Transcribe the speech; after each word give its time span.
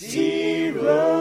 You 0.00 1.13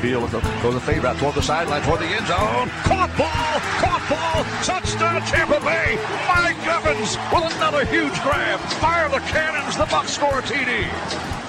snap, 0.00 0.20
looks 0.20 0.34
upfield, 0.34 0.62
goes 0.62 0.74
a 0.74 0.80
fade 0.80 1.02
route 1.02 1.18
toward 1.18 1.34
the 1.34 1.42
sideline, 1.42 1.82
toward 1.82 2.00
the 2.00 2.06
end 2.06 2.26
zone. 2.26 2.68
Caught 2.84 3.12
ball, 3.16 3.60
caught 3.80 4.04
ball, 4.08 4.44
touchdown 4.64 5.20
Tampa 5.22 5.60
Bay. 5.60 5.98
Mike 6.28 6.56
Evans 6.66 7.16
with 7.32 7.56
another 7.56 7.84
huge 7.84 8.16
grab. 8.22 8.60
Fire 8.80 9.08
the 9.08 9.20
cannons, 9.28 9.76
the 9.76 9.84
Bucs 9.84 10.08
score 10.08 10.38
a 10.38 10.42
TD. 10.42 10.88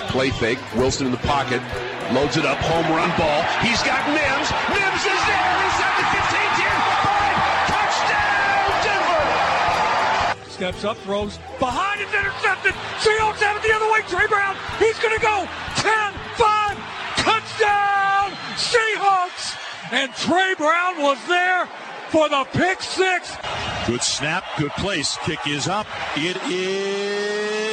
Play 0.09 0.29
fake. 0.31 0.59
Wilson 0.75 1.05
in 1.05 1.11
the 1.11 1.23
pocket. 1.23 1.61
Loads 2.11 2.35
it 2.35 2.45
up. 2.45 2.57
Home 2.67 2.83
run 2.91 3.07
ball. 3.17 3.43
He's 3.63 3.81
got 3.83 4.03
Mims. 4.11 4.51
Mims 4.67 5.03
is 5.07 5.21
there. 5.23 5.53
He's 5.63 5.79
at 5.79 5.93
the 5.95 6.05
15, 6.11 6.51
10, 6.59 6.67
5. 7.07 7.71
Touchdown, 7.71 8.67
Denver. 8.83 10.51
Steps 10.51 10.83
up, 10.83 10.97
throws 11.07 11.39
behind, 11.59 12.01
it's 12.01 12.13
intercepted. 12.13 12.73
Seahawks 12.99 13.39
have 13.39 13.55
it 13.55 13.63
the 13.63 13.73
other 13.73 13.87
way. 13.87 14.01
Tre 14.11 14.27
Brown, 14.27 14.57
he's 14.79 14.99
going 14.99 15.15
to 15.15 15.23
go 15.23 15.47
10 15.79 16.11
5. 16.35 16.77
Touchdown, 17.23 18.00
Seahawks. 18.69 19.57
And 19.91 20.13
Tre 20.13 20.53
Brown 20.55 21.01
was 21.01 21.17
there 21.27 21.67
for 22.09 22.29
the 22.29 22.45
pick 22.51 22.81
six. 22.81 23.35
Good 23.87 24.03
snap, 24.03 24.43
good 24.57 24.71
place. 24.71 25.17
Kick 25.23 25.39
is 25.47 25.67
up. 25.67 25.87
It 26.15 26.37
is. 26.47 27.71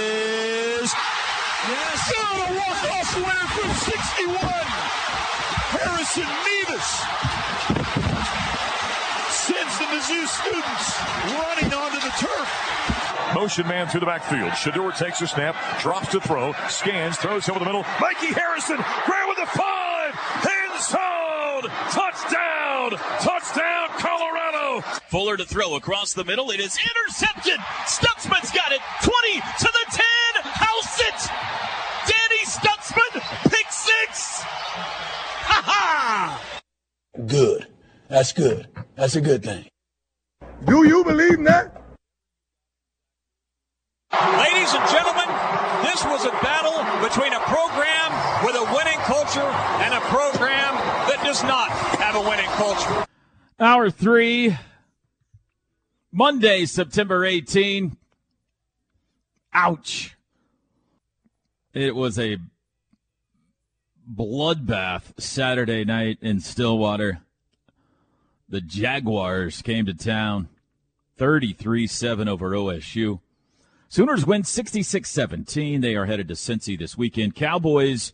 Yes. 1.68 2.12
Oh, 2.16 2.46
a 2.48 2.52
walk-off 2.54 3.16
winner 3.16 3.48
from 3.52 3.70
61. 3.92 4.38
Harrison 5.74 6.28
Mevis 6.46 6.90
sends 9.30 9.74
the 9.78 9.84
Mizzou 9.84 10.24
students 10.26 10.86
running 11.36 11.70
onto 11.74 12.00
the 12.00 12.12
turf. 12.16 12.48
Motion 13.34 13.66
man 13.68 13.86
through 13.88 14.00
the 14.00 14.06
backfield. 14.06 14.52
Shedeur 14.52 14.96
takes 14.96 15.20
a 15.20 15.26
snap, 15.26 15.54
drops 15.80 16.08
to 16.12 16.20
throw, 16.20 16.54
scans, 16.68 17.18
throws 17.18 17.46
him 17.46 17.56
over 17.56 17.64
the 17.64 17.66
middle. 17.66 17.84
Mikey 18.00 18.32
Harrison, 18.32 18.76
grab 18.76 19.28
with 19.28 19.38
the 19.38 19.46
five, 19.46 20.18
end 20.48 20.80
zone, 20.80 21.70
touchdown, 22.96 23.88
touchdown, 23.88 23.88
Colorado. 23.98 24.80
Fuller 25.08 25.36
to 25.36 25.44
throw 25.44 25.76
across 25.76 26.14
the 26.14 26.24
middle. 26.24 26.50
It 26.50 26.60
is 26.60 26.78
intercepted. 26.78 27.58
Stutsman's 27.86 28.50
got 28.52 28.72
it. 28.72 28.80
20 29.02 29.40
to 29.40 29.72
the 29.72 29.86
10. 29.90 30.42
House 30.44 31.00
it. 31.00 31.30
Danny 32.08 32.44
Stutsman, 32.44 33.50
pick 33.50 33.70
six. 33.70 34.40
Ha 34.40 35.62
ha! 35.66 36.42
Good. 37.26 37.66
That's 38.08 38.32
good. 38.32 38.68
That's 38.94 39.16
a 39.16 39.20
good 39.20 39.42
thing. 39.42 39.66
Do 40.64 40.86
you 40.86 41.04
believe 41.04 41.44
that? 41.44 41.74
Ladies 44.12 44.72
and 44.72 44.88
gentlemen, 44.88 45.28
this 45.84 46.02
was 46.04 46.24
a 46.24 46.32
battle 46.40 46.80
between 47.04 47.32
a 47.34 47.40
program 47.44 48.08
with 48.44 48.56
a 48.56 48.64
winning 48.74 48.98
culture 49.04 49.50
and 49.84 49.92
a 49.92 50.00
program 50.08 50.74
that 51.12 51.20
does 51.22 51.42
not 51.44 51.68
have 52.00 52.16
a 52.16 52.17
winning 52.28 52.46
culture. 52.46 53.06
Hour 53.58 53.90
three, 53.90 54.56
Monday, 56.12 56.66
September 56.66 57.24
18. 57.24 57.96
Ouch. 59.54 60.14
It 61.72 61.94
was 61.94 62.18
a 62.18 62.36
bloodbath 64.10 65.18
Saturday 65.18 65.84
night 65.84 66.18
in 66.20 66.40
Stillwater. 66.40 67.20
The 68.48 68.60
Jaguars 68.60 69.62
came 69.62 69.86
to 69.86 69.94
town 69.94 70.48
33 71.16 71.86
7 71.86 72.28
over 72.28 72.50
OSU. 72.50 73.20
Sooners 73.88 74.26
win 74.26 74.44
66 74.44 75.08
17. 75.08 75.80
They 75.80 75.96
are 75.96 76.06
headed 76.06 76.28
to 76.28 76.34
Cincy 76.34 76.78
this 76.78 76.96
weekend. 76.96 77.34
Cowboys, 77.34 78.12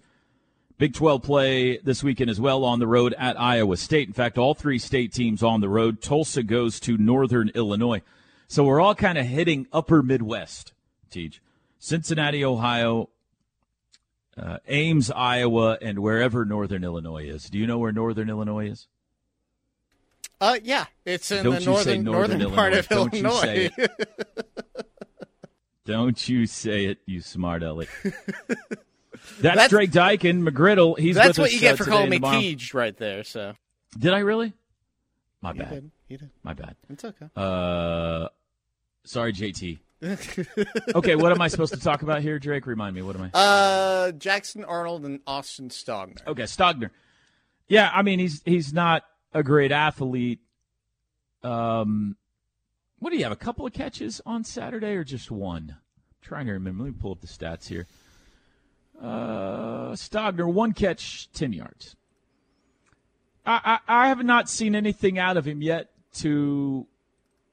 Big 0.76 0.92
12 0.92 1.22
play 1.22 1.76
this 1.78 2.02
weekend 2.02 2.28
as 2.28 2.40
well 2.40 2.64
on 2.64 2.80
the 2.80 2.86
road 2.86 3.14
at 3.16 3.40
Iowa 3.40 3.76
State. 3.76 4.08
In 4.08 4.14
fact, 4.14 4.38
all 4.38 4.54
three 4.54 4.78
state 4.78 5.12
teams 5.12 5.42
on 5.42 5.60
the 5.60 5.68
road. 5.68 6.02
Tulsa 6.02 6.42
goes 6.42 6.80
to 6.80 6.98
Northern 6.98 7.50
Illinois. 7.54 8.02
So 8.48 8.64
we're 8.64 8.80
all 8.80 8.94
kind 8.94 9.16
of 9.16 9.24
hitting 9.26 9.68
upper 9.72 10.02
Midwest, 10.02 10.72
Teach. 11.10 11.40
Cincinnati, 11.78 12.44
Ohio, 12.44 13.08
uh, 14.36 14.58
Ames, 14.66 15.10
Iowa, 15.10 15.78
and 15.80 16.00
wherever 16.00 16.44
Northern 16.44 16.82
Illinois 16.82 17.28
is. 17.28 17.48
Do 17.48 17.58
you 17.58 17.66
know 17.66 17.78
where 17.78 17.92
Northern 17.92 18.28
Illinois 18.28 18.70
is? 18.70 18.88
Uh, 20.40 20.58
yeah, 20.62 20.86
it's 21.04 21.30
in 21.30 21.44
Don't 21.44 21.54
the 21.54 21.60
you 21.60 21.66
northern 21.66 22.04
Northern 22.04 22.38
northern 22.38 22.54
part 22.54 22.72
of 22.72 22.90
Illinois. 22.90 23.10
Don't 23.14 23.14
you 23.14 23.30
say 23.30 23.70
Illinois. 23.78 23.96
Don't 25.86 26.28
you 26.28 26.46
say 26.46 26.84
it, 26.86 26.98
you 27.06 27.20
smart 27.20 27.62
aleck. 27.62 27.88
That's, 29.40 29.42
That's- 29.42 29.70
Drake 29.70 29.90
Dyke 29.90 30.24
and 30.24 30.42
McGriddle. 30.46 30.98
He's 30.98 31.16
That's 31.16 31.38
what 31.38 31.52
you 31.52 31.60
get 31.60 31.74
uh, 31.74 31.84
for 31.84 31.90
calling 31.90 32.10
me. 32.10 32.18
Teej 32.18 32.74
right 32.74 32.96
there. 32.96 33.24
So 33.24 33.54
Did 33.98 34.12
I 34.12 34.20
really? 34.20 34.52
My 35.40 35.52
you 35.52 35.58
bad. 35.58 35.70
did, 35.70 35.90
you 36.08 36.18
did. 36.18 36.30
My 36.42 36.54
bad. 36.54 36.76
It's 36.88 37.04
okay. 37.04 37.26
Uh, 37.36 38.28
sorry, 39.04 39.32
JT. 39.32 39.78
okay, 40.94 41.16
what 41.16 41.32
am 41.32 41.40
I 41.40 41.48
supposed 41.48 41.72
to 41.72 41.80
talk 41.80 42.02
about 42.02 42.20
here, 42.22 42.38
Drake? 42.38 42.66
Remind 42.66 42.94
me. 42.94 43.02
What 43.02 43.16
am 43.16 43.30
I? 43.32 43.38
Uh, 43.38 44.12
Jackson 44.12 44.64
Arnold 44.64 45.04
and 45.04 45.20
Austin 45.26 45.70
Stogner. 45.70 46.26
Okay, 46.26 46.42
Stogner. 46.42 46.90
Yeah, 47.68 47.90
I 47.92 48.02
mean 48.02 48.18
he's 48.18 48.42
he's 48.44 48.72
not 48.72 49.04
a 49.32 49.42
great 49.42 49.72
athlete. 49.72 50.40
Um, 51.42 52.16
what 52.98 53.10
do 53.10 53.16
you 53.16 53.24
have? 53.24 53.32
A 53.32 53.36
couple 53.36 53.66
of 53.66 53.72
catches 53.72 54.20
on 54.26 54.44
Saturday 54.44 54.94
or 54.94 55.04
just 55.04 55.30
one? 55.30 55.76
trying 56.22 56.46
to 56.46 56.52
remember. 56.52 56.84
Let 56.84 56.92
me 56.94 56.98
pull 56.98 57.12
up 57.12 57.20
the 57.20 57.26
stats 57.26 57.68
here. 57.68 57.86
Stogner 59.94 60.50
one 60.52 60.72
catch, 60.72 61.30
ten 61.32 61.52
yards. 61.52 61.96
I, 63.46 63.78
I 63.86 64.04
I 64.04 64.08
have 64.08 64.24
not 64.24 64.48
seen 64.48 64.74
anything 64.74 65.18
out 65.18 65.36
of 65.36 65.46
him 65.46 65.62
yet 65.62 65.90
to 66.14 66.86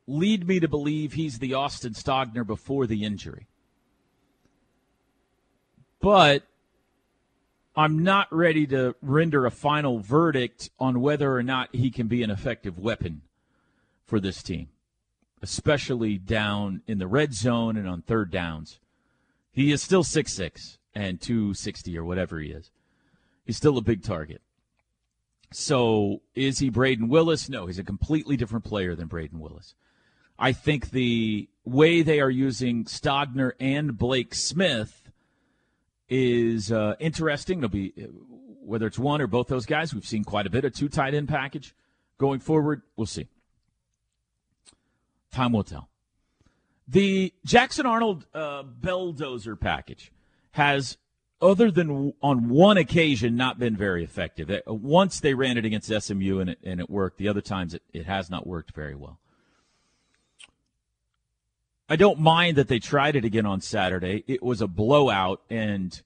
lead 0.07 0.47
me 0.47 0.59
to 0.59 0.68
believe 0.68 1.13
he's 1.13 1.40
the 1.40 1.53
Austin 1.53 1.94
Stogner 1.94 2.46
before 2.46 2.88
the 2.88 3.03
injury. 3.03 3.47
But 6.00 6.44
I'm 7.75 8.03
not 8.03 8.34
ready 8.34 8.68
to 8.68 8.96
render 9.02 9.46
a 9.46 9.52
final 9.52 9.99
verdict 9.99 10.70
on 10.79 10.99
whether 10.99 11.35
or 11.35 11.43
not 11.43 11.73
he 11.73 11.90
can 11.90 12.08
be 12.08 12.23
an 12.23 12.32
effective 12.32 12.78
weapon 12.78 13.22
for 14.05 14.20
this 14.20 14.43
team, 14.43 14.70
especially 15.41 16.17
down 16.17 16.82
in 16.88 16.97
the 16.97 17.08
red 17.08 17.34
zone 17.34 17.78
and 17.78 17.88
on 17.88 18.02
third 18.02 18.32
downs. 18.32 18.79
He 19.53 19.72
is 19.72 19.82
still 19.82 20.03
6'6 20.03 20.78
and 20.93 21.20
260 21.22 21.97
or 21.97 22.03
whatever 22.03 22.40
he 22.40 22.52
is. 22.52 22.72
He's 23.46 23.58
still 23.58 23.78
a 23.78 23.82
big 23.82 24.03
target. 24.03 24.41
So 25.52 26.22
is 26.34 26.59
he 26.59 26.72
Brayden 26.72 27.09
Willis? 27.09 27.49
No, 27.49 27.66
he's 27.66 27.79
a 27.79 27.84
completely 27.84 28.38
different 28.38 28.64
player 28.64 28.96
than 28.96 29.08
Brayden 29.08 29.40
Willis. 29.40 29.76
I 30.40 30.53
think 30.53 30.91
the 30.91 31.49
way 31.66 32.02
they 32.02 32.20
are 32.20 32.29
using 32.29 32.85
Stogner 32.85 33.52
and 33.59 33.97
Blake 33.97 34.34
Smith 34.34 35.11
is 36.09 36.72
uh, 36.72 36.96
interesting. 36.99 37.59
It'll 37.59 37.70
be 37.70 37.93
whether 38.64 38.88
it's 38.88 38.99
one 38.99 39.22
or 39.22 39.28
both 39.28 39.47
those 39.47 39.66
guys. 39.66 39.93
We've 39.93 40.05
seen 40.05 40.23
quite 40.23 40.47
a 40.47 40.49
bit 40.49 40.66
of 40.66 40.73
two 40.73 40.90
tight 40.90 41.14
end 41.14 41.29
package 41.29 41.76
going 42.17 42.40
forward. 42.40 42.82
We'll 42.96 43.05
see. 43.05 43.28
Time 45.32 45.53
will 45.53 45.64
tell. 45.64 45.90
The 46.88 47.34
Jackson 47.46 47.85
Arnold 47.85 48.26
uh, 48.34 48.64
Belldozer 48.64 49.59
package 49.59 50.11
has 50.52 50.98
other 51.42 51.72
than 51.72 52.14
on 52.22 52.50
one 52.50 52.78
occasion, 52.78 53.36
not 53.36 53.58
been 53.58 53.76
very 53.76 54.03
effective. 54.03 54.52
Once 54.68 55.20
they 55.20 55.34
ran 55.34 55.58
it 55.58 55.66
against 55.66 55.92
SMU 55.92 56.40
and 56.40 56.52
it, 56.52 56.59
and 56.64 56.80
it 56.80 56.90
worked. 56.90 57.18
The 57.18 57.28
other 57.28 57.42
times 57.42 57.74
it, 57.74 57.82
it 57.94 58.06
has 58.06 58.30
not 58.30 58.46
worked 58.46 58.76
very 58.76 58.96
well. 58.96 59.18
I 61.90 61.96
don't 61.96 62.20
mind 62.20 62.58
that 62.58 62.68
they 62.68 62.80
tried 62.80 63.16
it 63.16 63.26
again 63.26 63.46
on 63.46 63.59
Saturday. 63.59 64.24
It 64.28 64.42
was 64.42 64.62
a 64.62 64.68
blowout, 64.68 65.42
and 65.50 66.00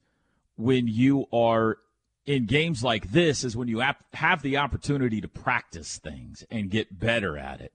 when 0.56 0.88
you 0.88 1.26
are 1.32 1.78
in 2.24 2.46
games 2.46 2.82
like 2.82 3.12
this, 3.12 3.44
is 3.44 3.56
when 3.56 3.68
you 3.68 3.80
have 4.14 4.42
the 4.42 4.56
opportunity 4.56 5.20
to 5.20 5.28
practice 5.28 5.98
things 5.98 6.44
and 6.50 6.70
get 6.70 6.98
better 6.98 7.38
at 7.38 7.60
it. 7.60 7.72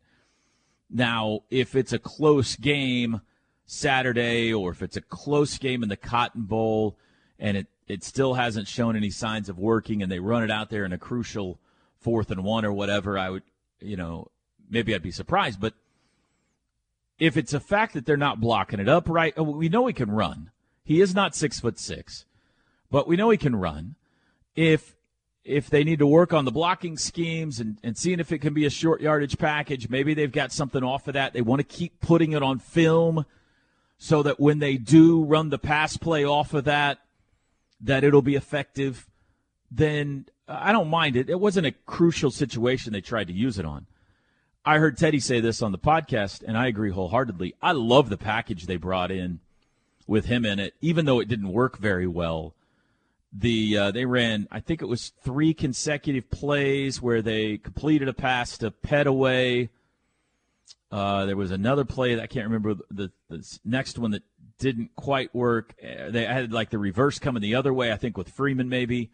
Now, 0.90 1.42
if 1.50 1.74
it's 1.74 1.94
a 1.94 2.00
close 2.00 2.58
game 2.58 3.22
Saturday, 3.66 4.54
or 4.54 4.72
if 4.72 4.82
it's 4.82 4.98
a 4.98 5.02
close 5.02 5.58
game 5.58 5.84
in 5.84 5.90
the 5.90 5.98
Cotton 5.98 6.44
Bowl, 6.44 6.98
and 7.40 7.58
it 7.58 7.68
it 7.88 8.04
still 8.04 8.36
hasn't 8.36 8.68
shown 8.68 8.96
any 8.96 9.10
signs 9.10 9.50
of 9.50 9.60
working, 9.60 10.02
and 10.02 10.12
they 10.12 10.20
run 10.20 10.44
it 10.44 10.52
out 10.52 10.70
there 10.70 10.86
in 10.86 10.94
a 10.94 10.98
crucial 10.98 11.60
fourth 12.02 12.32
and 12.32 12.44
one 12.44 12.66
or 12.66 12.74
whatever, 12.74 13.18
I 13.18 13.30
would, 13.30 13.44
you 13.80 13.96
know, 13.96 14.30
maybe 14.70 14.94
I'd 14.94 15.04
be 15.04 15.12
surprised, 15.12 15.60
but 15.60 15.74
if 17.20 17.38
it's 17.38 17.54
a 17.54 17.60
fact 17.60 17.94
that 17.94 18.06
they're 18.06 18.18
not 18.18 18.40
blocking 18.40 18.80
it 18.80 18.90
up 18.90 19.08
right, 19.08 19.38
uh, 19.38 19.44
we 19.44 19.70
know 19.70 19.86
he 19.86 19.94
can 19.94 20.10
run. 20.10 20.50
He 20.84 21.02
is 21.02 21.14
not 21.14 21.36
six 21.36 21.60
foot 21.60 21.78
six, 21.78 22.26
but 22.90 23.08
we 23.08 23.16
know 23.16 23.30
he 23.30 23.38
can 23.38 23.56
run. 23.56 23.96
If 24.56 24.96
if 25.44 25.70
they 25.70 25.84
need 25.84 26.00
to 26.00 26.08
work 26.08 26.34
on 26.34 26.46
the 26.46 26.52
blocking 26.52 26.98
schemes 26.98 27.60
and, 27.60 27.78
and 27.84 27.98
seeing 27.98 28.20
if 28.20 28.32
it 28.32 28.40
can 28.40 28.54
be 28.54 28.66
a 28.66 28.70
short 28.70 29.02
yardage 29.02 29.38
package, 29.38 29.90
maybe 29.90 30.14
they've 30.14 30.32
got 30.32 30.52
something 30.52 30.84
off 30.84 31.08
of 31.08 31.14
that. 31.16 31.34
They 31.34 31.42
want 31.42 31.60
to 31.60 31.64
keep 31.64 32.00
putting 32.00 32.34
it 32.34 32.44
on 32.44 32.60
film 32.60 33.26
so 34.04 34.24
that 34.24 34.40
when 34.40 34.58
they 34.58 34.78
do 34.78 35.24
run 35.24 35.50
the 35.50 35.60
pass 35.60 35.96
play 35.96 36.26
off 36.26 36.56
of 36.56 36.64
that, 36.64 36.98
that 37.80 38.04
it'll 38.04 38.24
be 38.24 38.34
effective. 38.34 39.08
Then 39.70 40.26
I 40.48 40.72
don't 40.72 40.90
mind 40.90 41.16
it. 41.16 41.30
It 41.30 41.40
wasn't 41.40 41.68
a 41.68 41.76
crucial 41.86 42.32
situation 42.32 42.94
they 42.94 43.02
tried 43.02 43.28
to 43.28 43.34
use 43.34 43.60
it 43.60 43.66
on. 43.66 43.86
I 44.66 44.80
heard 44.80 44.98
Teddy 44.98 45.20
say 45.20 45.40
this 45.40 45.62
on 45.62 45.72
the 45.72 45.78
podcast, 45.78 46.42
and 46.42 46.58
I 46.58 46.66
agree 46.66 46.90
wholeheartedly. 46.90 47.54
I 47.62 47.74
love 47.74 48.10
the 48.10 48.18
package 48.18 48.66
they 48.66 48.76
brought 48.76 49.12
in 49.12 49.40
with 50.08 50.26
him 50.26 50.46
in 50.46 50.60
it, 50.60 50.74
even 50.82 51.06
though 51.06 51.20
it 51.20 51.28
didn't 51.28 51.54
work 51.54 51.78
very 51.78 52.08
well. 52.08 52.56
The 53.32 53.78
uh, 53.78 53.92
they 53.92 54.06
ran, 54.06 54.48
I 54.52 54.62
think 54.62 54.82
it 54.82 54.88
was 54.88 55.12
three 55.24 55.54
consecutive 55.54 56.32
plays 56.32 57.04
where 57.04 57.22
they 57.22 57.60
completed 57.60 58.08
a 58.08 58.14
pass 58.14 58.58
to 58.58 58.72
Pettaway. 58.72 59.70
Uh, 60.92 61.26
there 61.26 61.38
was 61.38 61.52
another 61.52 61.86
play 61.86 62.16
that 62.16 62.24
I 62.24 62.28
can't 62.28 62.46
remember 62.46 62.76
the, 62.90 63.12
the 63.30 63.60
next 63.64 63.98
one 63.98 64.12
that 64.12 64.24
didn't 64.60 64.96
quite 64.96 65.34
work. 65.34 65.74
Uh, 65.82 66.12
They 66.12 66.26
had 66.26 66.52
like 66.52 66.70
the 66.70 66.78
reverse 66.78 67.18
coming 67.18 67.42
the 67.42 67.56
other 67.56 67.74
way, 67.74 67.92
I 67.92 67.98
think 67.98 68.18
with 68.18 68.30
Freeman 68.30 68.70
maybe, 68.70 69.10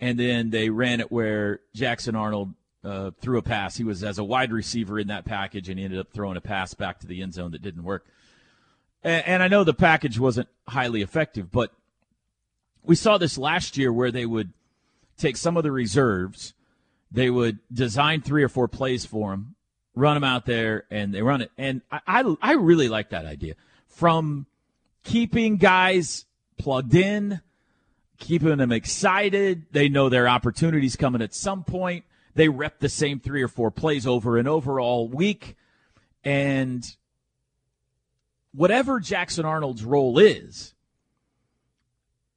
and 0.00 0.18
then 0.18 0.50
they 0.50 0.70
ran 0.70 1.00
it 1.00 1.12
where 1.12 1.60
Jackson 1.74 2.16
Arnold 2.16 2.54
uh, 2.84 3.12
threw 3.20 3.38
a 3.38 3.42
pass. 3.42 3.76
He 3.76 3.84
was 3.84 4.02
as 4.02 4.18
a 4.18 4.24
wide 4.24 4.52
receiver 4.52 4.98
in 4.98 5.06
that 5.06 5.24
package, 5.24 5.68
and 5.68 5.78
he 5.78 5.84
ended 5.84 6.00
up 6.00 6.12
throwing 6.12 6.36
a 6.36 6.40
pass 6.40 6.74
back 6.74 6.98
to 7.00 7.06
the 7.06 7.22
end 7.22 7.34
zone 7.34 7.52
that 7.52 7.62
didn't 7.62 7.84
work. 7.84 8.04
And, 9.04 9.24
and 9.26 9.42
I 9.42 9.48
know 9.48 9.62
the 9.62 9.74
package 9.74 10.18
wasn't 10.18 10.48
highly 10.66 11.02
effective, 11.02 11.52
but 11.52 11.72
we 12.82 12.96
saw 12.96 13.18
this 13.18 13.38
last 13.38 13.76
year 13.76 13.92
where 13.92 14.10
they 14.10 14.26
would 14.26 14.52
take 15.16 15.36
some 15.36 15.56
of 15.56 15.62
the 15.62 15.70
reserves, 15.70 16.54
they 17.10 17.30
would 17.30 17.60
design 17.72 18.20
three 18.20 18.42
or 18.42 18.48
four 18.48 18.66
plays 18.66 19.06
for 19.06 19.30
them, 19.30 19.54
run 19.94 20.14
them 20.14 20.24
out 20.24 20.46
there, 20.46 20.84
and 20.90 21.12
they 21.12 21.22
run 21.22 21.42
it. 21.42 21.50
And 21.58 21.82
I, 21.90 22.00
I, 22.06 22.34
I 22.40 22.52
really 22.54 22.88
like 22.88 23.10
that 23.10 23.26
idea. 23.26 23.54
From 23.86 24.46
keeping 25.04 25.56
guys 25.56 26.24
plugged 26.58 26.94
in, 26.94 27.40
keeping 28.18 28.56
them 28.56 28.72
excited, 28.72 29.66
they 29.72 29.88
know 29.88 30.08
their 30.08 30.28
opportunities 30.28 30.96
coming 30.96 31.22
at 31.22 31.34
some 31.34 31.64
point. 31.64 32.04
They 32.34 32.48
rep 32.48 32.78
the 32.78 32.88
same 32.88 33.20
three 33.20 33.42
or 33.42 33.48
four 33.48 33.70
plays 33.70 34.06
over 34.06 34.38
and 34.38 34.48
over 34.48 34.80
all 34.80 35.08
week. 35.08 35.56
And 36.24 36.84
whatever 38.54 39.00
Jackson 39.00 39.44
Arnold's 39.44 39.84
role 39.84 40.18
is, 40.18 40.72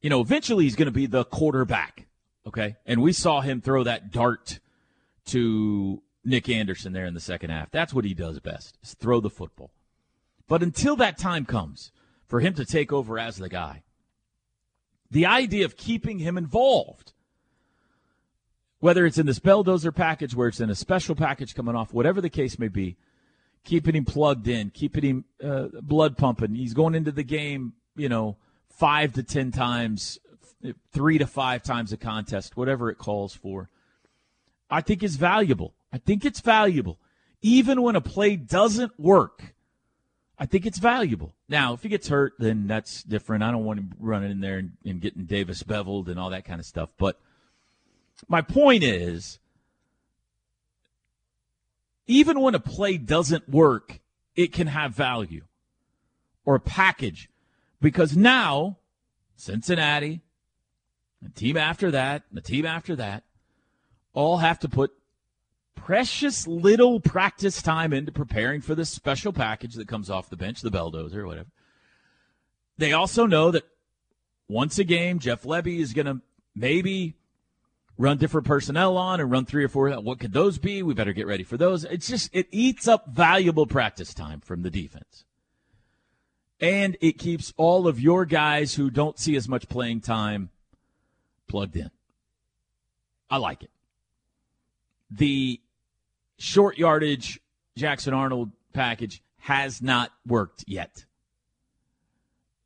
you 0.02 0.10
know, 0.10 0.20
eventually 0.20 0.64
he's 0.64 0.76
going 0.76 0.86
to 0.86 0.92
be 0.92 1.06
the 1.06 1.24
quarterback. 1.24 2.06
Okay. 2.46 2.76
And 2.84 3.00
we 3.00 3.12
saw 3.12 3.40
him 3.40 3.60
throw 3.60 3.84
that 3.84 4.12
dart 4.12 4.60
to 5.26 6.02
Nick 6.26 6.48
Anderson 6.48 6.92
there 6.92 7.06
in 7.06 7.14
the 7.14 7.20
second 7.20 7.50
half. 7.50 7.70
That's 7.70 7.94
what 7.94 8.04
he 8.04 8.12
does 8.12 8.40
best, 8.40 8.76
is 8.82 8.94
throw 8.94 9.20
the 9.20 9.30
football. 9.30 9.70
But 10.48 10.62
until 10.62 10.96
that 10.96 11.18
time 11.18 11.44
comes 11.44 11.92
for 12.26 12.40
him 12.40 12.52
to 12.54 12.64
take 12.64 12.92
over 12.92 13.18
as 13.18 13.36
the 13.36 13.48
guy, 13.48 13.84
the 15.10 15.24
idea 15.24 15.64
of 15.64 15.76
keeping 15.76 16.18
him 16.18 16.36
involved, 16.36 17.12
whether 18.80 19.06
it's 19.06 19.18
in 19.18 19.26
this 19.26 19.38
Belldozer 19.38 19.94
package, 19.94 20.34
where 20.34 20.48
it's 20.48 20.60
in 20.60 20.68
a 20.68 20.74
special 20.74 21.14
package 21.14 21.54
coming 21.54 21.76
off, 21.76 21.94
whatever 21.94 22.20
the 22.20 22.28
case 22.28 22.58
may 22.58 22.68
be, 22.68 22.96
keeping 23.64 23.94
him 23.94 24.04
plugged 24.04 24.48
in, 24.48 24.70
keeping 24.70 25.04
him 25.04 25.24
uh, 25.42 25.68
blood 25.80 26.18
pumping. 26.18 26.56
He's 26.56 26.74
going 26.74 26.96
into 26.96 27.12
the 27.12 27.22
game, 27.22 27.74
you 27.94 28.08
know, 28.08 28.36
five 28.68 29.12
to 29.14 29.22
ten 29.22 29.52
times, 29.52 30.18
three 30.92 31.18
to 31.18 31.26
five 31.26 31.62
times 31.62 31.92
a 31.92 31.96
contest, 31.96 32.56
whatever 32.56 32.90
it 32.90 32.98
calls 32.98 33.32
for. 33.32 33.70
I 34.68 34.80
think 34.80 35.04
is 35.04 35.14
valuable. 35.14 35.75
I 35.92 35.98
think 35.98 36.24
it's 36.24 36.40
valuable. 36.40 36.98
Even 37.42 37.82
when 37.82 37.96
a 37.96 38.00
play 38.00 38.36
doesn't 38.36 38.98
work, 38.98 39.54
I 40.38 40.46
think 40.46 40.66
it's 40.66 40.78
valuable. 40.78 41.34
Now, 41.48 41.74
if 41.74 41.82
he 41.82 41.88
gets 41.88 42.08
hurt, 42.08 42.34
then 42.38 42.66
that's 42.66 43.02
different. 43.02 43.42
I 43.42 43.50
don't 43.50 43.64
want 43.64 43.78
him 43.78 43.94
running 43.98 44.30
in 44.30 44.40
there 44.40 44.58
and, 44.58 44.72
and 44.84 45.00
getting 45.00 45.24
Davis 45.24 45.62
beveled 45.62 46.08
and 46.08 46.18
all 46.18 46.30
that 46.30 46.44
kind 46.44 46.60
of 46.60 46.66
stuff. 46.66 46.90
But 46.98 47.18
my 48.28 48.42
point 48.42 48.82
is, 48.82 49.38
even 52.06 52.40
when 52.40 52.54
a 52.54 52.60
play 52.60 52.98
doesn't 52.98 53.48
work, 53.48 54.00
it 54.34 54.52
can 54.52 54.66
have 54.66 54.94
value 54.94 55.44
or 56.44 56.56
a 56.56 56.60
package 56.60 57.30
because 57.80 58.16
now 58.16 58.78
Cincinnati, 59.36 60.20
the 61.22 61.30
team 61.30 61.56
after 61.56 61.90
that, 61.90 62.24
the 62.32 62.40
team 62.40 62.66
after 62.66 62.96
that, 62.96 63.24
all 64.12 64.38
have 64.38 64.58
to 64.60 64.68
put 64.68 64.92
precious 65.76 66.46
little 66.48 66.98
practice 66.98 67.62
time 67.62 67.92
into 67.92 68.10
preparing 68.10 68.60
for 68.60 68.74
this 68.74 68.90
special 68.90 69.32
package 69.32 69.74
that 69.74 69.86
comes 69.86 70.10
off 70.10 70.28
the 70.28 70.36
bench, 70.36 70.60
the 70.62 70.70
Belldozer 70.70 71.18
or 71.18 71.26
whatever. 71.26 71.50
They 72.76 72.92
also 72.92 73.26
know 73.26 73.52
that 73.52 73.62
once 74.48 74.78
a 74.78 74.84
game, 74.84 75.20
Jeff 75.20 75.44
Lebby 75.44 75.78
is 75.78 75.92
going 75.92 76.06
to 76.06 76.20
maybe 76.54 77.14
run 77.98 78.18
different 78.18 78.46
personnel 78.46 78.96
on 78.96 79.20
and 79.20 79.30
run 79.30 79.46
three 79.46 79.64
or 79.64 79.68
four. 79.68 79.90
What 79.90 80.18
could 80.18 80.32
those 80.32 80.58
be? 80.58 80.82
We 80.82 80.92
better 80.92 81.12
get 81.12 81.26
ready 81.26 81.44
for 81.44 81.56
those. 81.56 81.84
It's 81.84 82.08
just, 82.08 82.34
it 82.34 82.48
eats 82.50 82.88
up 82.88 83.08
valuable 83.08 83.66
practice 83.66 84.12
time 84.12 84.40
from 84.40 84.62
the 84.62 84.70
defense. 84.70 85.24
And 86.60 86.96
it 87.00 87.18
keeps 87.18 87.52
all 87.56 87.86
of 87.86 88.00
your 88.00 88.24
guys 88.24 88.74
who 88.74 88.90
don't 88.90 89.18
see 89.18 89.36
as 89.36 89.48
much 89.48 89.68
playing 89.68 90.00
time 90.00 90.50
plugged 91.48 91.76
in. 91.76 91.90
I 93.30 93.36
like 93.38 93.62
it. 93.62 93.70
The 95.10 95.60
short 96.38 96.78
yardage 96.78 97.40
Jackson 97.76 98.14
Arnold 98.14 98.50
package 98.72 99.22
has 99.38 99.80
not 99.82 100.12
worked 100.26 100.64
yet. 100.66 101.04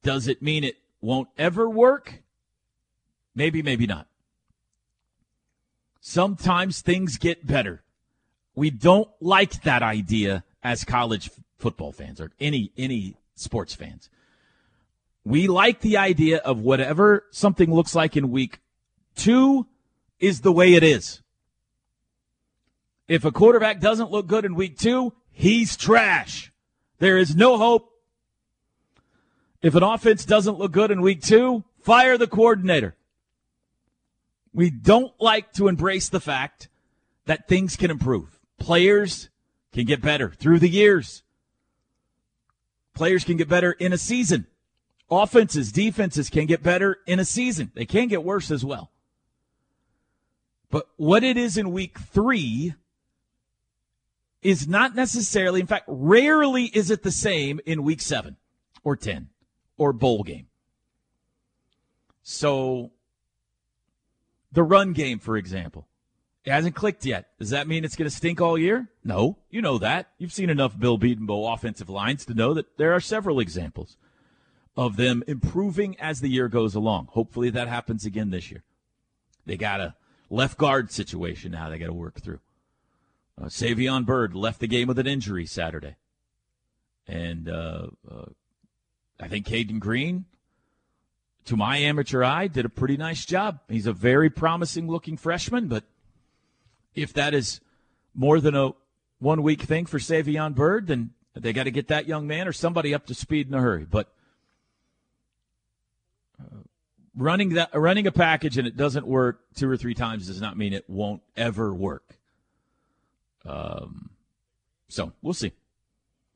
Does 0.02 0.28
it 0.28 0.40
mean 0.40 0.64
it 0.64 0.76
won't 1.00 1.28
ever 1.36 1.68
work? 1.68 2.22
Maybe, 3.34 3.62
maybe 3.62 3.86
not. 3.86 4.06
Sometimes 6.00 6.80
things 6.80 7.18
get 7.18 7.46
better. 7.46 7.82
We 8.54 8.70
don't 8.70 9.08
like 9.20 9.62
that 9.62 9.82
idea 9.82 10.44
as 10.62 10.84
college 10.84 11.30
football 11.58 11.92
fans 11.92 12.20
or 12.20 12.32
any 12.40 12.72
any 12.76 13.16
sports 13.34 13.74
fans. 13.74 14.08
We 15.24 15.46
like 15.46 15.80
the 15.80 15.98
idea 15.98 16.38
of 16.38 16.60
whatever 16.60 17.24
something 17.30 17.72
looks 17.72 17.94
like 17.94 18.16
in 18.16 18.30
week 18.30 18.60
2 19.16 19.66
is 20.18 20.40
the 20.40 20.52
way 20.52 20.74
it 20.74 20.82
is. 20.82 21.20
If 23.10 23.24
a 23.24 23.32
quarterback 23.32 23.80
doesn't 23.80 24.12
look 24.12 24.28
good 24.28 24.44
in 24.44 24.54
week 24.54 24.78
2, 24.78 25.12
he's 25.32 25.76
trash. 25.76 26.52
There 27.00 27.18
is 27.18 27.34
no 27.34 27.58
hope. 27.58 27.90
If 29.62 29.74
an 29.74 29.82
offense 29.82 30.24
doesn't 30.24 30.60
look 30.60 30.70
good 30.70 30.92
in 30.92 31.02
week 31.02 31.20
2, 31.20 31.64
fire 31.82 32.16
the 32.16 32.28
coordinator. 32.28 32.94
We 34.54 34.70
don't 34.70 35.12
like 35.20 35.52
to 35.54 35.66
embrace 35.66 36.08
the 36.08 36.20
fact 36.20 36.68
that 37.26 37.48
things 37.48 37.74
can 37.74 37.90
improve. 37.90 38.38
Players 38.60 39.28
can 39.72 39.86
get 39.86 40.00
better 40.00 40.30
through 40.30 40.60
the 40.60 40.70
years. 40.70 41.24
Players 42.94 43.24
can 43.24 43.36
get 43.36 43.48
better 43.48 43.72
in 43.72 43.92
a 43.92 43.98
season. 43.98 44.46
Offenses, 45.10 45.72
defenses 45.72 46.30
can 46.30 46.46
get 46.46 46.62
better 46.62 46.98
in 47.08 47.18
a 47.18 47.24
season. 47.24 47.72
They 47.74 47.86
can 47.86 48.06
get 48.06 48.22
worse 48.22 48.52
as 48.52 48.64
well. 48.64 48.92
But 50.70 50.86
what 50.96 51.24
it 51.24 51.36
is 51.36 51.56
in 51.56 51.72
week 51.72 51.98
three 51.98 52.74
is 54.42 54.66
not 54.66 54.94
necessarily, 54.94 55.60
in 55.60 55.66
fact, 55.66 55.84
rarely 55.86 56.64
is 56.64 56.90
it 56.90 57.02
the 57.02 57.10
same 57.10 57.60
in 57.66 57.82
week 57.82 58.00
seven 58.00 58.36
or 58.82 58.96
10 58.96 59.28
or 59.76 59.92
bowl 59.92 60.22
game. 60.22 60.46
So, 62.22 62.92
the 64.52 64.62
run 64.62 64.92
game, 64.92 65.18
for 65.18 65.36
example, 65.36 65.86
it 66.44 66.52
hasn't 66.52 66.74
clicked 66.74 67.04
yet. 67.04 67.28
Does 67.38 67.50
that 67.50 67.68
mean 67.68 67.84
it's 67.84 67.96
going 67.96 68.08
to 68.08 68.16
stink 68.16 68.40
all 68.40 68.56
year? 68.56 68.88
No. 69.04 69.38
You 69.50 69.60
know 69.60 69.78
that. 69.78 70.10
You've 70.18 70.32
seen 70.32 70.48
enough 70.48 70.78
Bill 70.78 70.98
Bedenbaugh 70.98 71.52
offensive 71.52 71.90
lines 71.90 72.24
to 72.26 72.34
know 72.34 72.54
that 72.54 72.78
there 72.78 72.92
are 72.92 73.00
several 73.00 73.40
examples 73.40 73.96
of 74.76 74.96
them 74.96 75.22
improving 75.26 75.98
as 76.00 76.20
the 76.20 76.30
year 76.30 76.48
goes 76.48 76.74
along. 76.74 77.08
Hopefully 77.10 77.50
that 77.50 77.68
happens 77.68 78.06
again 78.06 78.30
this 78.30 78.50
year. 78.50 78.62
They 79.44 79.56
got 79.56 79.80
a 79.80 79.94
left 80.30 80.56
guard 80.56 80.90
situation 80.90 81.52
now 81.52 81.68
they 81.68 81.78
got 81.78 81.86
to 81.86 81.92
work 81.92 82.20
through. 82.20 82.40
Uh, 83.40 83.46
Savion 83.46 84.04
Byrd 84.04 84.34
left 84.34 84.60
the 84.60 84.66
game 84.66 84.86
with 84.88 84.98
an 84.98 85.06
injury 85.06 85.46
Saturday. 85.46 85.96
And 87.06 87.48
uh, 87.48 87.86
uh, 88.08 88.26
I 89.18 89.28
think 89.28 89.46
Cayden 89.46 89.78
Green, 89.78 90.26
to 91.46 91.56
my 91.56 91.78
amateur 91.78 92.22
eye, 92.22 92.48
did 92.48 92.64
a 92.64 92.68
pretty 92.68 92.96
nice 92.96 93.24
job. 93.24 93.60
He's 93.68 93.86
a 93.86 93.92
very 93.92 94.28
promising 94.28 94.88
looking 94.88 95.16
freshman, 95.16 95.68
but 95.68 95.84
if 96.94 97.12
that 97.14 97.32
is 97.32 97.60
more 98.14 98.40
than 98.40 98.54
a 98.54 98.72
one 99.18 99.42
week 99.42 99.62
thing 99.62 99.86
for 99.86 99.98
Savion 99.98 100.54
Byrd, 100.54 100.86
then 100.86 101.10
they 101.34 101.52
got 101.52 101.64
to 101.64 101.70
get 101.70 101.88
that 101.88 102.06
young 102.06 102.26
man 102.26 102.46
or 102.46 102.52
somebody 102.52 102.94
up 102.94 103.06
to 103.06 103.14
speed 103.14 103.48
in 103.48 103.54
a 103.54 103.60
hurry. 103.60 103.86
But 103.86 104.12
uh, 106.38 106.58
running 107.16 107.50
that 107.50 107.70
running 107.74 108.06
a 108.06 108.12
package 108.12 108.58
and 108.58 108.66
it 108.66 108.76
doesn't 108.76 109.06
work 109.06 109.40
two 109.54 109.68
or 109.68 109.76
three 109.76 109.94
times 109.94 110.26
does 110.26 110.40
not 110.40 110.58
mean 110.58 110.72
it 110.72 110.88
won't 110.88 111.22
ever 111.36 111.72
work. 111.72 112.19
Um, 113.46 114.10
so 114.88 115.12
we'll 115.22 115.34
see. 115.34 115.52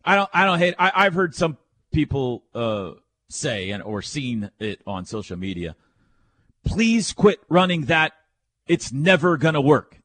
I 0.04 0.16
don't. 0.16 0.30
I 0.32 0.44
don't 0.44 0.58
hate. 0.58 0.74
I, 0.78 0.92
I've 0.94 1.14
heard 1.14 1.34
some 1.34 1.58
people 1.92 2.44
uh, 2.54 2.92
say 3.28 3.70
and 3.70 3.82
or 3.82 4.02
seen 4.02 4.50
it 4.58 4.80
on 4.86 5.04
social 5.04 5.36
media. 5.36 5.76
Please 6.64 7.12
quit 7.12 7.40
running 7.48 7.86
that. 7.86 8.12
It's 8.66 8.92
never 8.92 9.36
gonna 9.36 9.60
work. 9.60 10.00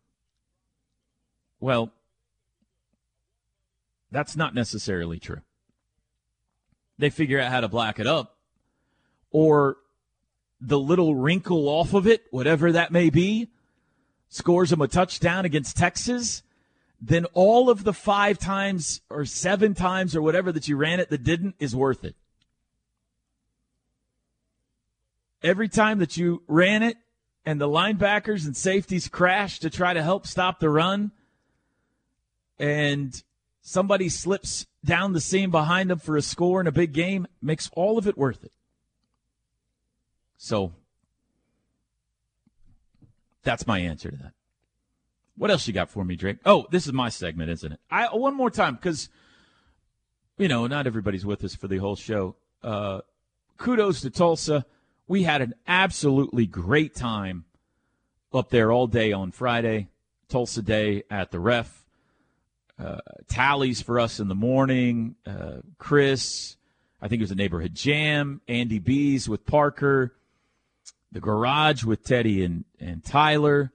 Well, 1.60 1.91
that's 4.12 4.36
not 4.36 4.53
necessarily 4.53 5.20
true. 5.20 5.41
They 6.98 7.10
figure 7.10 7.39
out 7.39 7.51
how 7.51 7.62
to 7.62 7.68
black 7.68 8.00
it 8.00 8.08
up, 8.08 8.38
or 9.32 9.77
the 10.60 10.79
little 10.79 11.15
wrinkle 11.15 11.70
off 11.70 11.94
of 11.94 12.08
it, 12.08 12.25
whatever 12.32 12.72
that 12.72 12.91
may 12.91 13.10
be, 13.10 13.50
scores 14.27 14.70
them 14.70 14.82
a 14.82 14.88
touchdown 14.88 15.46
against 15.46 15.77
Texas 15.77 16.44
then 17.01 17.25
all 17.34 17.70
of 17.70 17.84
the 17.84 17.94
five 17.94 18.38
times 18.38 19.01
or 19.10 19.25
seven 19.25 19.74
times 19.74 20.15
or 20.15 20.22
whatever 20.22 20.51
that 20.51 20.68
you 20.68 20.75
ran 20.75 21.00
it 21.00 21.10
that 21.10 21.24
didn't 21.24 21.56
is 21.60 21.75
worth 21.75 22.03
it. 22.03 22.15
Every 25.41 25.70
time 25.70 26.00
that 26.00 26.18
you 26.18 26.44
ran 26.48 26.84
it 26.84 26.98
and 27.46 27.62
the 27.62 27.70
linebackers 27.70 28.46
and 28.46 28.56
safeties 28.56 29.08
crashed 29.08 29.62
to 29.62 29.70
try 29.70 29.94
to 29.94 30.03
help 30.03 30.27
stop 30.27 30.60
the 30.60 30.70
run 30.70 31.12
and 32.60 33.24
somebody 33.62 34.10
slips 34.10 34.68
down 34.84 35.13
the 35.13 35.22
seam 35.22 35.51
behind 35.51 35.89
them 35.89 36.00
for 36.00 36.18
a 36.18 36.22
score 36.22 36.60
in 36.60 36.68
a 36.68 36.72
big 36.72 36.91
game 36.91 37.27
makes 37.41 37.70
all 37.74 37.98
of 37.98 38.08
it 38.08 38.18
worth 38.18 38.44
it. 38.44 38.51
So 40.38 40.74
that's 43.44 43.65
my 43.65 43.79
answer 43.79 44.12
to 44.12 44.18
that. 44.18 44.34
What 45.39 45.51
else 45.51 45.65
you 45.67 45.74
got 45.74 45.89
for 45.89 46.03
me, 46.03 46.17
Drake? 46.17 46.39
Oh, 46.46 46.67
this 46.69 46.86
is 46.86 46.91
my 46.91 47.08
segment, 47.08 47.50
isn't 47.50 47.72
it? 47.72 47.79
I 47.89 48.13
one 48.13 48.36
more 48.36 48.51
time 48.51 48.75
because 48.75 49.08
you 50.38 50.50
know 50.50 50.67
not 50.67 50.86
everybody's 50.86 51.25
with 51.25 51.46
us 51.46 51.55
for 51.55 51.69
the 51.69 51.77
whole 51.77 51.96
show. 51.96 52.36
Uh, 52.62 53.00
kudos 53.58 54.01
to 54.01 54.10
Tulsa. 54.10 54.65
We 55.08 55.24
had 55.24 55.41
an 55.41 55.53
absolutely 55.65 56.46
great 56.46 56.93
time 56.93 57.46
up 58.34 58.50
there 58.50 58.69
all 58.69 58.86
day 58.86 59.13
on 59.13 59.31
Friday, 59.31 59.88
Tulsa 60.27 60.62
Day 60.62 61.03
at 61.10 61.31
the 61.31 61.39
ref. 61.39 61.86
Uh, 62.77 63.00
tallies 63.29 63.81
for 63.81 63.98
us 63.98 64.19
in 64.19 64.27
the 64.27 64.36
morning. 64.36 65.15
Uh, 65.25 65.60
Chris, 65.77 66.58
I 67.01 67.08
think 67.08 67.22
it 67.22 67.24
was 67.24 67.31
a 67.31 67.36
neighborhood 67.36 67.75
jam. 67.75 68.41
Andy 68.50 68.79
Bees 68.79 69.29
with 69.29 69.46
Parker. 69.46 70.13
The 71.13 71.22
garage 71.22 71.86
with 71.86 72.03
Teddy 72.03 72.43
and, 72.43 72.65
and 72.77 73.05
Tyler. 73.05 73.72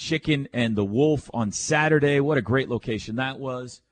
Chicken 0.00 0.48
and 0.54 0.76
the 0.76 0.84
Wolf 0.84 1.28
on 1.34 1.52
Saturday. 1.52 2.20
What 2.20 2.38
a 2.38 2.42
great 2.42 2.70
location 2.70 3.16
that 3.16 3.38
was. 3.38 3.82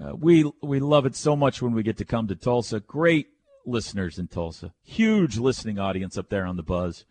Uh, 0.00 0.14
we 0.14 0.48
we 0.62 0.78
love 0.78 1.06
it 1.06 1.16
so 1.16 1.34
much 1.34 1.60
when 1.60 1.72
we 1.72 1.82
get 1.82 1.96
to 1.96 2.04
come 2.04 2.28
to 2.28 2.36
Tulsa. 2.36 2.78
Great 2.78 3.26
listeners 3.66 4.20
in 4.20 4.28
Tulsa. 4.28 4.72
Huge 4.84 5.36
listening 5.36 5.76
audience 5.76 6.16
up 6.16 6.28
there 6.28 6.46
on 6.46 6.56
the 6.56 6.62
Buzz. 6.62 7.04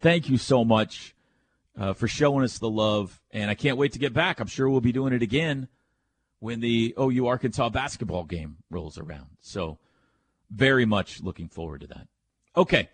Thank 0.00 0.28
you 0.28 0.36
so 0.36 0.66
much 0.66 1.14
uh, 1.78 1.94
for 1.94 2.06
showing 2.06 2.44
us 2.44 2.58
the 2.58 2.68
love, 2.68 3.22
and 3.30 3.50
I 3.50 3.54
can't 3.54 3.78
wait 3.78 3.94
to 3.94 3.98
get 3.98 4.12
back. 4.12 4.38
I'm 4.38 4.46
sure 4.46 4.68
we'll 4.68 4.82
be 4.82 4.92
doing 4.92 5.14
it 5.14 5.22
again 5.22 5.68
when 6.40 6.60
the 6.60 6.94
OU 7.00 7.26
Arkansas 7.26 7.70
basketball 7.70 8.24
game 8.24 8.58
rolls 8.68 8.98
around. 8.98 9.28
So, 9.40 9.78
very 10.50 10.84
much 10.84 11.22
looking 11.22 11.48
forward 11.48 11.80
to 11.80 11.86
that. 11.86 12.06
Okay, 12.54 12.90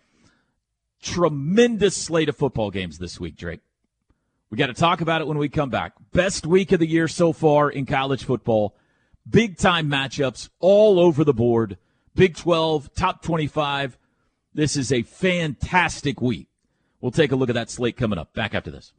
tremendous 1.02 1.96
slate 1.96 2.28
of 2.28 2.36
football 2.36 2.70
games 2.70 2.98
this 2.98 3.18
week, 3.18 3.36
Drake. 3.36 3.60
We 4.56 4.58
got 4.58 4.68
to 4.68 4.72
talk 4.72 5.02
about 5.02 5.20
it 5.20 5.26
when 5.26 5.36
we 5.36 5.50
come 5.50 5.68
back. 5.68 5.92
Best 6.14 6.46
week 6.46 6.72
of 6.72 6.80
the 6.80 6.86
year 6.86 7.08
so 7.08 7.34
far 7.34 7.68
in 7.68 7.84
college 7.84 8.24
football. 8.24 8.74
Big 9.28 9.58
time 9.58 9.90
matchups 9.90 10.48
all 10.60 10.98
over 10.98 11.24
the 11.24 11.34
board. 11.34 11.76
Big 12.14 12.36
12, 12.36 12.94
top 12.94 13.22
25. 13.22 13.98
This 14.54 14.78
is 14.78 14.92
a 14.92 15.02
fantastic 15.02 16.22
week. 16.22 16.48
We'll 17.02 17.10
take 17.10 17.32
a 17.32 17.36
look 17.36 17.50
at 17.50 17.54
that 17.54 17.68
slate 17.68 17.98
coming 17.98 18.18
up. 18.18 18.32
Back 18.32 18.54
after 18.54 18.70
this. 18.70 18.94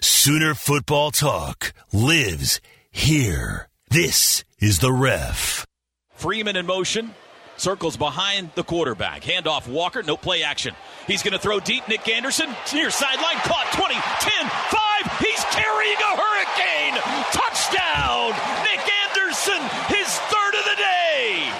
Sooner 0.00 0.54
football 0.54 1.10
talk 1.10 1.72
lives 1.92 2.60
here. 2.92 3.68
This 3.90 4.44
is 4.60 4.78
the 4.78 4.92
ref. 4.92 5.66
Freeman 6.12 6.54
in 6.54 6.64
motion. 6.64 7.12
Circles 7.56 7.96
behind 7.96 8.50
the 8.54 8.64
quarterback. 8.64 9.22
Handoff 9.22 9.68
Walker. 9.68 10.02
No 10.02 10.16
play 10.16 10.42
action. 10.42 10.74
He's 11.06 11.22
going 11.22 11.32
to 11.32 11.38
throw 11.38 11.60
deep. 11.60 11.86
Nick 11.88 12.08
Anderson 12.08 12.48
near 12.72 12.90
sideline. 12.90 13.36
Caught 13.44 13.72
20, 13.72 13.94
10, 13.94 14.00
5. 14.00 15.18
He's 15.18 15.44
carrying 15.50 15.96
a 15.96 16.16
hurricane. 16.16 16.94
Touchdown. 17.32 18.30
Nick 18.64 18.80
Anderson, 19.04 19.60
his 19.94 20.08
third 20.08 20.54
of 20.54 20.64
the 20.64 20.76
day. 20.76 21.52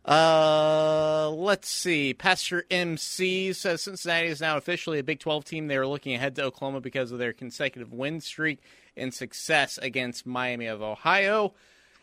Uh, 0.05 1.31
let's 1.31 1.67
see. 1.67 2.13
Pastor 2.13 2.63
MC 2.69 3.51
says 3.53 3.81
Cincinnati 3.81 4.27
is 4.27 4.39
now 4.39 4.55
officially 4.55 4.99
a 4.99 5.03
Big 5.03 5.19
12 5.19 5.43
team. 5.45 5.67
They 5.67 5.77
are 5.77 5.87
looking 5.87 6.13
ahead 6.13 6.35
to 6.35 6.43
Oklahoma 6.43 6.79
because 6.79 7.11
of 7.11 7.19
their 7.19 7.33
consecutive 7.33 7.91
win 7.91 8.21
streak 8.21 8.59
and 8.95 9.13
success 9.13 9.79
against 9.79 10.25
Miami 10.25 10.67
of 10.67 10.81
Ohio. 10.81 11.53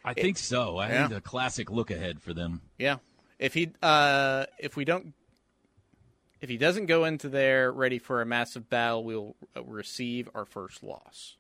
I 0.05 0.15
think 0.15 0.39
so. 0.39 0.79
I 0.79 0.89
Yeah. 0.89 1.09
think 1.09 1.19
a 1.19 1.21
classic 1.21 1.71
look 1.71 1.91
ahead 1.91 2.21
for 2.21 2.35
them. 2.35 2.61
Yeah. 2.79 2.99
If 3.39 3.55
he 3.55 3.71
uh 3.83 4.47
if 4.59 4.77
we 4.77 4.85
don't 4.85 5.15
if 6.41 6.49
he 6.49 6.57
doesn't 6.57 6.87
go 6.87 7.05
into 7.05 7.29
there 7.29 7.71
ready 7.71 7.99
for 7.99 8.21
a 8.21 8.27
massive 8.27 8.69
battle, 8.69 9.05
we'll 9.05 9.37
uh, 9.57 9.63
receive 9.63 10.29
our 10.35 10.45
first 10.45 10.83
loss. 10.83 11.37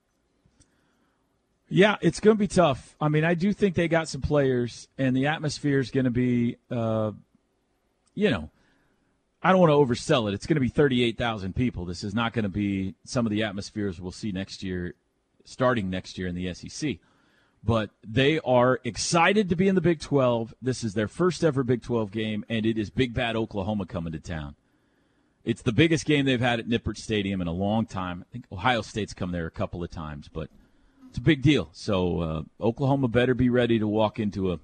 Yeah, 1.69 1.97
it's 2.03 2.21
going 2.21 2.37
to 2.37 2.39
be 2.39 2.47
tough. 2.49 2.95
I 3.01 3.09
mean, 3.09 3.25
I 3.25 3.35
do 3.35 3.53
think 3.53 3.75
they 3.75 3.89
got 3.89 4.07
some 4.07 4.21
players, 4.21 4.89
and 4.99 5.17
the 5.17 5.27
atmosphere 5.27 5.79
is 5.79 5.91
going 5.91 6.05
to 6.05 6.11
be, 6.11 6.57
uh, 6.71 7.13
you 8.15 8.31
know, 8.31 8.51
I 9.43 9.51
don't 9.51 9.61
want 9.61 9.71
to 9.71 9.75
oversell 9.77 10.29
it. 10.29 10.35
It's 10.35 10.47
going 10.47 10.57
to 10.57 10.61
be 10.61 10.69
38,000 10.69 11.57
people. 11.57 11.85
This 11.87 12.05
is 12.05 12.15
not 12.15 12.33
going 12.35 12.43
to 12.43 12.49
be 12.51 12.95
some 13.05 13.27
of 13.27 13.31
the 13.31 13.43
atmospheres 13.43 14.01
we'll 14.01 14.13
see 14.13 14.33
next 14.33 14.63
year, 14.63 14.95
starting 15.47 15.89
next 15.91 16.19
year 16.19 16.29
in 16.29 16.35
the 16.35 16.53
SEC. 16.55 16.99
But 17.65 17.91
they 18.05 18.41
are 18.41 18.81
excited 18.83 19.49
to 19.49 19.57
be 19.57 19.69
in 19.69 19.77
the 19.77 19.81
Big 19.81 20.01
12. 20.01 20.55
This 20.61 20.83
is 20.83 20.95
their 20.95 21.07
first 21.07 21.45
ever 21.45 21.63
Big 21.63 21.83
12 21.83 22.11
game, 22.11 22.45
and 22.49 22.67
it 22.67 22.77
is 22.77 22.91
Big 22.91 23.15
Bad 23.15 23.37
Oklahoma 23.37 23.87
coming 23.87 24.13
to 24.13 24.19
town. 24.19 24.57
It's 25.45 25.63
the 25.63 25.73
biggest 25.73 26.05
game 26.05 26.25
they've 26.25 26.41
had 26.41 26.61
at 26.61 26.69
Nippert 26.69 26.97
Stadium 26.97 27.41
in 27.41 27.49
a 27.49 27.53
long 27.53 27.87
time. 27.87 28.25
I 28.29 28.33
think 28.33 28.45
Ohio 28.53 28.83
State's 28.83 29.15
come 29.15 29.33
there 29.33 29.47
a 29.47 29.51
couple 29.51 29.83
of 29.83 29.91
times, 29.91 30.29
but 30.33 30.51
it's 31.09 31.19
a 31.19 31.23
big 31.23 31.43
deal. 31.43 31.69
So 31.73 32.21
uh, 32.21 32.43
Oklahoma 32.61 33.09
better 33.09 33.35
be 33.35 33.49
ready 33.49 33.79
to 33.79 33.87
walk 33.87 34.19
into 34.19 34.53
a 34.53 34.59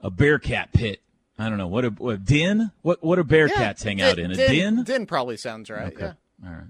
a 0.00 0.10
Bearcat 0.10 0.72
pit. 0.72 1.00
I 1.38 1.48
don't 1.48 1.58
know 1.58 1.66
what 1.66 1.84
a, 1.84 1.90
what 1.90 2.14
a 2.14 2.18
den. 2.18 2.70
What 2.82 3.02
what 3.02 3.16
do 3.16 3.24
Bearcats 3.24 3.82
hang 3.82 4.00
out 4.00 4.18
in? 4.18 4.30
A 4.30 4.34
den? 4.34 4.82
Den 4.84 5.06
probably 5.06 5.36
sounds 5.36 5.68
right. 5.70 5.92
Okay. 5.92 6.12
Yeah. 6.42 6.48
All 6.48 6.54
right. 6.54 6.64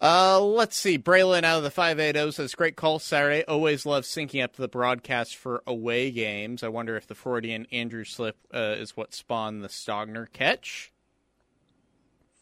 Uh, 0.00 0.38
let's 0.40 0.76
see. 0.76 0.98
Braylon 0.98 1.42
out 1.44 1.56
of 1.58 1.62
the 1.62 1.70
580 1.70 2.30
says, 2.32 2.54
Great 2.54 2.76
call 2.76 2.98
Saturday. 2.98 3.44
Always 3.46 3.86
love 3.86 4.04
syncing 4.04 4.42
up 4.44 4.56
the 4.56 4.68
broadcast 4.68 5.36
for 5.36 5.62
away 5.66 6.10
games. 6.10 6.62
I 6.62 6.68
wonder 6.68 6.96
if 6.96 7.06
the 7.06 7.14
Freudian 7.14 7.66
Andrew 7.72 8.04
slip 8.04 8.36
uh, 8.52 8.74
is 8.78 8.96
what 8.96 9.14
spawned 9.14 9.64
the 9.64 9.68
Stogner 9.68 10.30
catch. 10.30 10.92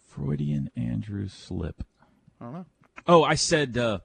Freudian 0.09 0.71
Andrews 0.77 1.33
slip. 1.33 1.85
I 2.41 2.45
don't 2.45 2.55
know. 2.55 2.67
Oh, 3.07 3.23
I 3.25 3.35
said. 3.35 3.77
Uh, 3.79 3.99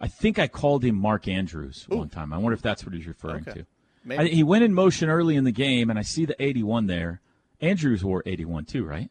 I 0.00 0.08
think 0.08 0.38
I 0.38 0.48
called 0.48 0.84
him 0.84 0.96
Mark 0.96 1.28
Andrews 1.28 1.86
one 1.88 2.08
time. 2.10 2.32
I 2.32 2.36
wonder 2.38 2.54
if 2.54 2.62
that's 2.62 2.84
what 2.84 2.94
he's 2.94 3.06
referring 3.06 3.42
Okay. 3.48 3.60
to. 3.60 3.66
Maybe. 4.04 4.22
I, 4.22 4.26
he 4.26 4.42
went 4.42 4.64
in 4.64 4.74
motion 4.74 5.08
early 5.08 5.34
in 5.36 5.44
the 5.44 5.52
game, 5.52 5.88
and 5.90 5.98
I 5.98 6.02
see 6.02 6.26
the 6.26 6.40
81 6.42 6.86
there. 6.86 7.20
Andrews 7.60 8.04
wore 8.04 8.22
81 8.26 8.66
too, 8.66 8.84
right? 8.84 9.10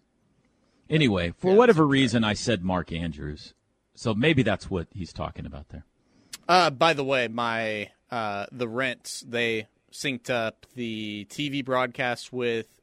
Anyway, 0.90 1.34
for 1.38 1.56
whatever 1.56 1.88
reason, 1.88 2.24
I 2.24 2.34
said 2.34 2.64
Mark 2.64 2.92
Andrews. 2.92 3.54
So 3.96 4.14
maybe 4.14 4.44
that's 4.44 4.70
what 4.70 4.88
he's 4.92 5.14
talking 5.14 5.46
about 5.46 5.70
there. 5.70 5.86
Uh, 6.48 6.70
by 6.70 6.94
the 6.94 7.04
way, 7.04 7.28
my 7.28 7.90
uh, 8.12 8.48
the 8.52 8.68
rents 8.68 9.24
they 9.28 9.68
synced 9.92 10.30
up 10.30 10.66
the 10.76 11.26
TV 11.30 11.64
broadcast 11.64 12.34
with 12.34 12.82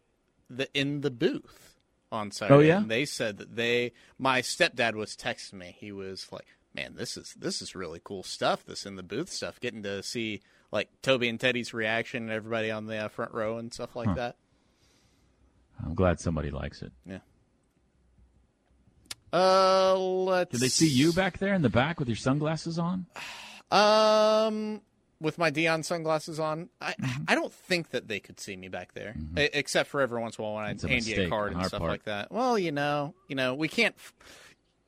the 0.48 0.68
in 0.78 1.00
the 1.00 1.10
booth 1.10 1.76
on 2.12 2.30
Saturday. 2.30 2.54
Oh, 2.54 2.60
yeah? 2.60 2.78
and 2.78 2.90
they 2.90 3.04
said 3.04 3.38
that 3.38 3.56
they 3.56 3.92
my 4.18 4.40
stepdad 4.40 4.94
was 4.94 5.16
texting 5.16 5.54
me. 5.54 5.76
He 5.78 5.92
was 5.92 6.28
like, 6.32 6.46
"Man, 6.74 6.94
this 6.96 7.16
is 7.16 7.34
this 7.38 7.60
is 7.60 7.74
really 7.74 8.00
cool 8.02 8.22
stuff. 8.22 8.64
This 8.64 8.86
in 8.86 8.96
the 8.96 9.02
booth 9.02 9.28
stuff. 9.30 9.60
Getting 9.60 9.82
to 9.82 10.02
see 10.02 10.40
like 10.72 10.88
Toby 11.02 11.28
and 11.28 11.38
Teddy's 11.38 11.74
reaction 11.74 12.22
and 12.24 12.32
everybody 12.32 12.70
on 12.70 12.86
the 12.86 12.96
uh, 12.96 13.08
front 13.08 13.32
row 13.34 13.58
and 13.58 13.72
stuff 13.74 13.94
like 13.96 14.08
Huh. 14.08 14.14
that." 14.14 14.36
I'm 15.84 15.94
glad 15.94 16.20
somebody 16.20 16.50
likes 16.50 16.82
it. 16.82 16.92
Yeah. 17.06 17.18
Uh, 19.32 19.96
let's. 19.96 20.50
Did 20.52 20.60
they 20.60 20.68
see 20.68 20.88
you 20.88 21.12
back 21.12 21.38
there 21.38 21.54
in 21.54 21.62
the 21.62 21.68
back 21.68 21.98
with 21.98 22.08
your 22.08 22.16
sunglasses 22.16 22.78
on? 22.78 23.06
Um, 23.70 24.80
with 25.20 25.38
my 25.38 25.50
Deion 25.50 25.84
sunglasses 25.84 26.40
on, 26.40 26.68
I 26.80 26.92
Mm-hmm. 27.00 27.22
I 27.28 27.34
don't 27.34 27.52
think 27.52 27.90
that 27.90 28.08
they 28.08 28.18
could 28.20 28.40
see 28.40 28.56
me 28.56 28.68
back 28.68 28.94
there, 28.94 29.14
E- 29.38 29.48
except 29.52 29.88
for 29.88 30.00
every 30.00 30.20
once 30.20 30.36
in 30.38 30.42
a 30.44 30.46
while 30.48 30.54
when 30.56 30.64
I 30.64 30.68
hand 30.88 31.06
you 31.06 31.22
a 31.24 31.28
card 31.28 31.52
and 31.52 31.64
stuff 31.66 31.78
part. 31.80 31.90
like 31.90 32.04
that. 32.04 32.32
Well, 32.32 32.58
you 32.58 32.72
know, 32.72 33.14
you 33.28 33.36
know, 33.36 33.54
we 33.54 33.68
can't. 33.68 33.94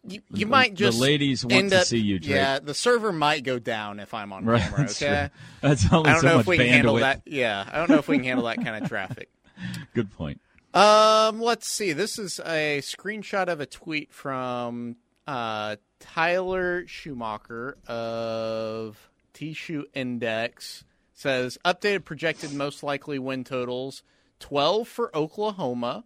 You, 0.04 0.20
you 0.30 0.46
The- 0.46 0.50
might 0.50 0.76
the 0.76 0.90
ladies 0.90 1.44
want 1.46 1.70
to 1.70 1.78
up- 1.80 1.84
see 1.86 1.98
you, 1.98 2.18
Drake. 2.18 2.34
Yeah, 2.34 2.58
the 2.58 2.74
server 2.74 3.12
might 3.12 3.44
go 3.44 3.60
down 3.60 4.00
if 4.00 4.12
I'm 4.14 4.32
on 4.32 4.44
Right, 4.44 4.60
camera. 4.60 4.78
that's 4.80 5.00
Okay, 5.00 5.28
true. 5.30 5.68
That's 5.68 5.92
only 5.92 6.10
I 6.10 6.12
don't 6.14 6.20
so 6.22 6.26
know 6.28 6.34
much 6.38 6.40
if 6.42 6.46
we 6.48 6.56
can 6.56 6.66
handle 6.66 6.94
that. 6.96 7.22
Yeah, 7.26 7.68
I 7.70 7.76
don't 7.78 7.88
know 7.90 7.98
if 7.98 8.08
we 8.08 8.16
can 8.16 8.24
handle 8.24 8.46
that 8.46 8.56
kind 8.64 8.82
of 8.82 8.88
traffic. 8.88 9.28
Good 9.94 10.10
point. 10.10 10.40
Um, 10.74 11.40
let's 11.40 11.68
see. 11.68 11.92
This 11.92 12.18
is 12.18 12.40
a 12.40 12.78
screenshot 12.80 13.48
of 13.48 13.60
a 13.60 13.66
tweet 13.66 14.12
from 14.12 14.96
uh, 15.26 15.76
Tyler 16.00 16.86
Schumacher 16.86 17.76
of 17.86 19.10
T 19.34 19.52
Shoe 19.52 19.86
Index. 19.94 20.84
Says 21.12 21.58
updated 21.64 22.04
projected 22.04 22.54
most 22.54 22.82
likely 22.82 23.18
win 23.18 23.44
totals: 23.44 24.02
twelve 24.40 24.88
for 24.88 25.14
Oklahoma, 25.14 26.04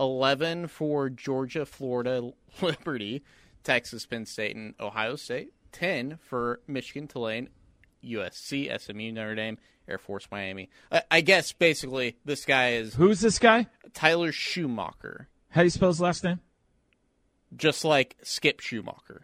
eleven 0.00 0.66
for 0.66 1.10
Georgia, 1.10 1.66
Florida, 1.66 2.30
Liberty, 2.62 3.22
Texas, 3.64 4.06
Penn 4.06 4.24
State, 4.24 4.56
and 4.56 4.74
Ohio 4.80 5.16
State. 5.16 5.52
Ten 5.72 6.18
for 6.22 6.60
Michigan, 6.66 7.06
Tulane, 7.06 7.50
USC, 8.02 8.80
SMU, 8.80 9.12
Notre 9.12 9.34
Dame, 9.34 9.58
Air 9.88 9.98
Force, 9.98 10.26
Miami. 10.30 10.68
I, 10.90 11.02
I 11.10 11.20
guess 11.20 11.52
basically 11.52 12.16
this 12.24 12.44
guy 12.44 12.72
is 12.72 12.94
Who's 12.94 13.20
this 13.20 13.38
guy? 13.38 13.66
Tyler 13.94 14.32
Schumacher, 14.32 15.28
How 15.50 15.62
do 15.62 15.66
you 15.66 15.70
spell 15.70 15.88
his 15.88 16.00
last 16.00 16.24
name? 16.24 16.40
just 17.54 17.84
like 17.84 18.16
Skip 18.22 18.60
Schumaker. 18.60 19.20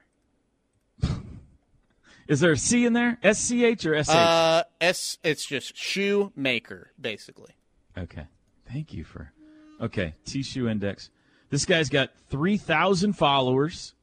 Is 2.29 2.41
there 2.41 2.53
a 2.53 2.57
C 2.57 2.87
in 2.87 2.93
there? 2.93 3.19
S 3.23 3.39
C 3.41 3.65
H 3.65 3.85
or 3.85 3.95
S 3.95 4.09
H? 4.09 4.15
Uh, 4.15 4.63
S. 4.81 5.19
It's 5.25 5.45
just 5.45 5.77
shoemaker, 5.77 6.93
basically. 6.99 7.53
Okay. 7.99 8.27
Thank 8.71 8.95
you 8.95 9.05
for. 9.05 9.33
Okay. 9.81 10.15
T 10.25 10.43
shoe 10.43 10.69
index. 10.69 11.11
This 11.51 11.67
guy's 11.67 11.89
got 11.91 12.11
3,000 12.31 13.13
followers. 13.13 13.95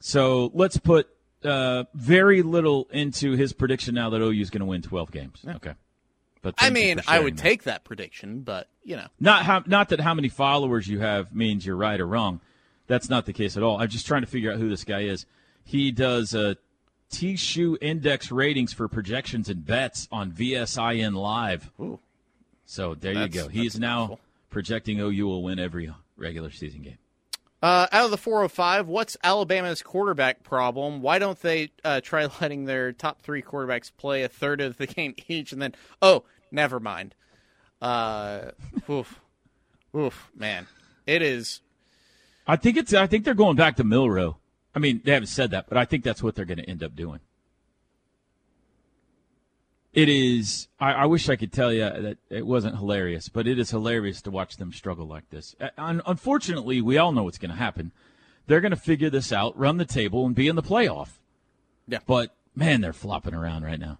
So 0.00 0.50
let's 0.54 0.78
put 0.78 1.08
uh, 1.44 1.84
very 1.94 2.42
little 2.42 2.88
into 2.90 3.32
his 3.32 3.52
prediction 3.52 3.94
now 3.94 4.10
that 4.10 4.20
OU 4.20 4.40
is 4.40 4.50
going 4.50 4.60
to 4.60 4.66
win 4.66 4.82
12 4.82 5.10
games. 5.10 5.44
Okay. 5.46 5.74
But 6.42 6.56
I 6.58 6.70
mean, 6.70 7.00
I 7.06 7.20
would 7.20 7.36
that. 7.36 7.42
take 7.42 7.62
that 7.64 7.84
prediction, 7.84 8.40
but 8.40 8.68
you 8.82 8.96
know, 8.96 9.06
Not 9.20 9.44
how, 9.44 9.62
not 9.66 9.90
that 9.90 10.00
how 10.00 10.12
many 10.12 10.28
followers 10.28 10.88
you 10.88 10.98
have 10.98 11.34
means 11.34 11.64
you're 11.64 11.76
right 11.76 12.00
or 12.00 12.06
wrong. 12.06 12.40
That's 12.88 13.08
not 13.08 13.26
the 13.26 13.32
case 13.32 13.56
at 13.56 13.62
all. 13.62 13.80
I'm 13.80 13.88
just 13.88 14.06
trying 14.06 14.22
to 14.22 14.26
figure 14.26 14.52
out 14.52 14.58
who 14.58 14.68
this 14.68 14.82
guy 14.82 15.02
is. 15.02 15.24
He 15.64 15.92
does 15.92 16.34
uh, 16.34 16.54
T 17.10 17.36
shoe 17.36 17.78
index 17.80 18.32
ratings 18.32 18.72
for 18.72 18.88
projections 18.88 19.48
and 19.48 19.64
bets 19.64 20.08
on 20.10 20.32
VSIN 20.32 21.14
Live. 21.14 21.70
Ooh. 21.80 22.00
So 22.64 22.94
there 22.94 23.12
you 23.12 23.28
go. 23.28 23.48
He 23.48 23.66
is 23.66 23.78
now 23.78 24.18
projecting 24.50 24.98
OU 24.98 25.26
will 25.26 25.42
win 25.42 25.58
every 25.58 25.92
regular 26.16 26.50
season 26.50 26.82
game. 26.82 26.98
Uh, 27.62 27.86
out 27.92 28.06
of 28.06 28.10
the 28.10 28.18
405, 28.18 28.88
what's 28.88 29.16
Alabama's 29.22 29.82
quarterback 29.82 30.42
problem? 30.42 31.00
Why 31.00 31.20
don't 31.20 31.40
they 31.40 31.70
uh, 31.84 32.00
try 32.00 32.26
letting 32.40 32.64
their 32.64 32.92
top 32.92 33.22
three 33.22 33.40
quarterbacks 33.40 33.92
play 33.96 34.24
a 34.24 34.28
third 34.28 34.60
of 34.60 34.78
the 34.78 34.86
game 34.86 35.14
each, 35.28 35.52
and 35.52 35.62
then 35.62 35.74
oh, 36.00 36.24
never 36.50 36.80
mind. 36.80 37.14
Uh, 37.80 38.50
oof, 38.90 39.20
oof, 39.96 40.30
man, 40.34 40.66
it 41.06 41.22
is. 41.22 41.60
I 42.46 42.56
think 42.56 42.76
it's. 42.76 42.92
I 42.92 43.06
think 43.06 43.24
they're 43.24 43.34
going 43.34 43.56
back 43.56 43.76
to 43.76 43.84
Milroe. 43.84 44.38
I 44.74 44.80
mean, 44.80 45.00
they 45.04 45.12
haven't 45.12 45.28
said 45.28 45.52
that, 45.52 45.68
but 45.68 45.78
I 45.78 45.84
think 45.84 46.02
that's 46.02 46.22
what 46.22 46.34
they're 46.34 46.44
going 46.44 46.58
to 46.58 46.68
end 46.68 46.82
up 46.82 46.96
doing. 46.96 47.20
It 49.92 50.08
is. 50.08 50.68
I, 50.80 50.92
I 50.92 51.06
wish 51.06 51.28
I 51.28 51.36
could 51.36 51.52
tell 51.52 51.72
you 51.72 51.80
that 51.82 52.16
it 52.30 52.46
wasn't 52.46 52.76
hilarious, 52.78 53.28
but 53.28 53.46
it 53.46 53.58
is 53.58 53.70
hilarious 53.70 54.22
to 54.22 54.30
watch 54.30 54.56
them 54.56 54.72
struggle 54.72 55.06
like 55.06 55.28
this. 55.30 55.54
Uh, 55.60 55.68
unfortunately, 55.78 56.80
we 56.80 56.96
all 56.96 57.12
know 57.12 57.24
what's 57.24 57.38
going 57.38 57.50
to 57.50 57.56
happen. 57.56 57.92
They're 58.46 58.62
going 58.62 58.70
to 58.70 58.76
figure 58.76 59.10
this 59.10 59.32
out, 59.32 59.56
run 59.58 59.76
the 59.76 59.84
table, 59.84 60.24
and 60.24 60.34
be 60.34 60.48
in 60.48 60.56
the 60.56 60.62
playoff. 60.62 61.18
Yeah. 61.86 61.98
But 62.06 62.34
man, 62.54 62.80
they're 62.80 62.92
flopping 62.94 63.34
around 63.34 63.64
right 63.64 63.78
now. 63.78 63.98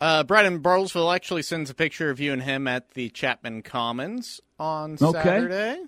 Uh, 0.00 0.24
Brandon 0.24 0.60
Bartlesville 0.60 1.14
actually 1.14 1.42
sends 1.42 1.70
a 1.70 1.74
picture 1.74 2.10
of 2.10 2.20
you 2.20 2.32
and 2.32 2.42
him 2.42 2.66
at 2.68 2.90
the 2.92 3.08
Chapman 3.08 3.62
Commons 3.62 4.40
on 4.58 4.98
Okay. 5.00 5.22
Saturday. 5.22 5.84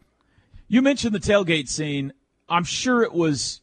You 0.66 0.82
mentioned 0.82 1.14
the 1.14 1.20
tailgate 1.20 1.68
scene. 1.68 2.12
I'm 2.48 2.64
sure 2.64 3.02
it 3.02 3.12
was 3.12 3.60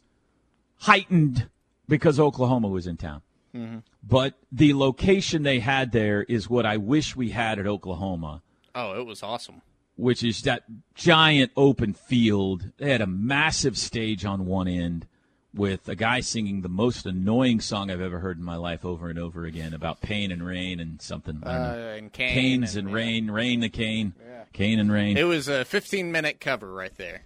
heightened 0.81 1.47
because 1.87 2.19
Oklahoma 2.19 2.67
was 2.67 2.85
in 2.85 2.97
town. 2.97 3.21
Mm-hmm. 3.55 3.77
But 4.03 4.33
the 4.51 4.73
location 4.73 5.43
they 5.43 5.59
had 5.59 5.91
there 5.91 6.23
is 6.23 6.49
what 6.49 6.65
I 6.65 6.77
wish 6.77 7.15
we 7.15 7.29
had 7.29 7.57
at 7.59 7.65
Oklahoma, 7.67 8.41
Oh, 8.75 8.99
it 8.99 9.05
was 9.05 9.23
awesome. 9.23 9.61
which 9.95 10.23
is 10.23 10.41
that 10.41 10.63
giant 10.93 11.51
open 11.55 11.93
field. 11.93 12.71
They 12.77 12.91
had 12.91 13.01
a 13.01 13.07
massive 13.07 13.77
stage 13.77 14.25
on 14.25 14.45
one 14.45 14.67
end 14.67 15.07
with 15.53 15.87
a 15.87 15.95
guy 15.95 16.19
singing 16.19 16.61
the 16.63 16.67
most 16.69 17.05
annoying 17.05 17.61
song 17.61 17.89
I've 17.89 18.01
ever 18.01 18.19
heard 18.19 18.37
in 18.37 18.43
my 18.43 18.57
life 18.57 18.83
over 18.83 19.07
and 19.09 19.17
over 19.17 19.45
again 19.45 19.73
about 19.73 20.01
pain 20.01 20.29
and 20.33 20.45
rain 20.45 20.81
and 20.81 21.01
something. 21.01 21.41
Uh, 21.41 21.95
and 21.97 22.11
Kane 22.11 22.33
Canes 22.33 22.75
and- 22.75 22.87
and, 22.87 22.89
yeah. 22.89 22.95
rain, 23.03 23.31
rain 23.31 23.59
the 23.61 23.69
cane, 23.69 24.13
yeah. 24.21 24.43
cane 24.51 24.79
and 24.79 24.91
rain. 24.91 25.15
It 25.15 25.23
was 25.23 25.47
a 25.47 25.63
15 25.63 26.11
minute 26.11 26.41
cover 26.41 26.73
right 26.73 26.93
there. 26.97 27.21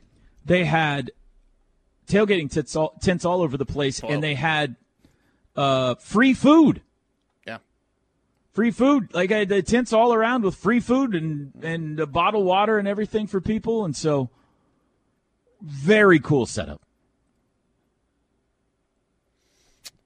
they 0.45 0.65
had 0.65 1.09
tailgating 2.07 2.51
tents 2.51 2.75
all, 2.75 2.93
tents 3.01 3.25
all 3.25 3.41
over 3.41 3.57
the 3.57 3.65
place, 3.65 3.99
Whoa. 4.01 4.09
and 4.09 4.23
they 4.23 4.35
had 4.35 4.75
uh, 5.59 5.95
free 5.95 6.33
food. 6.33 6.81
Yeah. 7.45 7.57
Free 8.53 8.71
food, 8.71 9.13
like 9.13 9.31
I 9.31 9.39
had 9.39 9.49
the 9.49 9.61
tents 9.61 9.91
all 9.91 10.13
around 10.13 10.43
with 10.43 10.55
free 10.55 10.79
food 10.79 11.13
and 11.13 11.51
and 11.61 11.99
uh, 11.99 12.05
bottled 12.05 12.45
water 12.45 12.77
and 12.77 12.87
everything 12.87 13.27
for 13.27 13.41
people, 13.41 13.83
and 13.83 13.95
so 13.95 14.29
very 15.61 16.19
cool 16.19 16.45
setup. 16.45 16.81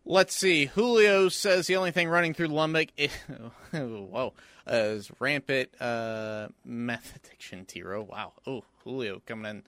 Let's 0.05 0.35
see. 0.35 0.65
Julio 0.65 1.29
says 1.29 1.67
the 1.67 1.77
only 1.77 1.91
thing 1.91 2.09
running 2.09 2.33
through 2.33 2.47
Lubbock 2.47 2.89
is, 2.97 3.11
whoa, 3.71 4.33
uh, 4.67 4.73
is 4.73 5.11
rampant 5.19 5.69
uh, 5.79 6.47
meth 6.65 7.15
addiction. 7.15 7.65
T 7.65 7.83
Row, 7.83 8.01
wow. 8.01 8.33
Oh, 8.47 8.63
Julio 8.83 9.21
coming 9.25 9.49
in 9.49 9.63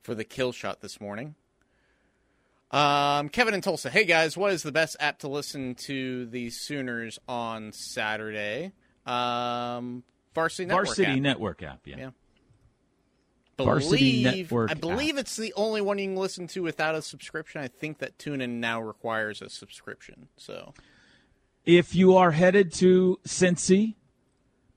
for 0.00 0.14
the 0.14 0.24
kill 0.24 0.52
shot 0.52 0.80
this 0.80 1.00
morning. 1.00 1.34
Um, 2.70 3.28
Kevin 3.30 3.54
in 3.54 3.60
Tulsa. 3.60 3.88
Hey 3.90 4.04
guys, 4.04 4.36
what 4.36 4.52
is 4.52 4.62
the 4.62 4.72
best 4.72 4.96
app 5.00 5.20
to 5.20 5.28
listen 5.28 5.74
to 5.86 6.26
the 6.26 6.50
Sooners 6.50 7.18
on 7.26 7.72
Saturday? 7.72 8.72
Um, 9.06 10.02
Varsity 10.34 10.66
Network. 10.66 10.86
Varsity 10.86 11.12
app. 11.12 11.18
Network 11.18 11.62
app, 11.62 11.80
yeah. 11.86 11.96
Yeah. 11.98 12.10
Varsity 13.56 14.22
Believe- 14.22 14.24
Network 14.24 14.70
I 14.70 14.74
believe 14.74 15.18
it's 15.18 15.36
the 15.36 15.52
only 15.54 15.80
one 15.80 15.98
you 15.98 16.06
can 16.06 16.16
listen 16.16 16.46
to 16.48 16.62
without 16.62 16.94
a 16.94 17.02
subscription. 17.02 17.60
I 17.60 17.68
think 17.68 17.98
that 17.98 18.18
TuneIn 18.18 18.50
now 18.60 18.80
requires 18.80 19.42
a 19.42 19.48
subscription. 19.48 20.28
So 20.36 20.74
If 21.64 21.94
you 21.94 22.16
are 22.16 22.30
headed 22.30 22.72
to 22.74 23.18
Cincy, 23.26 23.94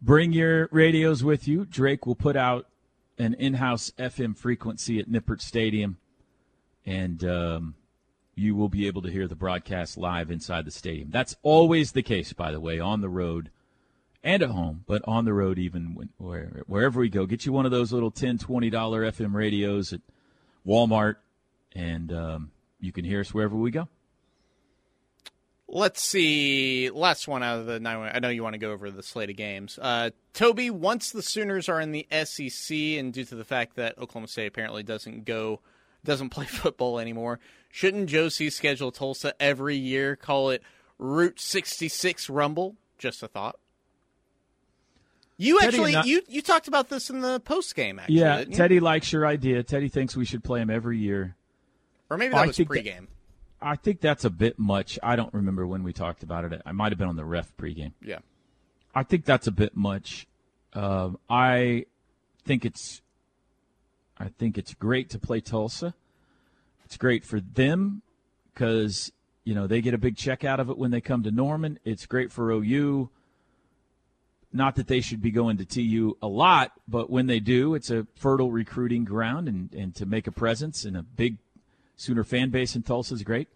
bring 0.01 0.31
your 0.33 0.67
radios 0.71 1.23
with 1.23 1.47
you. 1.47 1.65
Drake 1.65 2.05
will 2.05 2.15
put 2.15 2.35
out 2.35 2.67
an 3.19 3.33
in-house 3.35 3.91
FM 3.99 4.35
frequency 4.35 4.97
at 4.99 5.07
Nippert 5.07 5.41
Stadium, 5.41 5.97
and 6.85 7.23
um, 7.23 7.75
you 8.41 8.55
will 8.55 8.69
be 8.69 8.87
able 8.87 9.03
to 9.03 9.11
hear 9.11 9.27
the 9.27 9.35
broadcast 9.35 9.97
live 9.97 10.31
inside 10.31 10.65
the 10.65 10.71
stadium. 10.71 11.09
That's 11.11 11.35
always 11.43 11.91
the 11.91 12.01
case, 12.01 12.33
by 12.33 12.51
the 12.51 12.59
way, 12.59 12.79
on 12.79 13.01
the 13.01 13.09
road 13.09 13.51
and 14.23 14.41
at 14.41 14.49
home, 14.49 14.83
but 14.87 15.01
on 15.07 15.25
the 15.25 15.33
road 15.33 15.59
even 15.59 15.93
when, 15.93 16.09
where, 16.17 16.63
wherever 16.65 16.99
we 16.99 17.09
go. 17.09 17.27
Get 17.27 17.45
you 17.45 17.53
one 17.53 17.65
of 17.65 17.71
those 17.71 17.93
little 17.93 18.11
$10, 18.11 18.39
$20 18.39 18.71
FM 18.71 19.33
radios 19.33 19.93
at 19.93 20.01
Walmart, 20.65 21.17
and 21.73 22.11
um, 22.11 22.51
you 22.79 22.91
can 22.91 23.05
hear 23.05 23.19
us 23.19 23.31
wherever 23.33 23.55
we 23.55 23.69
go. 23.69 23.87
let's 25.67 26.01
see. 26.01 26.89
Last 26.89 27.27
one 27.27 27.43
out 27.43 27.59
of 27.59 27.65
the 27.67 27.79
nine. 27.79 28.11
I 28.13 28.19
know 28.19 28.29
you 28.29 28.43
want 28.43 28.53
to 28.53 28.59
go 28.59 28.71
over 28.71 28.89
the 28.89 29.03
slate 29.03 29.29
of 29.29 29.37
games. 29.37 29.77
Uh, 29.79 30.09
Toby, 30.33 30.69
once 30.69 31.11
the 31.11 31.21
Sooners 31.21 31.69
are 31.69 31.79
in 31.79 31.91
the 31.91 32.07
SEC, 32.25 32.75
and 32.75 33.13
due 33.13 33.23
to 33.25 33.35
the 33.35 33.45
fact 33.45 33.75
that 33.75 33.97
Oklahoma 33.99 34.27
State 34.27 34.47
apparently 34.47 34.83
doesn't 34.83 35.25
go, 35.25 35.61
doesn't 36.03 36.29
play 36.29 36.45
football 36.47 36.99
anymore, 36.99 37.39
shouldn't 37.71 38.09
Joe 38.09 38.29
C 38.29 38.49
schedule 38.49 38.91
Tulsa 38.91 39.33
every 39.41 39.75
year? 39.75 40.15
Call 40.15 40.49
it 40.49 40.61
Route 40.99 41.39
66 41.39 42.29
Rumble. 42.29 42.75
Just 42.97 43.23
a 43.23 43.27
thought. 43.27 43.57
You 45.37 45.59
Teddy 45.59 45.67
actually, 45.67 45.95
I- 45.95 46.03
you 46.03 46.21
you 46.27 46.41
talked 46.41 46.67
about 46.67 46.89
this 46.89 47.09
in 47.09 47.21
the 47.21 47.39
post 47.39 47.75
game. 47.75 47.97
Actually, 47.99 48.15
Yeah, 48.19 48.39
you? 48.41 48.45
Teddy 48.45 48.79
likes 48.79 49.11
your 49.11 49.25
idea. 49.25 49.63
Teddy 49.63 49.89
thinks 49.89 50.15
we 50.15 50.25
should 50.25 50.43
play 50.43 50.61
him 50.61 50.69
every 50.69 50.97
year. 50.99 51.35
or 52.09 52.17
maybe 52.17 52.33
Oh, 52.33 52.37
that 52.37 52.43
I 52.43 52.47
was 52.47 52.57
think 52.57 52.69
that- 52.69 52.85
pregame. 52.85 53.07
I 53.63 53.75
think 53.75 54.01
that's 54.01 54.25
a 54.25 54.29
bit 54.31 54.57
much. 54.59 54.97
I 55.03 55.15
don't 55.15 55.31
remember 55.33 55.65
when 55.67 55.83
we 55.83 55.93
talked 55.93 56.23
about 56.23 56.45
it. 56.51 56.61
I 56.65 56.71
might 56.71 56.91
have 56.91 56.97
been 56.99 57.07
on 57.07 57.15
the 57.15 57.23
ref 57.25 57.55
pregame. 57.57 57.93
Yeah. 58.01 58.19
I 58.95 59.03
think 59.03 59.23
that's 59.23 59.45
a 59.47 59.51
bit 59.51 59.75
much. 59.77 60.25
Um, 60.73 61.19
I 61.29 61.85
think 62.43 62.65
it's, 62.65 63.01
I 64.21 64.29
think 64.37 64.57
it's 64.57 64.73
great 64.75 65.09
to 65.09 65.19
play 65.19 65.41
Tulsa. 65.41 65.95
It's 66.85 66.95
great 66.95 67.25
for 67.25 67.39
them 67.39 68.03
because 68.53 69.11
you 69.43 69.55
know 69.55 69.65
they 69.65 69.81
get 69.81 69.93
a 69.93 69.97
big 69.97 70.15
check 70.15 70.43
out 70.43 70.59
of 70.59 70.69
it 70.69 70.77
when 70.77 70.91
they 70.91 71.01
come 71.01 71.23
to 71.23 71.31
Norman. 71.31 71.79
It's 71.83 72.05
great 72.05 72.31
for 72.31 72.51
OU. 72.51 73.09
Not 74.53 74.75
that 74.75 74.87
they 74.87 75.01
should 75.01 75.21
be 75.21 75.31
going 75.31 75.57
to 75.57 75.65
TU 75.65 76.17
a 76.21 76.27
lot, 76.27 76.73
but 76.87 77.09
when 77.09 77.25
they 77.25 77.39
do, 77.39 77.73
it's 77.73 77.89
a 77.89 78.05
fertile 78.15 78.51
recruiting 78.51 79.05
ground, 79.05 79.47
and, 79.47 79.73
and 79.73 79.95
to 79.95 80.05
make 80.05 80.27
a 80.27 80.31
presence 80.31 80.83
and 80.83 80.95
a 80.97 81.03
big 81.03 81.37
Sooner 81.95 82.23
fan 82.23 82.49
base 82.49 82.75
in 82.75 82.81
Tulsa 82.81 83.13
is 83.13 83.21
great. 83.21 83.47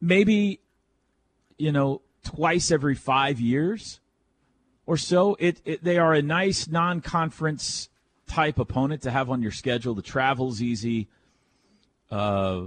Maybe, 0.00 0.58
you 1.58 1.70
know, 1.70 2.02
twice 2.24 2.72
every 2.72 2.96
five 2.96 3.38
years 3.38 4.00
or 4.84 4.96
so, 4.96 5.36
it, 5.38 5.60
it 5.64 5.84
they 5.84 5.96
are 5.96 6.12
a 6.12 6.22
nice 6.22 6.66
non-conference 6.66 7.88
type 8.32 8.58
opponent 8.58 9.02
to 9.02 9.10
have 9.10 9.30
on 9.30 9.42
your 9.42 9.52
schedule. 9.52 9.94
The 9.94 10.02
travel's 10.02 10.62
easy. 10.62 11.08
Uh, 12.10 12.64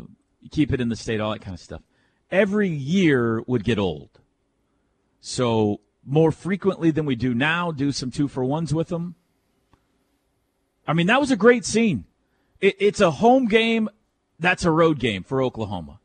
keep 0.51 0.71
it 0.71 0.80
in 0.80 0.89
the 0.89 0.95
state, 0.95 1.19
all 1.19 1.32
that 1.32 1.41
kind 1.41 1.56
of 1.56 1.60
stuff. 1.60 1.82
Every 2.30 2.69
year 2.69 3.41
would 3.47 3.63
get 3.63 3.80
old. 3.80 4.10
So 5.21 5.82
more 6.06 6.32
frequently 6.32 6.91
than 6.91 7.06
we 7.06 7.15
do 7.15 7.34
now, 7.34 7.71
do 7.71 7.91
some 7.91 8.12
two 8.12 8.28
for 8.28 8.43
ones 8.43 8.73
with 8.73 8.89
them. 8.89 9.15
I 10.88 10.93
mean, 10.93 11.08
that 11.08 11.19
was 11.19 11.32
a 11.32 11.36
great 11.36 11.65
scene. 11.65 12.06
It, 12.62 12.75
it's 12.80 13.01
a 13.01 13.10
home 13.10 13.47
game. 13.47 13.89
That's 14.39 14.65
a 14.65 14.71
road 14.71 14.99
game 14.99 15.23
for 15.23 15.41
Oklahoma. 15.41 15.99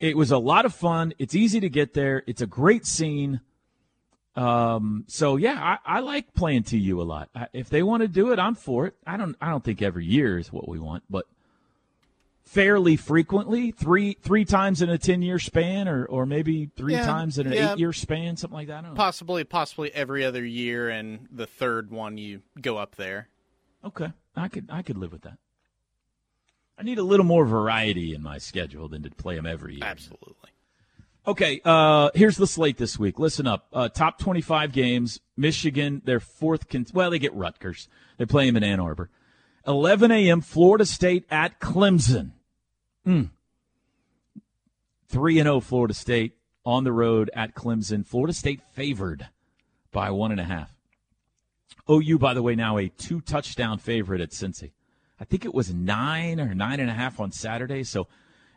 It 0.00 0.16
was 0.16 0.30
a 0.30 0.38
lot 0.38 0.64
of 0.64 0.74
fun. 0.74 1.12
It's 1.18 1.34
easy 1.34 1.60
to 1.60 1.68
get 1.68 1.92
there. 1.92 2.22
It's 2.26 2.40
a 2.40 2.46
great 2.46 2.86
scene. 2.86 3.40
Um, 4.36 5.04
so 5.08 5.36
yeah, 5.36 5.78
I, 5.84 5.96
I 5.96 6.00
like 6.00 6.34
playing 6.34 6.64
TU 6.64 7.00
a 7.00 7.04
lot. 7.04 7.30
I, 7.34 7.48
if 7.52 7.70
they 7.70 7.82
want 7.82 8.02
to 8.02 8.08
do 8.08 8.32
it, 8.32 8.38
I'm 8.38 8.54
for 8.54 8.86
it. 8.86 8.94
I 9.06 9.16
don't. 9.16 9.34
I 9.40 9.48
don't 9.50 9.64
think 9.64 9.80
every 9.80 10.04
year 10.04 10.38
is 10.38 10.52
what 10.52 10.68
we 10.68 10.78
want, 10.78 11.04
but 11.08 11.24
fairly 12.44 12.96
frequently, 12.96 13.70
three 13.70 14.14
three 14.20 14.44
times 14.44 14.82
in 14.82 14.90
a 14.90 14.98
ten 14.98 15.22
year 15.22 15.38
span, 15.38 15.88
or 15.88 16.04
or 16.04 16.26
maybe 16.26 16.66
three 16.76 16.94
Yeah, 16.94 17.06
times 17.06 17.38
in 17.38 17.46
an 17.46 17.54
yeah. 17.54 17.72
eight 17.72 17.78
year 17.78 17.94
span, 17.94 18.36
something 18.36 18.54
like 18.56 18.68
that. 18.68 18.78
I 18.78 18.80
don't 18.82 18.90
know. 18.90 18.96
Possibly, 18.96 19.42
possibly 19.44 19.92
every 19.94 20.22
other 20.24 20.44
year, 20.44 20.90
and 20.90 21.28
the 21.32 21.46
third 21.46 21.90
one 21.90 22.18
you 22.18 22.42
go 22.60 22.76
up 22.76 22.96
there. 22.96 23.28
Okay, 23.84 24.12
I 24.36 24.48
could 24.48 24.68
I 24.70 24.82
could 24.82 24.98
live 24.98 25.12
with 25.12 25.22
that. 25.22 25.38
I 26.78 26.82
need 26.82 26.98
a 26.98 27.02
little 27.02 27.24
more 27.24 27.46
variety 27.46 28.14
in 28.14 28.22
my 28.22 28.36
schedule 28.36 28.86
than 28.88 29.02
to 29.04 29.10
play 29.10 29.36
them 29.36 29.46
every 29.46 29.76
year. 29.76 29.84
Absolutely. 29.84 30.50
Okay, 31.26 31.60
uh, 31.64 32.10
here's 32.14 32.36
the 32.36 32.46
slate 32.46 32.76
this 32.76 32.98
week. 33.00 33.18
Listen 33.18 33.48
up. 33.48 33.66
Uh, 33.72 33.88
top 33.88 34.18
25 34.18 34.72
games. 34.72 35.20
Michigan, 35.36 36.00
their 36.04 36.20
fourth. 36.20 36.68
Con- 36.68 36.86
well, 36.94 37.10
they 37.10 37.18
get 37.18 37.34
Rutgers. 37.34 37.88
They 38.16 38.26
play 38.26 38.46
them 38.46 38.56
in 38.56 38.62
Ann 38.62 38.78
Arbor. 38.78 39.10
11 39.66 40.12
a.m. 40.12 40.40
Florida 40.40 40.86
State 40.86 41.24
at 41.28 41.58
Clemson. 41.58 42.30
Mm. 43.04 43.30
3 45.08 45.38
and 45.40 45.46
0 45.46 45.60
Florida 45.60 45.94
State 45.94 46.36
on 46.64 46.84
the 46.84 46.92
road 46.92 47.28
at 47.34 47.54
Clemson. 47.54 48.06
Florida 48.06 48.32
State 48.32 48.60
favored 48.72 49.28
by 49.90 50.10
one 50.10 50.30
and 50.30 50.40
a 50.40 50.44
half. 50.44 50.72
OU, 51.90 52.18
by 52.18 52.34
the 52.34 52.42
way, 52.42 52.54
now 52.54 52.78
a 52.78 52.88
two 52.88 53.20
touchdown 53.20 53.78
favorite 53.78 54.20
at 54.20 54.30
Cincy. 54.30 54.72
I 55.18 55.24
think 55.24 55.44
it 55.44 55.54
was 55.54 55.72
nine 55.72 56.40
or 56.40 56.54
nine 56.54 56.78
and 56.78 56.90
a 56.90 56.94
half 56.94 57.18
on 57.18 57.32
Saturday. 57.32 57.82
So 57.82 58.06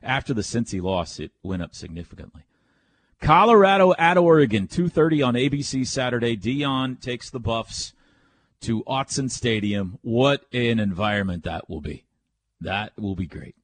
after 0.03 0.35
the 0.35 0.41
Cincy 0.41 0.81
loss, 0.81 1.19
it 1.19 1.31
went 1.41 1.61
up 1.61 1.73
significantly. 1.73 2.43
Colorado 3.21 3.93
at 3.97 4.17
Oregon, 4.17 4.67
2.30 4.67 5.27
on 5.27 5.33
ABC 5.33 5.85
Saturday. 5.85 6.37
Deion 6.37 6.99
takes 6.99 7.29
the 7.29 7.39
Buffs 7.39 7.93
to 8.61 8.83
Autzen 8.85 9.29
Stadium. 9.29 9.99
What 10.01 10.45
an 10.53 10.79
environment 10.79 11.43
that 11.43 11.69
will 11.69 11.81
be. 11.81 12.05
That 12.61 12.93
will 12.97 13.15
be 13.15 13.27
great. 13.27 13.55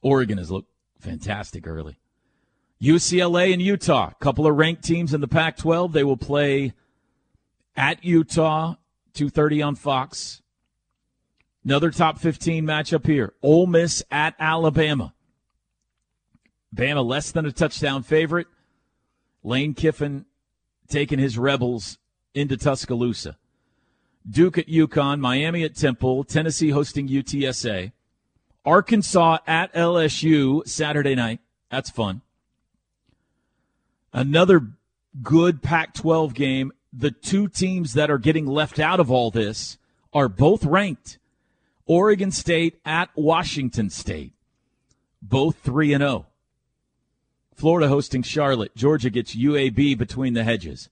Oregon 0.00 0.38
has 0.38 0.50
looked 0.50 0.70
fantastic 1.00 1.66
early. 1.66 1.98
UCLA 2.80 3.52
and 3.52 3.60
Utah, 3.60 4.10
couple 4.20 4.46
of 4.46 4.56
ranked 4.56 4.84
teams 4.84 5.12
in 5.12 5.20
the 5.20 5.28
Pac-12. 5.28 5.92
They 5.92 6.04
will 6.04 6.16
play 6.16 6.72
at 7.76 8.04
Utah, 8.04 8.74
2.30 9.14 9.66
on 9.66 9.74
Fox. 9.74 10.42
Another 11.64 11.90
top 11.90 12.18
15 12.18 12.64
matchup 12.64 13.06
here. 13.06 13.34
Ole 13.42 13.66
Miss 13.66 14.02
at 14.10 14.34
Alabama. 14.38 15.12
Bama 16.74 17.04
less 17.04 17.32
than 17.32 17.46
a 17.46 17.52
touchdown 17.52 18.02
favorite. 18.02 18.46
Lane 19.42 19.74
Kiffin 19.74 20.26
taking 20.88 21.18
his 21.18 21.38
Rebels 21.38 21.98
into 22.34 22.56
Tuscaloosa. 22.56 23.36
Duke 24.28 24.58
at 24.58 24.66
UConn, 24.66 25.20
Miami 25.20 25.64
at 25.64 25.74
Temple, 25.74 26.24
Tennessee 26.24 26.70
hosting 26.70 27.08
UTSA. 27.08 27.92
Arkansas 28.64 29.38
at 29.46 29.72
LSU 29.72 30.66
Saturday 30.68 31.14
night. 31.14 31.40
That's 31.70 31.90
fun. 31.90 32.20
Another 34.12 34.68
good 35.22 35.62
Pac 35.62 35.94
12 35.94 36.34
game. 36.34 36.72
The 36.92 37.10
two 37.10 37.48
teams 37.48 37.94
that 37.94 38.10
are 38.10 38.18
getting 38.18 38.46
left 38.46 38.78
out 38.78 39.00
of 39.00 39.10
all 39.10 39.30
this 39.30 39.78
are 40.12 40.28
both 40.28 40.64
ranked. 40.64 41.18
Oregon 41.86 42.30
State 42.30 42.78
at 42.84 43.10
Washington 43.14 43.88
State. 43.90 44.32
both 45.22 45.56
3 45.60 45.94
and 45.94 46.02
0. 46.02 46.26
Florida 47.58 47.88
hosting 47.88 48.22
Charlotte. 48.22 48.74
Georgia 48.76 49.10
gets 49.10 49.34
UAB 49.34 49.98
between 49.98 50.34
the 50.34 50.44
hedges. 50.44 50.88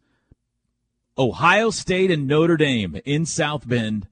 Ohio 1.17 1.71
State 1.71 2.11
and 2.11 2.27
Notre 2.27 2.57
Dame 2.57 3.01
in 3.05 3.25
South 3.25 3.67
Bend. 3.67 4.09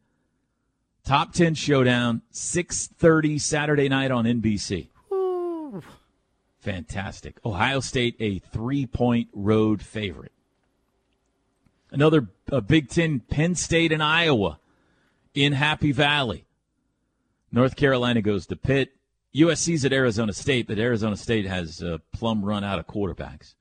Top 1.04 1.32
10 1.32 1.54
showdown, 1.54 2.22
6:30 2.32 3.38
Saturday 3.38 3.88
night 3.88 4.10
on 4.10 4.24
NBC. 4.24 4.88
Fantastic. 6.60 7.38
Ohio 7.44 7.80
State 7.80 8.16
a 8.20 8.38
3-point 8.40 9.28
road 9.34 9.82
favorite. 9.82 10.32
Another 11.90 12.28
Big 12.66 12.88
10 12.88 13.20
Penn 13.20 13.54
State 13.54 13.92
and 13.92 14.02
Iowa 14.02 14.58
in 15.34 15.52
Happy 15.52 15.92
Valley. 15.92 16.44
North 17.52 17.76
Carolina 17.76 18.22
goes 18.22 18.46
to 18.46 18.56
Pitt. 18.56 18.92
USC's 19.34 19.84
at 19.84 19.92
Arizona 19.92 20.32
State, 20.32 20.68
but 20.68 20.78
Arizona 20.78 21.16
State 21.16 21.46
has 21.46 21.82
a 21.82 22.00
plum 22.12 22.44
run 22.44 22.62
out 22.62 22.78
of 22.78 22.86
quarterbacks. 22.86 23.54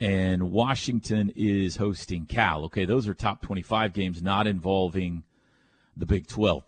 And 0.00 0.50
Washington 0.50 1.32
is 1.36 1.76
hosting 1.76 2.26
Cal. 2.26 2.64
Okay, 2.64 2.84
those 2.84 3.06
are 3.06 3.14
top 3.14 3.42
25 3.42 3.92
games 3.92 4.20
not 4.20 4.46
involving 4.46 5.22
the 5.96 6.06
Big 6.06 6.26
12. 6.26 6.64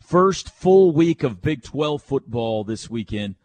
First 0.00 0.50
full 0.50 0.92
week 0.92 1.22
of 1.22 1.40
Big 1.40 1.62
12 1.62 2.02
football 2.02 2.64
this 2.64 2.90
weekend. 2.90 3.36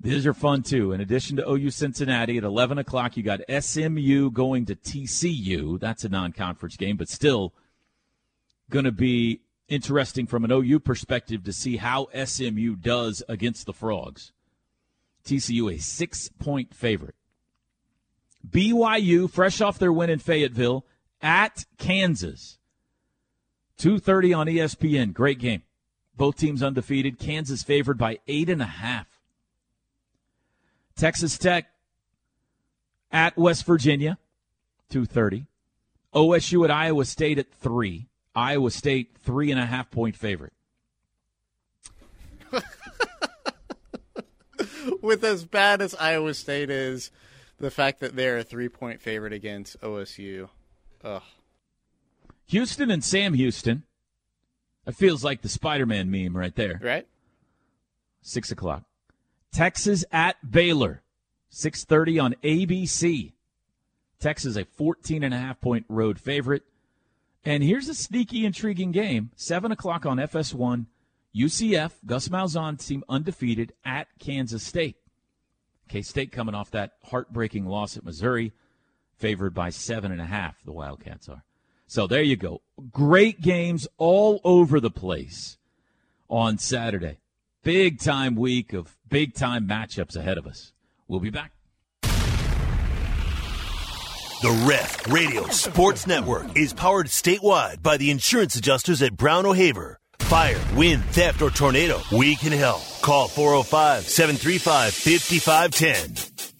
These 0.00 0.26
are 0.26 0.34
fun 0.34 0.62
too. 0.62 0.92
In 0.92 1.00
addition 1.00 1.36
to 1.36 1.48
OU 1.48 1.70
Cincinnati 1.70 2.38
at 2.38 2.44
11 2.44 2.78
o'clock, 2.78 3.16
you 3.16 3.22
got 3.22 3.40
SMU 3.48 4.30
going 4.30 4.66
to 4.66 4.74
TCU. 4.74 5.78
That's 5.78 6.04
a 6.04 6.08
non 6.08 6.32
conference 6.32 6.76
game, 6.76 6.96
but 6.96 7.08
still 7.08 7.52
going 8.70 8.84
to 8.84 8.92
be 8.92 9.40
interesting 9.68 10.26
from 10.26 10.44
an 10.44 10.52
OU 10.52 10.80
perspective 10.80 11.44
to 11.44 11.52
see 11.52 11.76
how 11.76 12.08
SMU 12.14 12.76
does 12.76 13.22
against 13.28 13.66
the 13.66 13.72
Frogs. 13.72 14.32
TCU 15.24 15.74
a 15.74 15.78
six 15.78 16.28
point 16.38 16.74
favorite. 16.74 17.16
BYU, 18.48 19.28
fresh 19.28 19.60
off 19.60 19.78
their 19.78 19.92
win 19.92 20.10
in 20.10 20.18
Fayetteville, 20.18 20.86
at 21.20 21.64
Kansas. 21.78 22.58
2.30 23.78 24.36
on 24.36 24.46
ESPN. 24.46 25.12
Great 25.12 25.38
game. 25.38 25.62
Both 26.16 26.38
teams 26.38 26.62
undefeated. 26.62 27.18
Kansas 27.18 27.62
favored 27.62 27.98
by 27.98 28.20
eight 28.26 28.48
and 28.48 28.62
a 28.62 28.66
half. 28.66 29.06
Texas 30.96 31.36
Tech 31.36 31.66
at 33.12 33.36
West 33.36 33.66
Virginia, 33.66 34.18
2.30. 34.90 35.46
OSU 36.14 36.64
at 36.64 36.70
Iowa 36.70 37.04
State 37.04 37.38
at 37.38 37.52
3. 37.52 38.08
Iowa 38.36 38.70
State, 38.70 39.16
three 39.18 39.50
and 39.50 39.58
a 39.58 39.66
half 39.66 39.90
point 39.90 40.14
favorite. 40.14 40.52
With 45.02 45.24
as 45.24 45.44
bad 45.44 45.80
as 45.80 45.94
Iowa 45.94 46.34
State 46.34 46.70
is, 46.70 47.10
the 47.58 47.70
fact 47.70 48.00
that 48.00 48.14
they're 48.14 48.38
a 48.38 48.44
three 48.44 48.68
point 48.68 49.00
favorite 49.00 49.32
against 49.32 49.80
OSU. 49.80 50.50
Ugh. 51.02 51.22
Houston 52.46 52.90
and 52.90 53.02
Sam 53.02 53.34
Houston. 53.34 53.84
It 54.86 54.94
feels 54.94 55.24
like 55.24 55.42
the 55.42 55.48
Spider 55.48 55.86
Man 55.86 56.10
meme 56.10 56.36
right 56.36 56.54
there. 56.54 56.78
Right? 56.82 57.06
Six 58.22 58.52
o'clock. 58.52 58.84
Texas 59.52 60.04
at 60.12 60.36
Baylor. 60.48 61.02
6.30 61.52 62.22
on 62.22 62.34
ABC. 62.44 63.32
Texas 64.20 64.56
a 64.56 64.64
14 64.64 65.24
and 65.24 65.32
a 65.32 65.38
half 65.38 65.60
point 65.60 65.86
road 65.88 66.20
favorite. 66.20 66.62
And 67.46 67.62
here's 67.62 67.88
a 67.88 67.94
sneaky, 67.94 68.44
intriguing 68.44 68.90
game. 68.90 69.30
7 69.36 69.70
o'clock 69.70 70.04
on 70.04 70.16
FS1. 70.16 70.86
UCF, 71.34 71.92
Gus 72.04 72.28
Malzahn 72.28 72.84
team 72.84 73.04
undefeated 73.08 73.72
at 73.84 74.08
Kansas 74.18 74.64
State. 74.64 74.96
K 75.88 76.02
State 76.02 76.32
coming 76.32 76.56
off 76.56 76.72
that 76.72 76.94
heartbreaking 77.04 77.66
loss 77.66 77.96
at 77.96 78.04
Missouri, 78.04 78.52
favored 79.16 79.54
by 79.54 79.70
seven 79.70 80.10
and 80.10 80.20
a 80.20 80.26
half, 80.26 80.56
the 80.64 80.72
Wildcats 80.72 81.28
are. 81.28 81.44
So 81.86 82.08
there 82.08 82.22
you 82.22 82.34
go. 82.34 82.62
Great 82.90 83.40
games 83.40 83.86
all 83.96 84.40
over 84.42 84.80
the 84.80 84.90
place 84.90 85.58
on 86.28 86.58
Saturday. 86.58 87.18
Big 87.62 88.00
time 88.00 88.34
week 88.34 88.72
of 88.72 88.96
big 89.08 89.34
time 89.34 89.68
matchups 89.68 90.16
ahead 90.16 90.38
of 90.38 90.46
us. 90.46 90.72
We'll 91.06 91.20
be 91.20 91.30
back. 91.30 91.52
The 94.42 94.66
Ref 94.68 95.10
Radio 95.10 95.46
Sports 95.46 96.06
Network 96.06 96.58
is 96.58 96.74
powered 96.74 97.06
statewide 97.06 97.82
by 97.82 97.96
the 97.96 98.10
insurance 98.10 98.54
adjusters 98.54 99.00
at 99.00 99.16
Brown 99.16 99.46
O'Haver. 99.46 99.98
Fire, 100.18 100.60
wind, 100.74 101.02
theft, 101.06 101.40
or 101.40 101.48
tornado, 101.48 102.02
we 102.12 102.36
can 102.36 102.52
help. 102.52 102.82
Call 103.00 103.28
405 103.28 104.06
735 104.06 104.92
5510. 104.92 106.52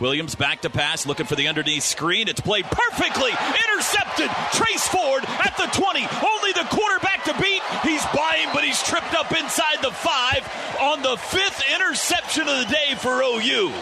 Williams 0.00 0.34
back 0.34 0.62
to 0.62 0.70
pass, 0.70 1.06
looking 1.06 1.26
for 1.26 1.36
the 1.36 1.46
underneath 1.46 1.84
screen. 1.84 2.26
It's 2.26 2.40
played 2.40 2.64
perfectly. 2.64 3.30
Intercepted. 3.30 4.28
Trace 4.52 4.88
Ford 4.88 5.22
at 5.24 5.56
the 5.56 5.68
20. 5.80 6.00
Only 6.26 6.52
the 6.54 6.66
quarterback 6.74 7.22
to 7.26 7.40
beat. 7.40 7.62
He's 7.84 8.04
buying, 8.06 8.48
but 8.52 8.64
he's 8.64 8.82
tripped 8.82 9.14
up 9.14 9.30
inside 9.30 9.78
the 9.80 9.92
five 9.92 10.42
on 10.80 11.02
the 11.02 11.16
fifth 11.18 11.62
interception 11.72 12.48
of 12.48 12.66
the 12.66 12.74
day 12.74 12.96
for 12.96 13.22
OU. 13.22 13.72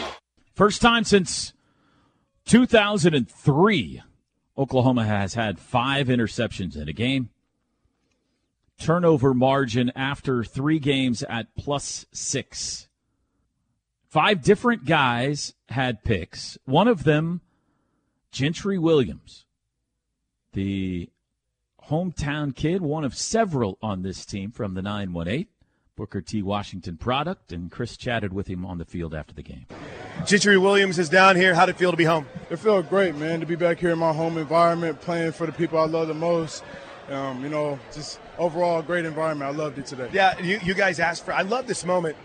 First 0.54 0.82
time 0.82 1.04
since 1.04 1.51
2003, 2.44 4.02
Oklahoma 4.56 5.04
has 5.04 5.34
had 5.34 5.58
five 5.58 6.08
interceptions 6.08 6.76
in 6.76 6.88
a 6.88 6.92
game. 6.92 7.30
Turnover 8.78 9.32
margin 9.32 9.92
after 9.94 10.42
three 10.42 10.78
games 10.78 11.22
at 11.22 11.54
plus 11.56 12.04
six. 12.12 12.88
Five 14.08 14.42
different 14.42 14.84
guys 14.84 15.54
had 15.68 16.04
picks. 16.04 16.58
One 16.64 16.88
of 16.88 17.04
them, 17.04 17.40
Gentry 18.30 18.78
Williams, 18.78 19.46
the 20.52 21.08
hometown 21.88 22.54
kid, 22.54 22.82
one 22.82 23.04
of 23.04 23.16
several 23.16 23.78
on 23.80 24.02
this 24.02 24.26
team 24.26 24.50
from 24.50 24.74
the 24.74 24.82
918. 24.82 25.46
Booker 25.94 26.22
T. 26.22 26.42
Washington 26.42 26.96
product, 26.96 27.52
and 27.52 27.70
Chris 27.70 27.96
chatted 27.96 28.32
with 28.32 28.46
him 28.46 28.64
on 28.64 28.78
the 28.78 28.84
field 28.84 29.14
after 29.14 29.34
the 29.34 29.42
game. 29.42 29.66
Gentry 30.26 30.56
Williams 30.56 30.98
is 30.98 31.08
down 31.08 31.36
here. 31.36 31.54
How'd 31.54 31.68
it 31.68 31.76
feel 31.76 31.90
to 31.90 31.96
be 31.96 32.04
home? 32.04 32.26
It 32.50 32.56
felt 32.56 32.88
great, 32.88 33.16
man, 33.16 33.40
to 33.40 33.46
be 33.46 33.56
back 33.56 33.78
here 33.78 33.90
in 33.90 33.98
my 33.98 34.12
home 34.12 34.38
environment, 34.38 35.00
playing 35.00 35.32
for 35.32 35.46
the 35.46 35.52
people 35.52 35.78
I 35.78 35.86
love 35.86 36.06
the 36.08 36.14
most. 36.14 36.62
Um, 37.10 37.42
you 37.42 37.48
know, 37.50 37.78
just 37.92 38.20
overall 38.38 38.82
great 38.82 39.04
environment. 39.04 39.50
I 39.52 39.56
loved 39.56 39.78
it 39.78 39.86
today. 39.86 40.08
Yeah, 40.12 40.38
you, 40.40 40.60
you 40.62 40.74
guys 40.74 41.00
asked 41.00 41.24
for. 41.24 41.32
I 41.32 41.42
love 41.42 41.66
this 41.66 41.84
moment. 41.84 42.16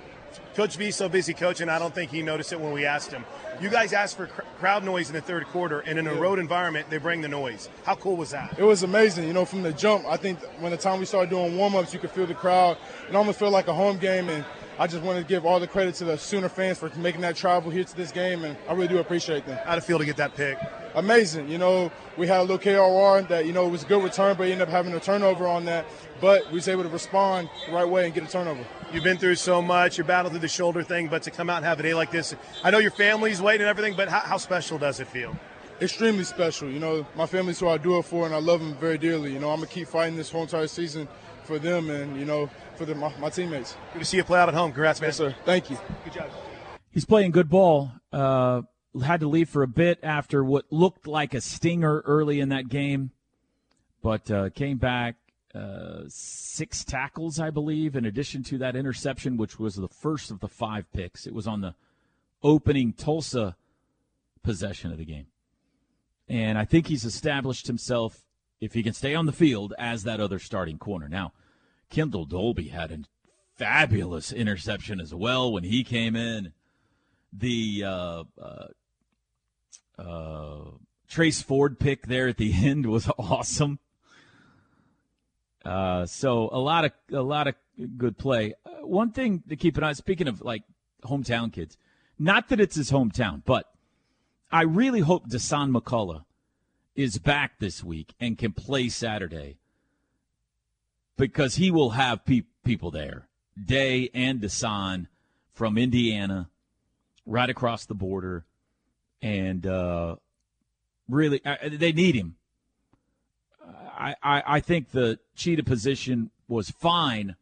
Coach 0.55 0.75
V 0.75 0.91
so 0.91 1.07
busy 1.09 1.33
coaching, 1.33 1.69
I 1.69 1.79
don't 1.79 1.93
think 1.95 2.11
he 2.11 2.21
noticed 2.21 2.51
it 2.53 2.59
when 2.59 2.71
we 2.71 2.85
asked 2.85 3.11
him. 3.11 3.23
You 3.61 3.69
guys 3.69 3.93
asked 3.93 4.17
for 4.17 4.27
cr- 4.27 4.41
crowd 4.59 4.83
noise 4.83 5.07
in 5.09 5.15
the 5.15 5.21
third 5.21 5.45
quarter, 5.47 5.79
and 5.79 5.97
in 5.97 6.05
a 6.07 6.13
Yeah. 6.13 6.19
road 6.19 6.37
environment, 6.39 6.89
they 6.89 6.97
bring 6.97 7.21
the 7.21 7.27
noise. 7.27 7.69
How 7.85 7.95
cool 7.95 8.15
was 8.17 8.31
that? 8.31 8.55
It 8.57 8.63
was 8.63 8.83
amazing. 8.83 9.25
You 9.27 9.33
know, 9.33 9.45
from 9.45 9.63
the 9.63 9.71
jump, 9.73 10.05
I 10.05 10.17
think 10.17 10.39
when 10.59 10.71
the 10.71 10.77
time 10.77 10.99
we 10.99 11.05
started 11.05 11.29
doing 11.29 11.57
warm 11.57 11.75
ups, 11.75 11.93
you 11.93 11.99
could 11.99 12.11
feel 12.11 12.27
the 12.27 12.33
crowd. 12.35 12.77
It 13.09 13.15
almost 13.15 13.39
felt 13.39 13.51
like 13.53 13.67
a 13.67 13.73
home 13.73 13.97
game. 13.97 14.29
And 14.29 14.45
I 14.79 14.85
just 14.85 15.03
wanted 15.03 15.21
to 15.21 15.27
give 15.27 15.43
all 15.43 15.59
the 15.59 15.65
credit 15.65 15.95
to 15.95 16.05
the 16.05 16.17
Sooner 16.17 16.49
fans 16.49 16.77
for 16.77 16.89
making 16.97 17.21
that 17.21 17.35
travel 17.35 17.71
here 17.71 17.83
to 17.83 17.95
this 17.95 18.11
game. 18.11 18.43
And 18.43 18.55
I 18.69 18.73
really 18.73 18.87
do 18.87 18.99
appreciate 18.99 19.45
them. 19.47 19.57
How'd 19.65 19.79
it 19.79 19.81
feel 19.81 19.97
to 19.97 20.05
get 20.05 20.17
that 20.17 20.35
pick? 20.35 20.59
Amazing. 20.93 21.49
You 21.49 21.57
know, 21.57 21.91
we 22.15 22.27
had 22.27 22.39
a 22.39 22.43
little 22.43 22.59
KRR 22.59 23.27
that, 23.29 23.47
you 23.47 23.53
know, 23.53 23.65
it 23.65 23.69
was 23.69 23.83
a 23.83 23.87
good 23.87 24.03
return, 24.03 24.37
but 24.37 24.43
you 24.43 24.51
ended 24.51 24.67
up 24.67 24.71
having 24.71 24.93
a 24.93 24.99
turnover 24.99 25.47
on 25.47 25.65
that. 25.65 25.85
But 26.21 26.47
we 26.47 26.55
was 26.55 26.67
able 26.67 26.83
to 26.83 26.89
respond 26.89 27.49
the 27.65 27.73
right 27.73 27.89
way 27.89 28.05
and 28.05 28.13
get 28.13 28.23
a 28.23 28.27
turnover. 28.27 28.63
You've 28.93 29.03
been 29.03 29.17
through 29.17 29.35
so 29.35 29.63
much. 29.63 29.97
You 29.97 30.03
battled 30.03 30.33
through 30.33 30.41
the 30.41 30.47
shoulder 30.47 30.83
thing, 30.83 31.07
but 31.07 31.23
to 31.23 31.31
come 31.31 31.49
out 31.49 31.57
and 31.57 31.65
have 31.65 31.79
a 31.79 31.83
day 31.83 31.95
like 31.95 32.11
this, 32.11 32.35
I 32.63 32.69
know 32.69 32.77
your 32.77 32.91
family's 32.91 33.41
waiting 33.41 33.61
and 33.61 33.69
everything, 33.69 33.95
but 33.97 34.09
how, 34.09 34.19
how 34.19 34.37
special 34.37 34.77
does 34.77 34.99
it 34.99 35.07
feel? 35.07 35.35
extremely 35.81 36.23
special. 36.23 36.69
You 36.69 36.79
know, 36.79 37.05
my 37.15 37.25
family's 37.25 37.59
who 37.59 37.67
I 37.67 37.77
do 37.77 37.97
it 37.99 38.05
for, 38.05 38.25
and 38.25 38.33
I 38.33 38.39
love 38.39 38.59
them 38.59 38.75
very 38.75 38.97
dearly. 38.97 39.33
You 39.33 39.39
know, 39.39 39.49
I'm 39.49 39.57
gonna 39.57 39.67
keep 39.67 39.87
fighting 39.87 40.17
this 40.17 40.31
whole 40.31 40.43
entire 40.43 40.67
season 40.67 41.07
for 41.43 41.59
them, 41.59 41.89
and 41.89 42.17
you 42.17 42.25
know, 42.25 42.49
for 42.77 42.85
the, 42.85 42.95
my, 42.95 43.11
my 43.17 43.29
teammates. 43.29 43.75
Good 43.93 43.99
to 43.99 44.05
see 44.05 44.17
you 44.17 44.23
play 44.23 44.39
out 44.39 44.47
at 44.47 44.55
home. 44.55 44.71
Congrats, 44.71 45.01
man. 45.01 45.09
Yes, 45.09 45.17
sir. 45.17 45.35
Thank 45.45 45.69
you. 45.69 45.77
Good 46.03 46.13
job. 46.13 46.29
He's 46.91 47.05
playing 47.05 47.31
good 47.31 47.49
ball. 47.49 47.91
Uh, 48.11 48.61
had 49.03 49.19
to 49.19 49.27
leave 49.27 49.49
for 49.49 49.63
a 49.63 49.67
bit 49.67 49.99
after 50.03 50.43
what 50.43 50.65
looked 50.71 51.07
like 51.07 51.33
a 51.33 51.41
stinger 51.41 52.01
early 52.05 52.39
in 52.39 52.49
that 52.49 52.69
game, 52.69 53.11
but 54.01 54.29
uh, 54.31 54.49
came 54.49 54.77
back 54.77 55.15
uh, 55.53 56.03
six 56.07 56.83
tackles, 56.83 57.39
I 57.39 57.49
believe, 57.49 57.95
in 57.95 58.05
addition 58.05 58.43
to 58.43 58.57
that 58.59 58.75
interception, 58.75 59.37
which 59.37 59.59
was 59.59 59.75
the 59.75 59.87
first 59.87 60.31
of 60.31 60.39
the 60.39 60.47
five 60.47 60.91
picks. 60.93 61.25
It 61.25 61.33
was 61.33 61.47
on 61.47 61.61
the 61.61 61.75
opening 62.43 62.93
Tulsa 62.93 63.55
possession 64.43 64.91
of 64.91 64.97
the 64.97 65.05
game. 65.05 65.27
And 66.29 66.57
I 66.57 66.65
think 66.65 66.87
he's 66.87 67.05
established 67.05 67.67
himself, 67.67 68.23
if 68.59 68.73
he 68.73 68.83
can 68.83 68.93
stay 68.93 69.15
on 69.15 69.25
the 69.25 69.31
field, 69.31 69.73
as 69.79 70.03
that 70.03 70.19
other 70.19 70.39
starting 70.39 70.77
corner. 70.77 71.07
Now, 71.07 71.33
Kendall 71.89 72.25
Dolby 72.25 72.69
had 72.69 72.91
a 72.91 72.99
fabulous 73.55 74.31
interception 74.31 74.99
as 74.99 75.13
well 75.13 75.51
when 75.51 75.63
he 75.63 75.83
came 75.83 76.15
in. 76.15 76.53
The 77.33 77.83
uh, 77.85 78.23
uh, 78.41 78.67
uh, 79.97 80.61
Trace 81.07 81.41
Ford 81.41 81.79
pick 81.79 82.07
there 82.07 82.27
at 82.27 82.37
the 82.37 82.53
end 82.65 82.85
was 82.85 83.09
awesome. 83.17 83.79
Uh, 85.65 86.05
so 86.05 86.49
a 86.51 86.59
lot 86.59 86.85
of 86.85 86.91
a 87.11 87.21
lot 87.21 87.47
of 87.47 87.55
good 87.97 88.17
play. 88.17 88.53
Uh, 88.65 88.85
one 88.85 89.11
thing 89.11 89.43
to 89.49 89.55
keep 89.55 89.77
an 89.77 89.83
eye. 89.83 89.93
Speaking 89.93 90.27
of 90.27 90.41
like 90.41 90.63
hometown 91.03 91.51
kids, 91.51 91.77
not 92.17 92.49
that 92.49 92.59
it's 92.59 92.75
his 92.75 92.91
hometown, 92.91 93.43
but 93.45 93.69
I 94.51 94.61
really 94.61 95.01
hope 95.01 95.27
Dasan 95.27 95.75
McCullough 95.75 96.23
is 96.95 97.17
back 97.17 97.59
this 97.59 97.83
week 97.83 98.13
and 98.19 98.37
can 98.37 98.53
play 98.53 98.87
Saturday 98.87 99.57
because 101.17 101.55
he 101.55 101.71
will 101.71 101.91
have 101.91 102.23
pe- 102.25 102.43
people 102.63 102.91
there, 102.91 103.27
Day 103.61 104.09
and 104.13 104.39
Dasan 104.39 105.07
from 105.53 105.77
Indiana, 105.77 106.49
right 107.25 107.49
across 107.49 107.85
the 107.85 107.95
border, 107.95 108.45
and 109.21 109.65
uh, 109.65 110.15
really 111.09 111.41
uh, 111.43 111.55
they 111.71 111.91
need 111.91 112.15
him. 112.15 112.35
I, 113.97 114.15
I, 114.21 114.43
I 114.45 114.59
think 114.59 114.91
the 114.91 115.19
cheetah 115.35 115.63
position 115.63 116.29
was 116.47 116.69
fine 116.69 117.35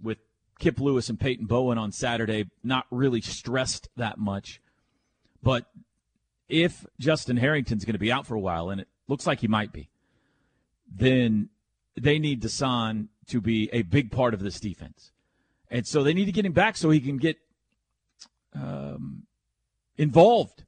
with 0.00 0.18
Kip 0.60 0.80
Lewis 0.80 1.08
and 1.08 1.18
Peyton 1.18 1.46
Bowen 1.46 1.76
on 1.76 1.90
Saturday, 1.92 2.46
not 2.62 2.86
really 2.90 3.20
stressed 3.20 3.88
that 3.96 4.18
much. 4.18 4.60
But 5.42 5.66
if 6.48 6.86
Justin 6.98 7.36
Harrington's 7.36 7.84
going 7.84 7.94
to 7.94 7.98
be 7.98 8.12
out 8.12 8.26
for 8.26 8.34
a 8.34 8.40
while, 8.40 8.70
and 8.70 8.80
it 8.80 8.88
looks 9.08 9.26
like 9.26 9.40
he 9.40 9.48
might 9.48 9.72
be, 9.72 9.88
then 10.90 11.48
they 12.02 12.18
need 12.18 12.42
Dasan 12.42 13.08
to 13.28 13.40
be 13.40 13.68
a 13.72 13.82
big 13.82 14.10
part 14.10 14.34
of 14.34 14.40
this 14.40 14.58
defense. 14.60 15.12
And 15.70 15.86
so 15.86 16.02
they 16.02 16.14
need 16.14 16.24
to 16.26 16.32
get 16.32 16.46
him 16.46 16.52
back 16.52 16.76
so 16.76 16.90
he 16.90 17.00
can 17.00 17.18
get 17.18 17.36
um, 18.54 19.24
involved. 19.96 20.64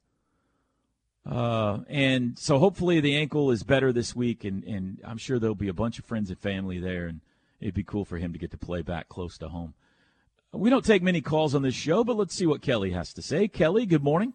Uh, 1.29 1.79
and 1.87 2.37
so 2.37 2.57
hopefully 2.57 2.99
the 2.99 3.15
ankle 3.15 3.51
is 3.51 3.63
better 3.63 3.91
this 3.91 4.15
week, 4.15 4.43
and, 4.43 4.63
and 4.63 4.99
I'm 5.05 5.17
sure 5.17 5.39
there'll 5.39 5.55
be 5.55 5.67
a 5.67 5.73
bunch 5.73 5.99
of 5.99 6.05
friends 6.05 6.29
and 6.29 6.39
family 6.39 6.79
there, 6.79 7.07
and 7.07 7.21
it'd 7.59 7.75
be 7.75 7.83
cool 7.83 8.05
for 8.05 8.17
him 8.17 8.33
to 8.33 8.39
get 8.39 8.51
to 8.51 8.57
play 8.57 8.81
back 8.81 9.07
close 9.07 9.37
to 9.39 9.49
home. 9.49 9.73
We 10.53 10.69
don't 10.69 10.83
take 10.83 11.01
many 11.01 11.21
calls 11.21 11.55
on 11.55 11.61
this 11.61 11.75
show, 11.75 12.03
but 12.03 12.17
let's 12.17 12.33
see 12.35 12.45
what 12.45 12.61
Kelly 12.61 12.91
has 12.91 13.13
to 13.13 13.21
say. 13.21 13.47
Kelly, 13.47 13.85
good 13.85 14.03
morning. 14.03 14.33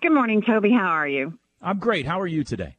Good 0.00 0.12
morning, 0.12 0.42
Toby. 0.42 0.72
How 0.72 0.88
are 0.88 1.06
you? 1.06 1.38
I'm 1.60 1.78
great. 1.78 2.06
How 2.06 2.18
are 2.20 2.26
you 2.26 2.42
today? 2.42 2.76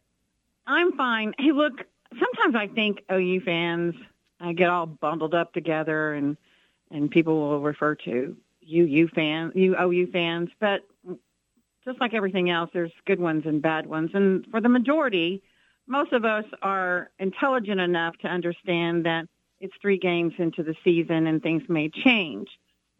I'm 0.66 0.94
fine. 0.94 1.34
Hey, 1.38 1.52
look, 1.52 1.74
sometimes 2.20 2.56
I 2.56 2.68
think 2.74 3.00
OU 3.12 3.42
fans 3.42 3.96
uh, 4.40 4.52
get 4.54 4.70
all 4.70 4.86
bundled 4.86 5.34
up 5.34 5.54
together, 5.54 6.14
and 6.14 6.38
and 6.92 7.10
people 7.10 7.40
will 7.40 7.62
refer 7.62 7.96
to 7.96 8.36
UU 8.64 9.10
fans, 9.16 9.54
you 9.56 9.76
OU 9.80 10.12
fans, 10.12 10.50
but 10.60 10.82
just 11.86 12.00
like 12.00 12.14
everything 12.14 12.50
else, 12.50 12.70
there's 12.74 12.92
good 13.06 13.20
ones 13.20 13.44
and 13.46 13.62
bad 13.62 13.86
ones, 13.86 14.12
and 14.14 14.46
for 14.52 14.62
the 14.62 14.70
majority, 14.70 15.42
most 15.88 16.14
of 16.14 16.24
us 16.26 16.46
are 16.62 17.10
intelligent 17.20 17.82
enough 17.82 18.18
to 18.20 18.28
understand 18.28 19.06
that 19.06 19.28
it's 19.60 19.74
three 19.82 19.98
games 19.98 20.34
into 20.38 20.64
the 20.64 20.76
season 20.84 21.28
and 21.28 21.42
things 21.42 21.64
may 21.68 21.90
change. 21.90 22.50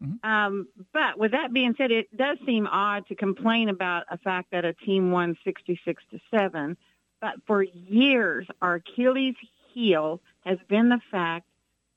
Mm-hmm. 0.02 0.28
Um, 0.28 0.68
but 0.92 1.18
with 1.18 1.32
that 1.32 1.52
being 1.52 1.74
said, 1.76 1.90
it 1.90 2.14
does 2.16 2.38
seem 2.46 2.66
odd 2.66 3.06
to 3.08 3.14
complain 3.14 3.68
about 3.68 4.04
a 4.10 4.18
fact 4.18 4.50
that 4.52 4.64
a 4.64 4.72
team 4.72 5.10
won 5.10 5.36
66 5.44 6.02
to 6.10 6.18
7. 6.34 6.76
But 7.24 7.36
for 7.46 7.62
years, 7.62 8.46
our 8.60 8.74
Achilles 8.74 9.34
heel 9.72 10.20
has 10.44 10.58
been 10.68 10.90
the 10.90 11.00
fact 11.10 11.46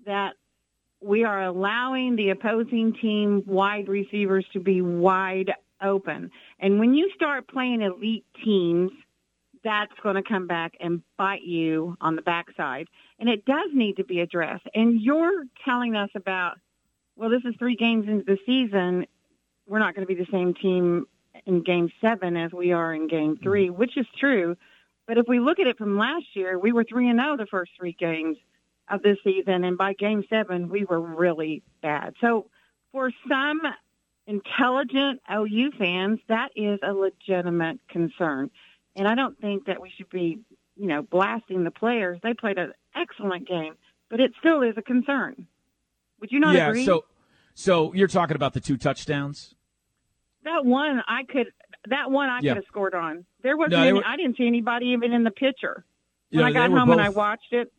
that 0.06 0.36
we 1.02 1.26
are 1.26 1.44
allowing 1.44 2.16
the 2.16 2.30
opposing 2.30 2.94
team 2.94 3.44
wide 3.46 3.90
receivers 3.90 4.46
to 4.54 4.62
be 4.62 4.82
wide 4.82 5.52
open. 5.84 6.32
And 6.60 6.80
when 6.80 6.94
you 6.94 7.12
start 7.14 7.50
playing 7.50 7.82
elite 7.82 8.24
teams, 8.42 8.90
that's 9.66 9.92
going 10.02 10.16
to 10.16 10.24
come 10.24 10.48
back 10.48 10.78
and 10.80 11.02
bite 11.18 11.44
you 11.44 11.98
on 12.00 12.16
the 12.16 12.22
backside. 12.22 12.88
And 13.20 13.28
it 13.28 13.44
does 13.44 13.72
need 13.74 13.98
to 13.98 14.06
be 14.06 14.22
addressed. 14.22 14.66
And 14.74 15.02
you're 15.02 15.44
telling 15.66 15.98
us 15.98 16.10
about 16.16 16.58
well, 17.18 17.30
this 17.30 17.44
is 17.44 17.54
three 17.60 17.76
games 17.76 18.08
into 18.08 18.24
the 18.24 18.38
season. 18.46 19.08
We're 19.68 19.80
not 19.80 19.94
going 19.94 20.08
to 20.08 20.16
be 20.16 20.24
the 20.24 20.32
same 20.32 20.54
team 20.54 21.06
in 21.46 21.64
game 21.64 21.92
seven 22.00 22.38
as 22.38 22.54
we 22.54 22.72
are 22.72 22.94
in 22.94 23.10
game 23.10 23.38
three, 23.44 23.68
mm-hmm. 23.68 23.78
which 23.78 23.98
is 23.98 24.06
true. 24.18 24.56
But 25.08 25.18
if 25.18 25.26
we 25.28 25.40
look 25.40 25.60
at 25.60 25.68
it 25.68 25.78
from 25.78 25.98
last 25.98 26.26
year, 26.34 26.60
we 26.60 26.74
were 26.74 26.84
3 26.84 27.10
and 27.10 27.20
0 27.20 27.38
the 27.38 27.46
first 27.46 27.72
three 27.78 27.96
games 27.98 28.38
of 28.90 29.02
this 29.02 29.18
season. 29.24 29.64
And 29.64 29.78
by 29.78 29.94
game 29.94 30.24
seven, 30.30 30.70
we 30.70 30.86
were 30.86 31.00
really 31.00 31.64
bad. 31.82 32.14
So 32.22 32.50
for 32.92 33.12
some 33.28 33.62
intelligent 34.28 35.22
OU 35.32 35.72
fans, 35.78 36.20
that 36.28 36.50
is 36.56 36.80
a 36.84 36.94
legitimate 36.94 37.80
concern. 37.90 38.52
And 38.96 39.08
I 39.08 39.16
don't 39.16 39.40
think 39.40 39.66
that 39.68 39.82
we 39.82 39.92
should 39.96 40.10
be, 40.10 40.40
you 40.76 40.88
know, 40.88 41.02
blasting 41.02 41.64
the 41.64 41.72
players. 41.72 42.20
They 42.22 42.34
played 42.34 42.58
an 42.58 42.74
excellent 42.96 43.48
game, 43.48 43.76
but 44.10 44.20
it 44.20 44.32
still 44.40 44.62
is 44.62 44.74
a 44.78 44.82
concern. 44.82 45.48
Would 46.20 46.32
you 46.32 46.40
not 46.40 46.56
yeah, 46.56 46.70
agree? 46.70 46.86
so 46.86 47.06
so 47.54 47.94
you're 47.94 48.08
talking 48.08 48.36
about 48.36 48.54
the 48.54 48.60
two 48.60 48.78
touchdowns? 48.78 49.56
That 50.44 50.66
one 50.66 51.02
I 51.08 51.24
could 51.24 51.48
that 51.88 52.12
one 52.12 52.30
I 52.30 52.40
Yeah. 52.42 52.52
could 52.54 52.58
have 52.64 52.66
scored 52.68 52.94
on. 52.96 53.26
There 53.44 53.56
wasn't 53.58 53.74
No, 53.74 53.82
any, 53.84 53.94
were- 53.94 54.06
I 54.06 54.16
didn't 54.18 54.38
see 54.38 54.48
anybody 54.48 54.88
even 54.88 55.12
in 55.14 55.24
the 55.24 55.32
picture. 55.32 55.86
When 56.32 56.42
know, 56.42 56.48
I 56.48 56.52
got 56.52 56.70
home 56.72 56.90
and 56.92 57.00
I 57.02 57.10
watched 57.10 57.52
it. 57.54 57.72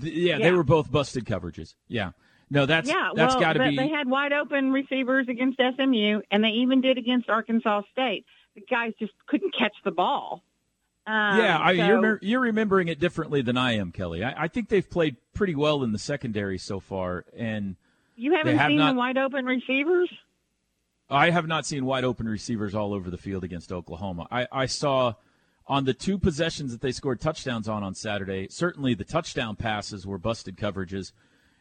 Th- 0.00 0.12
yeah, 0.12 0.38
they 0.38 0.50
were 0.50 0.64
both 0.64 0.90
busted 0.90 1.24
coverages. 1.24 1.74
Yeah. 1.88 2.10
No, 2.50 2.66
that's 2.66 2.88
yeah, 2.88 3.10
that's 3.14 3.34
well, 3.34 3.40
got 3.42 3.52
to 3.54 3.58
they, 3.60 3.70
be 3.70 3.76
they 3.76 3.88
had 3.88 4.08
wide 4.08 4.32
open 4.32 4.70
receivers 4.72 5.26
against 5.28 5.58
SMU, 5.58 6.20
and 6.30 6.42
they 6.44 6.48
even 6.48 6.80
did 6.80 6.98
against 6.98 7.28
Arkansas 7.30 7.82
State. 7.92 8.24
The 8.54 8.60
guys 8.68 8.92
just 8.98 9.12
couldn't 9.26 9.54
catch 9.58 9.72
the 9.84 9.90
ball. 9.90 10.42
Um, 11.06 11.38
Yeah, 11.38 11.58
I, 11.60 11.76
so- 11.76 11.86
you're, 11.86 12.18
you're 12.22 12.40
remembering 12.40 12.88
it 12.88 12.98
differently 12.98 13.40
than 13.42 13.56
I 13.56 13.72
am, 13.76 13.92
Kelly. 13.92 14.22
I, 14.24 14.44
I 14.44 14.48
think 14.48 14.68
they've 14.68 14.88
played 14.88 15.16
pretty 15.32 15.54
well 15.54 15.82
in 15.82 15.92
the 15.92 15.98
secondary 15.98 16.58
so 16.58 16.80
far, 16.80 17.24
and 17.36 17.76
you 18.16 18.34
haven't 18.34 18.58
have 18.58 18.68
seen 18.68 18.78
not- 18.78 18.92
the 18.92 18.98
wide 18.98 19.18
open 19.18 19.44
receivers. 19.46 20.10
I 21.10 21.30
have 21.30 21.46
not 21.46 21.66
seen 21.66 21.84
wide 21.84 22.04
open 22.04 22.28
receivers 22.28 22.74
all 22.74 22.94
over 22.94 23.10
the 23.10 23.18
field 23.18 23.44
against 23.44 23.72
Oklahoma. 23.72 24.26
I, 24.30 24.46
I 24.50 24.66
saw 24.66 25.14
on 25.66 25.84
the 25.84 25.94
two 25.94 26.18
possessions 26.18 26.72
that 26.72 26.80
they 26.80 26.92
scored 26.92 27.20
touchdowns 27.20 27.68
on 27.68 27.82
on 27.82 27.94
Saturday, 27.94 28.48
certainly 28.50 28.94
the 28.94 29.04
touchdown 29.04 29.56
passes 29.56 30.06
were 30.06 30.18
busted 30.18 30.56
coverages, 30.56 31.12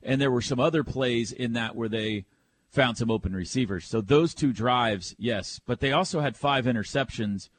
and 0.02 0.20
there 0.20 0.32
were 0.32 0.42
some 0.42 0.60
other 0.60 0.84
plays 0.84 1.32
in 1.32 1.54
that 1.54 1.76
where 1.76 1.90
they 1.90 2.26
found 2.70 2.98
some 2.98 3.12
open 3.12 3.36
receivers. 3.36 3.86
So 3.86 4.02
those 4.02 4.34
two 4.34 4.52
drives, 4.52 5.16
yes, 5.18 5.60
but 5.66 5.80
they 5.80 5.92
also 5.92 6.20
had 6.20 6.36
five 6.36 6.66
interceptions, 6.66 7.50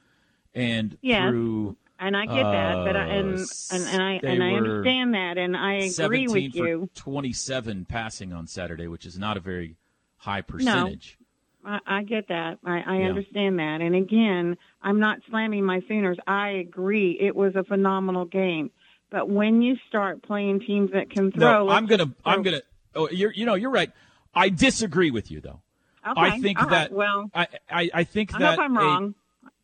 and 0.55 0.99
through 1.31 1.77
and 1.99 2.16
I 2.16 2.27
get 2.27 2.42
that, 2.42 2.85
but 2.85 2.97
I, 2.97 3.07
and 3.07 3.38
uh, 3.38 3.44
and, 3.70 3.85
and 3.85 4.03
I 4.03 4.20
and 4.23 4.42
I 4.42 4.55
understand 4.55 5.14
that, 5.14 5.38
and 5.38 5.57
I 5.57 5.75
agree 5.75 5.90
17 5.90 6.29
with 6.31 6.53
for 6.53 6.68
you. 6.68 6.90
27 6.94 7.87
passing 7.87 8.33
on 8.33 8.47
Saturday, 8.47 8.88
which 8.88 9.07
is 9.07 9.18
not 9.18 9.37
a 9.37 9.40
very 9.40 9.77
high 10.18 10.42
percentage. 10.42 11.16
I, 11.64 11.79
I 11.87 12.03
get 12.03 12.29
that. 12.29 12.59
I, 12.64 12.81
I 12.87 12.96
Yeah. 12.98 13.09
understand 13.09 13.59
that. 13.59 13.79
And 13.81 13.94
again, 13.94 14.57
I'm 14.83 15.00
not 15.00 15.18
slamming 15.31 15.64
my 15.64 15.81
Sooners. 15.88 16.18
I 16.27 16.50
agree. 16.50 17.18
It 17.20 17.35
was 17.35 17.55
a 17.57 17.64
phenomenal 17.64 18.24
game. 18.24 18.70
But 19.11 19.29
when 19.29 19.62
you 19.62 19.77
start 19.88 20.22
playing 20.22 20.61
teams 20.61 20.90
that 20.92 21.11
can 21.11 21.31
throw, 21.33 21.66
No, 21.66 21.70
I'm 21.70 21.87
gonna. 21.87 22.07
just 22.07 22.18
I'm 22.24 22.42
gonna. 22.42 22.62
Oh, 22.94 23.09
you're. 23.11 23.33
You 23.33 23.46
know, 23.46 23.55
you're 23.55 23.70
right. 23.70 23.90
I 24.35 24.48
disagree 24.48 25.11
with 25.11 25.31
you, 25.31 25.40
though. 25.40 25.61
Okay, 26.07 26.20
I 26.20 26.38
think 26.40 26.59
all 26.61 26.66
right, 26.66 26.90
that. 26.90 26.92
well, 26.92 27.31
I, 27.35 27.46
I, 27.70 27.90
I 27.94 28.05
think 28.05 28.35
I 28.35 28.38
that 28.40 28.59
I'm 28.59 28.77
a 28.77 28.81
wrong. 28.81 29.14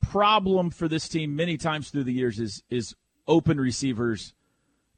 problem 0.00 0.70
for 0.70 0.88
this 0.88 1.08
team 1.08 1.36
many 1.36 1.56
times 1.56 1.90
through 1.90 2.04
the 2.04 2.12
years 2.12 2.38
is 2.38 2.62
is 2.70 2.94
open 3.26 3.60
receivers, 3.60 4.32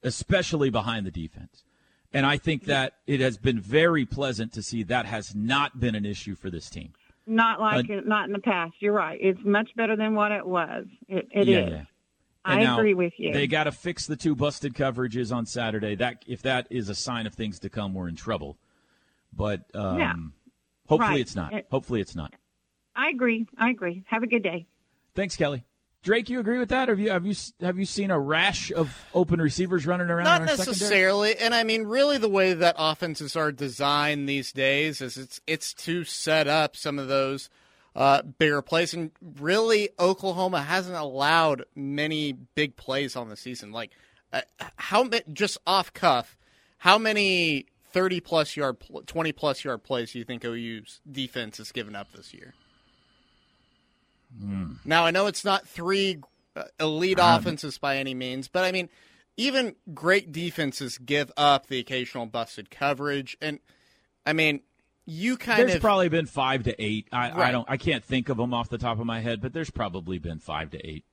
especially 0.02 0.70
behind 0.70 1.06
the 1.06 1.10
defense. 1.10 1.64
And 2.14 2.26
I 2.26 2.36
think 2.36 2.64
that 2.66 2.94
it 3.06 3.20
has 3.20 3.38
been 3.38 3.58
very 3.60 4.04
pleasant 4.04 4.52
to 4.54 4.62
see 4.62 4.82
that 4.84 5.06
has 5.06 5.34
not 5.34 5.80
been 5.80 5.94
an 5.94 6.04
issue 6.04 6.34
for 6.34 6.50
this 6.50 6.68
team. 6.68 6.92
Not 7.26 7.60
like 7.60 7.88
Uh, 7.88 7.94
it, 7.94 8.06
not 8.06 8.26
in 8.26 8.32
the 8.32 8.38
past. 8.40 8.74
You're 8.80 8.92
right. 8.92 9.18
It's 9.20 9.40
much 9.44 9.70
better 9.76 9.96
than 9.96 10.14
what 10.14 10.32
it 10.32 10.46
was. 10.46 10.86
It, 11.08 11.28
it 11.32 11.48
is. 11.48 11.48
yeah, 11.48 11.68
yeah. 11.68 11.84
And 12.44 12.60
I 12.60 12.64
now 12.64 12.78
agree 12.78 12.94
with 12.94 13.12
you. 13.18 13.32
They 13.32 13.46
got 13.46 13.64
to 13.64 13.72
fix 13.72 14.06
the 14.06 14.16
two 14.16 14.34
busted 14.34 14.74
coverages 14.74 15.32
on 15.34 15.46
Saturday. 15.46 15.94
That 15.94 16.24
if 16.26 16.42
that 16.42 16.66
is 16.70 16.88
a 16.88 16.94
sign 16.94 17.26
of 17.26 17.34
things 17.34 17.60
to 17.60 17.70
come, 17.70 17.94
we're 17.94 18.08
in 18.08 18.16
trouble. 18.16 18.58
But 19.32 19.62
um, 19.74 19.98
Yeah. 20.00 20.14
hopefully 20.88 21.12
Right. 21.12 21.20
it's 21.20 21.36
not. 21.36 21.52
It- 21.54 21.66
hopefully 21.70 22.00
it's 22.00 22.16
not. 22.16 22.34
I 22.96 23.08
agree. 23.10 23.46
I 23.56 23.70
agree. 23.70 24.02
Have 24.08 24.22
a 24.22 24.26
good 24.26 24.42
day. 24.42 24.66
Thanks, 25.14 25.36
Kelly. 25.36 25.62
Drake, 26.02 26.28
you 26.28 26.40
agree 26.40 26.58
with 26.58 26.70
that? 26.70 26.88
Have 26.88 26.98
you 26.98 27.10
have 27.10 27.24
you 27.24 27.34
have 27.60 27.78
you 27.78 27.84
seen 27.84 28.10
a 28.10 28.18
rash 28.18 28.72
of 28.72 29.04
open 29.14 29.40
receivers 29.40 29.86
running 29.86 30.10
around? 30.10 30.24
Not 30.24 30.40
our 30.40 30.48
secondary? 30.48 30.72
necessarily, 30.72 31.36
and 31.36 31.54
I 31.54 31.62
mean, 31.62 31.84
really, 31.84 32.18
the 32.18 32.28
way 32.28 32.54
that 32.54 32.74
offenses 32.76 33.36
are 33.36 33.52
designed 33.52 34.28
these 34.28 34.52
days 34.52 35.00
is 35.00 35.16
it's 35.16 35.40
it's 35.46 35.72
to 35.74 36.02
set 36.02 36.48
up 36.48 36.76
some 36.76 36.98
of 36.98 37.06
those 37.06 37.48
uh, 37.94 38.22
bigger 38.22 38.62
plays, 38.62 38.94
and 38.94 39.12
really, 39.38 39.90
Oklahoma 40.00 40.62
hasn't 40.62 40.96
allowed 40.96 41.66
many 41.76 42.32
big 42.32 42.74
plays 42.74 43.14
on 43.14 43.28
the 43.28 43.36
season. 43.36 43.70
Like 43.70 43.92
uh, 44.32 44.40
how 44.76 45.04
ma- 45.04 45.18
just 45.32 45.58
off 45.68 45.92
cuff, 45.92 46.36
how 46.78 46.98
many 46.98 47.66
thirty 47.92 48.18
plus 48.18 48.56
yard, 48.56 48.78
twenty 49.06 49.30
plus 49.30 49.62
yard 49.62 49.84
plays 49.84 50.12
do 50.12 50.18
you 50.18 50.24
think 50.24 50.44
OU's 50.44 51.00
defense 51.08 51.58
has 51.58 51.70
given 51.70 51.94
up 51.94 52.10
this 52.12 52.34
year? 52.34 52.54
Hmm. 54.40 54.72
Now 54.84 55.04
I 55.04 55.10
know 55.10 55.26
it's 55.26 55.44
not 55.44 55.66
three 55.66 56.20
uh, 56.56 56.64
elite 56.80 57.18
Um, 57.18 57.38
offenses 57.40 57.78
by 57.78 57.96
any 57.98 58.14
means, 58.14 58.48
but 58.48 58.64
I 58.64 58.72
mean, 58.72 58.88
even 59.36 59.74
great 59.94 60.32
defenses 60.32 60.98
give 60.98 61.30
up 61.36 61.66
the 61.66 61.78
occasional 61.78 62.26
busted 62.26 62.70
coverage, 62.70 63.36
and 63.40 63.58
I 64.26 64.32
mean, 64.34 64.60
you 65.06 65.36
kind 65.36 65.58
there's 65.58 65.66
of 65.66 65.72
There's 65.72 65.80
probably 65.80 66.08
been 66.08 66.26
five 66.26 66.64
to 66.64 66.82
eight. 66.82 67.08
I, 67.12 67.30
I 67.48 67.50
don't. 67.50 67.68
I 67.68 67.76
can't 67.76 68.04
think 68.04 68.28
of 68.28 68.36
them 68.36 68.54
off 68.54 68.68
the 68.68 68.78
top 68.78 69.00
of 69.00 69.06
my 69.06 69.20
head, 69.20 69.40
but 69.40 69.52
there's 69.52 69.70
probably 69.70 70.18
been 70.18 70.38
five 70.38 70.70
to 70.70 70.78
eight. 70.86 71.04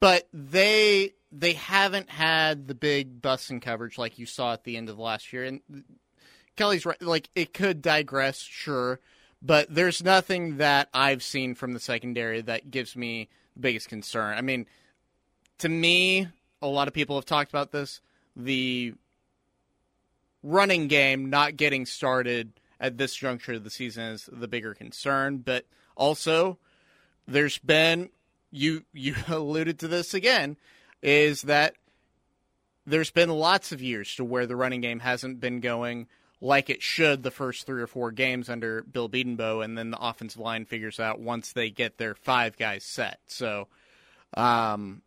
but 0.00 0.28
they 0.32 1.12
they 1.30 1.52
haven't 1.52 2.08
had 2.08 2.66
the 2.68 2.74
big 2.74 3.20
busting 3.20 3.60
coverage 3.60 3.98
like 3.98 4.18
you 4.18 4.24
saw 4.26 4.52
at 4.54 4.64
the 4.64 4.76
end 4.76 4.88
of 4.88 4.96
the 4.96 5.02
last 5.02 5.32
year. 5.32 5.44
And 5.44 5.60
Kelly's 6.56 6.86
right; 6.86 7.00
like 7.02 7.28
it 7.34 7.52
could 7.52 7.82
digress, 7.82 8.40
sure, 8.40 9.00
but 9.40 9.72
there's 9.72 10.02
nothing 10.02 10.58
that 10.58 10.88
I've 10.92 11.22
seen 11.22 11.54
from 11.54 11.72
the 11.72 11.80
secondary 11.80 12.40
that 12.42 12.70
gives 12.70 12.96
me 12.96 13.28
the 13.54 13.60
biggest 13.60 13.88
concern. 13.88 14.36
I 14.36 14.40
mean, 14.40 14.66
to 15.58 15.68
me, 15.68 16.28
a 16.60 16.66
lot 16.66 16.88
of 16.88 16.94
people 16.94 17.16
have 17.16 17.24
talked 17.24 17.50
about 17.50 17.72
this. 17.72 18.00
The 18.36 18.94
running 20.42 20.88
game 20.88 21.30
not 21.30 21.56
getting 21.56 21.86
started 21.86 22.52
at 22.80 22.98
this 22.98 23.14
juncture 23.14 23.54
of 23.54 23.64
the 23.64 23.70
season 23.70 24.04
is 24.04 24.28
the 24.32 24.48
bigger 24.48 24.74
concern, 24.74 25.38
but 25.38 25.66
also 25.96 26.58
there's 27.26 27.58
been 27.58 28.10
you 28.50 28.84
you 28.92 29.14
alluded 29.28 29.78
to 29.80 29.88
this 29.88 30.14
again 30.14 30.56
is 31.02 31.42
that 31.42 31.74
there's 32.86 33.10
been 33.10 33.28
lots 33.28 33.70
of 33.70 33.82
years 33.82 34.14
to 34.16 34.24
where 34.24 34.46
the 34.46 34.56
running 34.56 34.80
game 34.80 35.00
hasn't 35.00 35.40
been 35.40 35.60
going 35.60 36.06
like 36.40 36.70
it 36.70 36.82
should 36.82 37.22
the 37.22 37.30
first 37.30 37.66
three 37.66 37.82
or 37.82 37.86
four 37.86 38.12
games 38.12 38.48
under 38.48 38.82
Bill 38.82 39.08
Bedenbaugh, 39.08 39.64
and 39.64 39.76
then 39.76 39.90
the 39.90 39.98
offensive 39.98 40.40
line 40.40 40.64
figures 40.64 41.00
out 41.00 41.20
once 41.20 41.52
they 41.52 41.70
get 41.70 41.98
their 41.98 42.14
five 42.14 42.56
guys 42.56 42.84
set. 42.84 43.18
So, 43.26 43.66
um, 44.34 45.02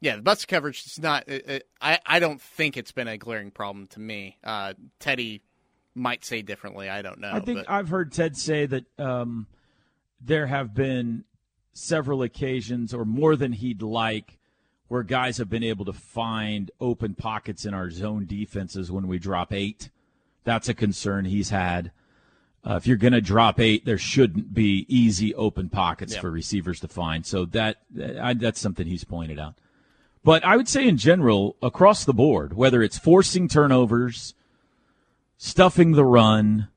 yeah, 0.00 0.16
the 0.16 0.22
bus 0.22 0.44
coverage 0.44 0.84
is 0.86 0.98
not. 0.98 1.28
It, 1.28 1.48
it, 1.48 1.68
I 1.80 2.00
I 2.04 2.18
don't 2.18 2.40
think 2.40 2.76
it's 2.76 2.92
been 2.92 3.08
a 3.08 3.18
glaring 3.18 3.50
problem 3.50 3.86
to 3.88 4.00
me. 4.00 4.38
Uh, 4.42 4.74
Teddy 4.98 5.42
might 5.94 6.24
say 6.24 6.42
differently. 6.42 6.88
I 6.88 7.02
don't 7.02 7.20
know. 7.20 7.30
I 7.32 7.40
think 7.40 7.60
but- 7.60 7.70
I've 7.70 7.88
heard 7.88 8.12
Ted 8.12 8.36
say 8.36 8.66
that 8.66 8.84
um, 8.98 9.46
there 10.20 10.46
have 10.46 10.74
been 10.74 11.24
several 11.74 12.22
occasions, 12.22 12.92
or 12.92 13.04
more 13.04 13.36
than 13.36 13.52
he'd 13.52 13.82
like, 13.82 14.38
where 14.88 15.04
guys 15.04 15.38
have 15.38 15.48
been 15.48 15.62
able 15.62 15.84
to 15.84 15.92
find 15.92 16.72
open 16.80 17.14
pockets 17.14 17.64
in 17.64 17.72
our 17.72 17.90
zone 17.90 18.26
defenses 18.26 18.90
when 18.90 19.06
we 19.06 19.18
drop 19.18 19.52
eight. 19.52 19.90
That's 20.48 20.70
a 20.70 20.72
concern 20.72 21.26
he's 21.26 21.50
had. 21.50 21.92
Uh, 22.66 22.76
if 22.76 22.86
you're 22.86 22.96
going 22.96 23.12
to 23.12 23.20
drop 23.20 23.60
eight, 23.60 23.84
there 23.84 23.98
shouldn't 23.98 24.54
be 24.54 24.86
easy 24.88 25.34
open 25.34 25.68
pockets 25.68 26.16
for 26.16 26.30
receivers 26.30 26.80
to 26.80 26.88
find. 26.88 27.26
So 27.26 27.44
that 27.44 27.82
I, 28.18 28.32
that's 28.32 28.58
something 28.58 28.86
he's 28.86 29.04
pointed 29.04 29.38
out. 29.38 29.56
But 30.24 30.42
I 30.46 30.56
would 30.56 30.66
say 30.66 30.88
in 30.88 30.96
general, 30.96 31.56
across 31.60 32.06
the 32.06 32.14
board, 32.14 32.54
whether 32.54 32.82
it's 32.82 32.96
forcing 32.96 33.46
turnovers, 33.46 34.32
stuffing 35.36 35.92
the 35.92 36.04
run, 36.04 36.68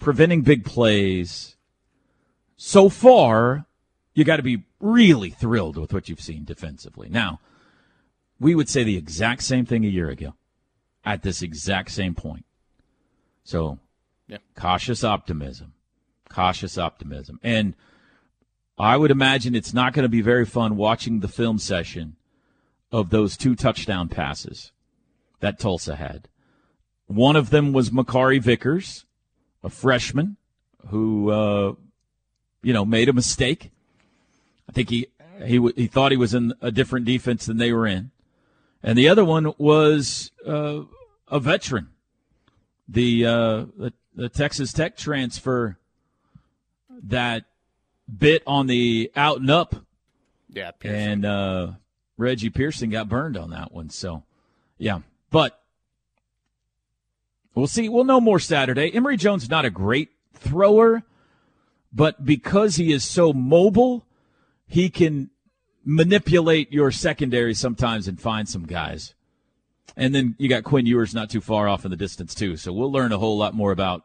preventing 0.00 0.42
big 0.42 0.64
plays, 0.64 1.54
so 2.56 2.88
far, 2.88 3.66
you 4.14 4.24
got 4.24 4.38
to 4.38 4.42
be 4.42 4.64
really 4.80 5.30
thrilled 5.30 5.78
with 5.78 5.92
what 5.92 6.08
you've 6.08 6.20
seen 6.20 6.44
defensively. 6.44 7.08
Now, 7.08 7.38
we 8.40 8.56
would 8.56 8.68
say 8.68 8.82
the 8.82 8.96
exact 8.96 9.44
same 9.44 9.64
thing 9.64 9.84
a 9.84 9.88
year 9.88 10.10
ago 10.10 10.34
at 11.04 11.22
this 11.22 11.40
exact 11.40 11.92
same 11.92 12.16
point. 12.16 12.44
So, 13.46 13.78
Yeah. 14.26 14.38
cautious 14.56 15.04
optimism. 15.04 15.72
Cautious 16.28 16.76
optimism. 16.76 17.38
And 17.44 17.76
I 18.76 18.96
would 18.96 19.12
imagine 19.12 19.54
it's 19.54 19.72
not 19.72 19.92
going 19.92 20.02
to 20.02 20.08
be 20.08 20.20
very 20.20 20.44
fun 20.44 20.76
watching 20.76 21.20
the 21.20 21.28
film 21.28 21.58
session 21.60 22.16
of 22.90 23.10
those 23.10 23.36
two 23.36 23.54
touchdown 23.54 24.08
passes 24.08 24.72
that 25.38 25.60
Tulsa 25.60 25.94
had. 25.94 26.28
One 27.06 27.36
of 27.36 27.50
them 27.50 27.72
was 27.72 27.90
Makari 27.90 28.42
Vickers, 28.42 29.06
a 29.62 29.70
freshman 29.70 30.36
who, 30.88 31.30
uh, 31.30 31.74
you 32.62 32.72
know, 32.72 32.84
made 32.84 33.08
a 33.08 33.12
mistake. 33.12 33.70
I 34.68 34.72
think 34.72 34.90
he 34.90 35.06
he 35.44 35.60
he 35.76 35.86
thought 35.86 36.10
he 36.10 36.16
was 36.16 36.34
in 36.34 36.52
a 36.60 36.72
different 36.72 37.06
defense 37.06 37.46
than 37.46 37.58
they 37.58 37.72
were 37.72 37.86
in, 37.86 38.10
and 38.82 38.98
the 38.98 39.08
other 39.08 39.24
one 39.24 39.52
was 39.58 40.32
uh, 40.44 40.80
a 41.28 41.38
veteran, 41.38 41.90
the, 42.88 43.26
uh, 43.26 43.64
the 43.76 43.92
the 44.16 44.28
Texas 44.30 44.72
Tech 44.72 44.96
transfer 44.96 45.78
that 47.04 47.44
bit 48.14 48.42
on 48.46 48.66
the 48.66 49.12
out 49.14 49.38
and 49.38 49.50
up, 49.50 49.76
yeah, 50.48 50.70
and 50.82 51.24
uh, 51.24 51.72
Reggie 52.16 52.50
Pearson 52.50 52.90
got 52.90 53.08
burned 53.08 53.36
on 53.36 53.50
that 53.50 53.72
one. 53.72 53.90
So, 53.90 54.22
yeah, 54.78 55.00
but 55.30 55.60
we'll 57.54 57.66
see. 57.66 57.88
We'll 57.88 58.04
know 58.04 58.20
more 58.20 58.40
Saturday. 58.40 58.92
Emory 58.92 59.18
Jones 59.18 59.50
not 59.50 59.66
a 59.66 59.70
great 59.70 60.10
thrower, 60.32 61.02
but 61.92 62.24
because 62.24 62.76
he 62.76 62.92
is 62.92 63.04
so 63.04 63.34
mobile, 63.34 64.06
he 64.66 64.88
can 64.88 65.30
manipulate 65.84 66.72
your 66.72 66.90
secondary 66.90 67.54
sometimes 67.54 68.08
and 68.08 68.20
find 68.20 68.48
some 68.48 68.64
guys. 68.64 69.14
And 69.96 70.14
then 70.14 70.34
you 70.38 70.48
got 70.48 70.64
Quinn 70.64 70.86
Ewers 70.86 71.14
not 71.14 71.30
too 71.30 71.40
far 71.40 71.68
off 71.68 71.84
in 71.84 71.90
the 71.90 71.96
distance 71.96 72.34
too. 72.34 72.56
So 72.56 72.72
we'll 72.72 72.92
learn 72.92 73.12
a 73.12 73.18
whole 73.18 73.38
lot 73.38 73.54
more 73.54 73.72
about 73.72 74.04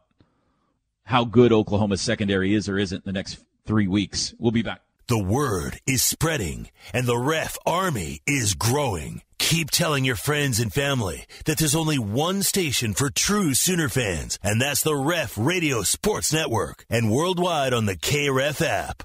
how 1.04 1.26
good 1.26 1.52
Oklahoma's 1.52 2.02
secondary 2.02 2.54
is 2.54 2.70
or 2.70 2.78
isn't 2.78 3.00
in 3.00 3.04
the 3.06 3.12
next 3.12 3.40
three 3.66 3.88
weeks. 3.88 4.34
We'll 4.40 4.52
be 4.52 4.62
back. 4.62 4.82
The 5.08 5.22
word 5.22 5.80
is 5.86 6.04
spreading 6.04 6.70
and 6.94 7.06
the 7.06 7.18
ref 7.18 7.58
army 7.66 8.22
is 8.26 8.54
growing. 8.54 9.22
Keep 9.40 9.72
telling 9.72 10.06
your 10.06 10.16
friends 10.16 10.60
and 10.60 10.72
family 10.72 11.26
that 11.46 11.58
there's 11.58 11.76
only 11.76 12.00
one 12.00 12.44
station 12.44 12.94
for 12.94 13.10
true 13.10 13.54
Sooner 13.54 13.90
fans, 13.90 14.40
and 14.42 14.62
that's 14.62 14.84
the 14.84 14.96
Ref 14.96 15.38
Radio 15.38 15.82
Sports 15.82 16.32
Network 16.32 16.86
and 16.90 17.12
worldwide 17.12 17.74
on 17.74 17.88
the 17.88 17.98
KREF 17.98 18.66
app. 18.66 19.04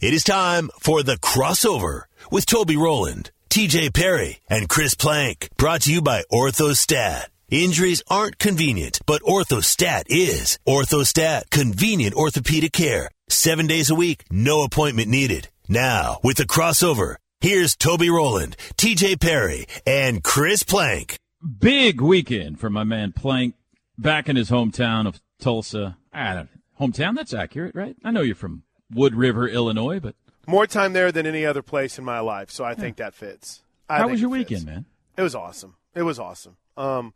It 0.00 0.14
is 0.14 0.24
time 0.24 0.70
for 0.80 1.02
the 1.02 1.16
crossover 1.16 2.04
with 2.30 2.46
Toby 2.46 2.76
Rowland, 2.76 3.32
TJ 3.52 3.92
Perry, 3.92 4.38
and 4.48 4.66
Chris 4.66 4.94
Plank, 4.94 5.50
brought 5.58 5.82
to 5.82 5.92
you 5.92 6.00
by 6.00 6.22
Orthostat. 6.32 7.26
Injuries 7.50 8.02
aren't 8.08 8.38
convenient, 8.38 9.00
but 9.04 9.20
Orthostat 9.20 10.04
is. 10.06 10.58
Orthostat, 10.66 11.50
convenient 11.50 12.14
orthopedic 12.14 12.72
care. 12.72 13.10
Seven 13.28 13.66
days 13.66 13.90
a 13.90 13.94
week, 13.94 14.24
no 14.30 14.62
appointment 14.62 15.08
needed. 15.08 15.48
Now, 15.68 16.18
with 16.22 16.38
the 16.38 16.46
crossover, 16.46 17.16
here's 17.42 17.76
Toby 17.76 18.08
Rowland, 18.08 18.56
TJ 18.78 19.20
Perry, 19.20 19.66
and 19.86 20.24
Chris 20.24 20.62
Plank. 20.62 21.18
Big 21.58 22.00
weekend 22.00 22.58
for 22.58 22.70
my 22.70 22.84
man 22.84 23.12
Plank 23.12 23.54
back 23.98 24.30
in 24.30 24.36
his 24.36 24.48
hometown 24.48 25.06
of 25.06 25.20
Tulsa. 25.42 25.98
I 26.10 26.32
don't, 26.32 26.48
hometown, 26.80 27.14
that's 27.14 27.34
accurate, 27.34 27.74
right? 27.74 27.96
I 28.02 28.12
know 28.12 28.22
you're 28.22 28.34
from 28.34 28.62
Wood 28.90 29.14
River, 29.14 29.46
Illinois, 29.46 30.00
but 30.00 30.14
More 30.46 30.66
time 30.66 30.92
there 30.92 31.12
than 31.12 31.26
any 31.26 31.46
other 31.46 31.62
place 31.62 31.98
in 31.98 32.04
my 32.04 32.20
life, 32.20 32.50
so 32.50 32.64
I 32.64 32.74
think 32.74 32.96
that 32.96 33.14
fits. 33.14 33.62
I 33.88 33.98
how 33.98 34.08
was 34.08 34.20
your 34.20 34.30
weekend, 34.30 34.66
man? 34.66 34.86
It 35.16 35.22
was 35.22 35.34
awesome. 35.34 35.76
It 35.94 36.02
was 36.02 36.18
awesome. 36.18 36.56
Um, 36.76 37.14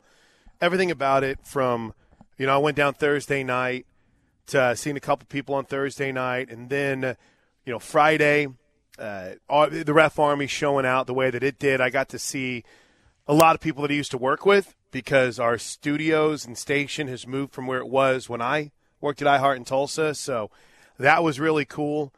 everything 0.61 0.91
about 0.91 1.25
it 1.25 1.39
from, 1.43 1.95
you 2.39 2.47
know, 2.47 2.55
I 2.55 2.59
went 2.59 2.77
down 2.77 2.95
Thursday 2.95 3.43
night 3.43 3.87
to 4.49 4.61
uh, 4.61 4.75
seeing 4.75 4.97
a 4.97 5.01
couple 5.01 5.27
people 5.27 5.55
on 5.55 5.65
Thursday 5.65 6.13
night, 6.13 6.51
and 6.51 6.69
then, 6.69 7.05
uh, 7.05 7.15
you 7.65 7.73
know, 7.73 7.79
Friday, 7.79 8.49
uh, 8.99 9.31
all, 9.49 9.69
the 9.69 9.93
ref 9.93 10.19
army 10.19 10.47
showing 10.47 10.87
out 10.87 11.07
the 11.07 11.15
way 11.15 11.31
that 11.31 11.43
it 11.43 11.59
did. 11.59 11.81
I 11.81 11.91
got 11.91 12.09
to 12.11 12.19
see 12.19 12.65
a 13.27 13.35
lot 13.35 13.55
of 13.55 13.61
people 13.61 13.83
that 13.83 13.91
I 13.91 13.95
used 13.95 14.13
to 14.13 14.19
work 14.19 14.47
with 14.47 14.75
because 14.91 15.39
our 15.39 15.59
studios 15.59 16.47
and 16.47 16.57
station 16.57 17.09
has 17.09 17.27
moved 17.27 17.53
from 17.53 17.67
where 17.67 17.81
it 17.81 17.89
was 17.89 18.29
when 18.29 18.41
I 18.41 18.71
worked 19.01 19.21
at 19.21 19.29
iHeart 19.29 19.57
in 19.57 19.65
Tulsa. 19.65 20.15
So 20.15 20.51
that 20.99 21.23
was 21.23 21.41
really 21.41 21.65
cool. 21.65 22.13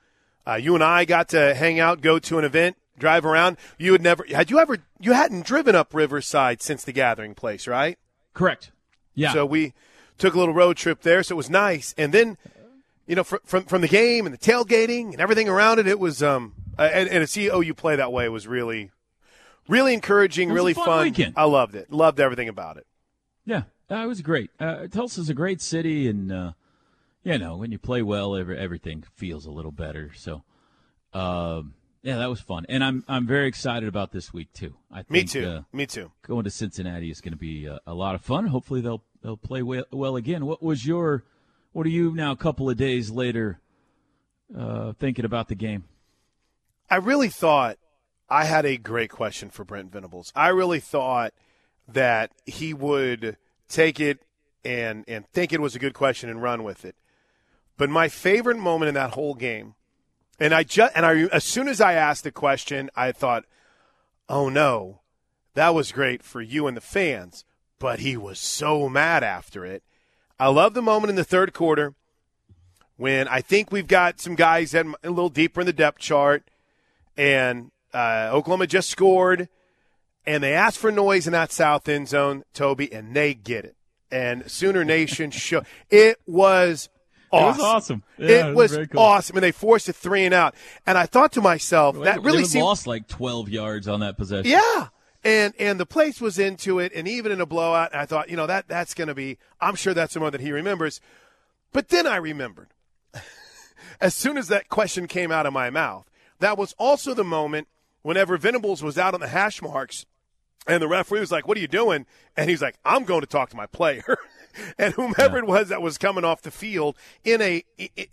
Uh, 0.48 0.54
you 0.54 0.74
and 0.74 0.82
I 0.82 1.04
got 1.04 1.28
to 1.30 1.54
hang 1.54 1.78
out, 1.78 2.00
go 2.00 2.18
to 2.18 2.38
an 2.38 2.44
event, 2.44 2.76
drive 2.98 3.26
around. 3.26 3.58
You 3.78 3.92
had 3.92 4.02
never 4.02 4.24
had 4.30 4.50
you 4.50 4.58
ever 4.58 4.78
you 4.98 5.12
hadn't 5.12 5.44
driven 5.44 5.74
up 5.74 5.92
Riverside 5.92 6.62
since 6.62 6.84
the 6.84 6.92
Gathering 6.92 7.34
Place, 7.34 7.66
right? 7.66 7.98
Correct. 8.32 8.70
Yeah. 9.14 9.32
So 9.32 9.44
we 9.44 9.74
took 10.16 10.34
a 10.34 10.38
little 10.38 10.54
road 10.54 10.76
trip 10.76 11.02
there, 11.02 11.22
so 11.22 11.34
it 11.34 11.36
was 11.36 11.50
nice. 11.50 11.94
And 11.98 12.14
then, 12.14 12.38
you 13.06 13.14
know, 13.14 13.24
fr- 13.24 13.36
from 13.44 13.64
from 13.64 13.82
the 13.82 13.88
game 13.88 14.24
and 14.26 14.32
the 14.32 14.38
tailgating 14.38 15.12
and 15.12 15.20
everything 15.20 15.48
around 15.48 15.80
it, 15.80 15.86
it 15.86 15.98
was 15.98 16.22
um 16.22 16.54
and, 16.78 17.08
and 17.08 17.20
to 17.22 17.26
see 17.26 17.48
OU 17.48 17.74
play 17.74 17.96
that 17.96 18.12
way 18.12 18.28
was 18.28 18.46
really, 18.46 18.90
really 19.68 19.92
encouraging, 19.92 20.48
It 20.48 20.52
was 20.52 20.60
a 20.60 20.62
really 20.62 20.74
fun 20.74 21.04
weekend. 21.04 21.34
I 21.36 21.44
loved 21.44 21.74
it. 21.74 21.92
Loved 21.92 22.20
everything 22.20 22.48
about 22.48 22.76
it. 22.76 22.86
Yeah, 23.44 23.62
uh, 23.90 23.96
it 23.96 24.06
was 24.06 24.22
great. 24.22 24.50
Uh, 24.60 24.86
Tulsa's 24.86 25.28
a 25.28 25.34
great 25.34 25.60
city, 25.60 26.08
and 26.08 26.30
uh, 26.30 26.52
you 27.22 27.38
know 27.38 27.56
when 27.56 27.72
you 27.72 27.78
play 27.78 28.02
well, 28.02 28.36
every, 28.36 28.58
everything 28.58 29.04
feels 29.14 29.46
a 29.46 29.50
little 29.50 29.72
better. 29.72 30.12
So, 30.14 30.42
um, 31.12 31.74
yeah, 32.02 32.18
that 32.18 32.30
was 32.30 32.40
fun, 32.40 32.66
and 32.68 32.82
I'm 32.82 33.04
I'm 33.08 33.26
very 33.26 33.48
excited 33.48 33.88
about 33.88 34.12
this 34.12 34.32
week 34.32 34.52
too. 34.52 34.74
I 34.90 35.02
think, 35.02 35.10
Me 35.10 35.24
too. 35.24 35.46
Uh, 35.46 35.62
Me 35.72 35.86
too. 35.86 36.12
Going 36.22 36.44
to 36.44 36.50
Cincinnati 36.50 37.10
is 37.10 37.20
going 37.20 37.32
to 37.32 37.38
be 37.38 37.68
uh, 37.68 37.78
a 37.86 37.94
lot 37.94 38.14
of 38.14 38.22
fun. 38.22 38.46
Hopefully 38.46 38.80
they'll 38.80 39.02
they'll 39.22 39.36
play 39.36 39.62
well, 39.62 39.84
well 39.90 40.16
again. 40.16 40.46
What 40.46 40.62
was 40.62 40.86
your 40.86 41.24
what 41.72 41.86
are 41.86 41.90
you 41.90 42.14
now 42.14 42.32
a 42.32 42.36
couple 42.36 42.70
of 42.70 42.76
days 42.76 43.10
later 43.10 43.60
uh, 44.56 44.92
thinking 44.92 45.24
about 45.24 45.48
the 45.48 45.54
game? 45.54 45.84
I 46.90 46.96
really 46.96 47.28
thought 47.28 47.78
I 48.30 48.44
had 48.44 48.64
a 48.64 48.76
great 48.76 49.10
question 49.10 49.50
for 49.50 49.64
Brent 49.64 49.92
Venables. 49.92 50.32
I 50.34 50.48
really 50.48 50.80
thought 50.80 51.34
that 51.86 52.32
he 52.46 52.72
would 52.74 53.36
take 53.68 54.00
it 54.00 54.20
and 54.64 55.04
and 55.08 55.26
think 55.28 55.52
it 55.52 55.60
was 55.60 55.74
a 55.74 55.78
good 55.78 55.94
question 55.94 56.30
and 56.30 56.42
run 56.42 56.62
with 56.62 56.84
it. 56.84 56.96
But 57.78 57.88
my 57.88 58.08
favorite 58.08 58.58
moment 58.58 58.88
in 58.88 58.94
that 58.96 59.14
whole 59.14 59.34
game, 59.34 59.74
and 60.38 60.52
I 60.52 60.64
just 60.64 60.92
and 60.94 61.06
I 61.06 61.22
as 61.32 61.44
soon 61.44 61.68
as 61.68 61.80
I 61.80 61.94
asked 61.94 62.24
the 62.24 62.32
question, 62.32 62.90
I 62.94 63.12
thought, 63.12 63.44
"Oh 64.28 64.48
no, 64.48 65.00
that 65.54 65.74
was 65.74 65.92
great 65.92 66.22
for 66.22 66.42
you 66.42 66.66
and 66.66 66.76
the 66.76 66.82
fans." 66.82 67.44
But 67.78 68.00
he 68.00 68.16
was 68.16 68.40
so 68.40 68.88
mad 68.88 69.22
after 69.22 69.64
it. 69.64 69.84
I 70.38 70.48
love 70.48 70.74
the 70.74 70.82
moment 70.82 71.10
in 71.10 71.16
the 71.16 71.24
third 71.24 71.54
quarter 71.54 71.94
when 72.96 73.28
I 73.28 73.40
think 73.40 73.70
we've 73.70 73.86
got 73.86 74.20
some 74.20 74.34
guys 74.34 74.72
that 74.72 74.84
a 75.04 75.10
little 75.10 75.28
deeper 75.28 75.60
in 75.60 75.66
the 75.66 75.72
depth 75.72 76.00
chart, 76.00 76.50
and 77.16 77.70
uh, 77.94 78.30
Oklahoma 78.32 78.66
just 78.66 78.90
scored, 78.90 79.48
and 80.26 80.42
they 80.42 80.52
asked 80.52 80.78
for 80.78 80.90
noise 80.90 81.28
in 81.28 81.32
that 81.32 81.52
south 81.52 81.88
end 81.88 82.08
zone, 82.08 82.42
Toby, 82.52 82.92
and 82.92 83.14
they 83.14 83.34
get 83.34 83.64
it. 83.64 83.76
And 84.10 84.50
Sooner 84.50 84.84
Nation 84.84 85.30
show 85.32 85.62
it 85.90 86.20
was 86.26 86.88
awesome. 87.32 87.42
It 87.42 87.46
was 87.46 87.60
awesome. 87.60 88.02
Yeah, 88.18 88.28
it, 88.28 88.46
it 88.50 88.54
was, 88.54 88.76
was 88.76 88.88
cool. 88.88 89.00
awesome, 89.00 89.36
and 89.36 89.44
they 89.44 89.52
forced 89.52 89.88
a 89.88 89.92
three 89.92 90.24
and 90.24 90.34
out. 90.34 90.54
And 90.86 90.96
I 90.98 91.06
thought 91.06 91.32
to 91.32 91.40
myself, 91.40 91.94
Well, 91.96 92.04
that 92.04 92.22
really 92.22 92.44
seemed 92.44 92.64
lost 92.64 92.86
like 92.86 93.06
12 93.08 93.48
yards 93.48 93.88
on 93.88 94.00
that 94.00 94.16
possession. 94.16 94.50
yeah. 94.50 94.88
And 95.24 95.52
and 95.58 95.80
the 95.80 95.84
place 95.86 96.20
was 96.20 96.38
into 96.38 96.78
it, 96.78 96.92
and 96.94 97.08
even 97.08 97.32
in 97.32 97.40
a 97.40 97.46
blowout, 97.46 97.92
I 97.92 98.06
thought, 98.06 98.30
you 98.30 98.36
know, 98.36 98.46
that 98.46 98.68
that's 98.68 98.94
going 98.94 99.08
to 99.08 99.14
be. 99.16 99.36
I'm 99.60 99.74
sure 99.74 99.92
that's 99.92 100.14
the 100.14 100.20
one 100.20 100.30
that 100.30 100.40
he 100.40 100.52
remembers. 100.52 101.00
But 101.72 101.88
then 101.88 102.06
I 102.06 102.16
remembered, 102.16 102.68
as 104.00 104.14
soon 104.14 104.38
as 104.38 104.46
that 104.48 104.68
question 104.68 105.08
came 105.08 105.32
out 105.32 105.44
of 105.44 105.52
my 105.52 105.70
mouth, 105.70 106.08
that 106.38 106.56
was 106.56 106.72
also 106.78 107.14
the 107.14 107.24
moment 107.24 107.66
whenever 108.02 108.36
Venables 108.38 108.80
was 108.82 108.96
out 108.96 109.12
on 109.12 109.18
the 109.20 109.28
hash 109.28 109.60
marks, 109.60 110.06
and 110.66 110.82
the 110.82 110.88
referee 110.88 111.20
was 111.20 111.32
like, 111.32 111.46
"What 111.46 111.56
are 111.56 111.60
you 111.60 111.68
doing?" 111.68 112.06
And 112.36 112.48
he's 112.50 112.62
like, 112.62 112.78
"I'm 112.84 113.04
going 113.04 113.20
to 113.20 113.26
talk 113.26 113.50
to 113.50 113.56
my 113.56 113.66
player." 113.66 114.18
and 114.78 114.94
whomever 114.94 115.38
it 115.38 115.46
was 115.46 115.68
that 115.68 115.82
was 115.82 115.98
coming 115.98 116.24
off 116.24 116.42
the 116.42 116.50
field 116.50 116.96
in 117.24 117.40
a 117.40 117.64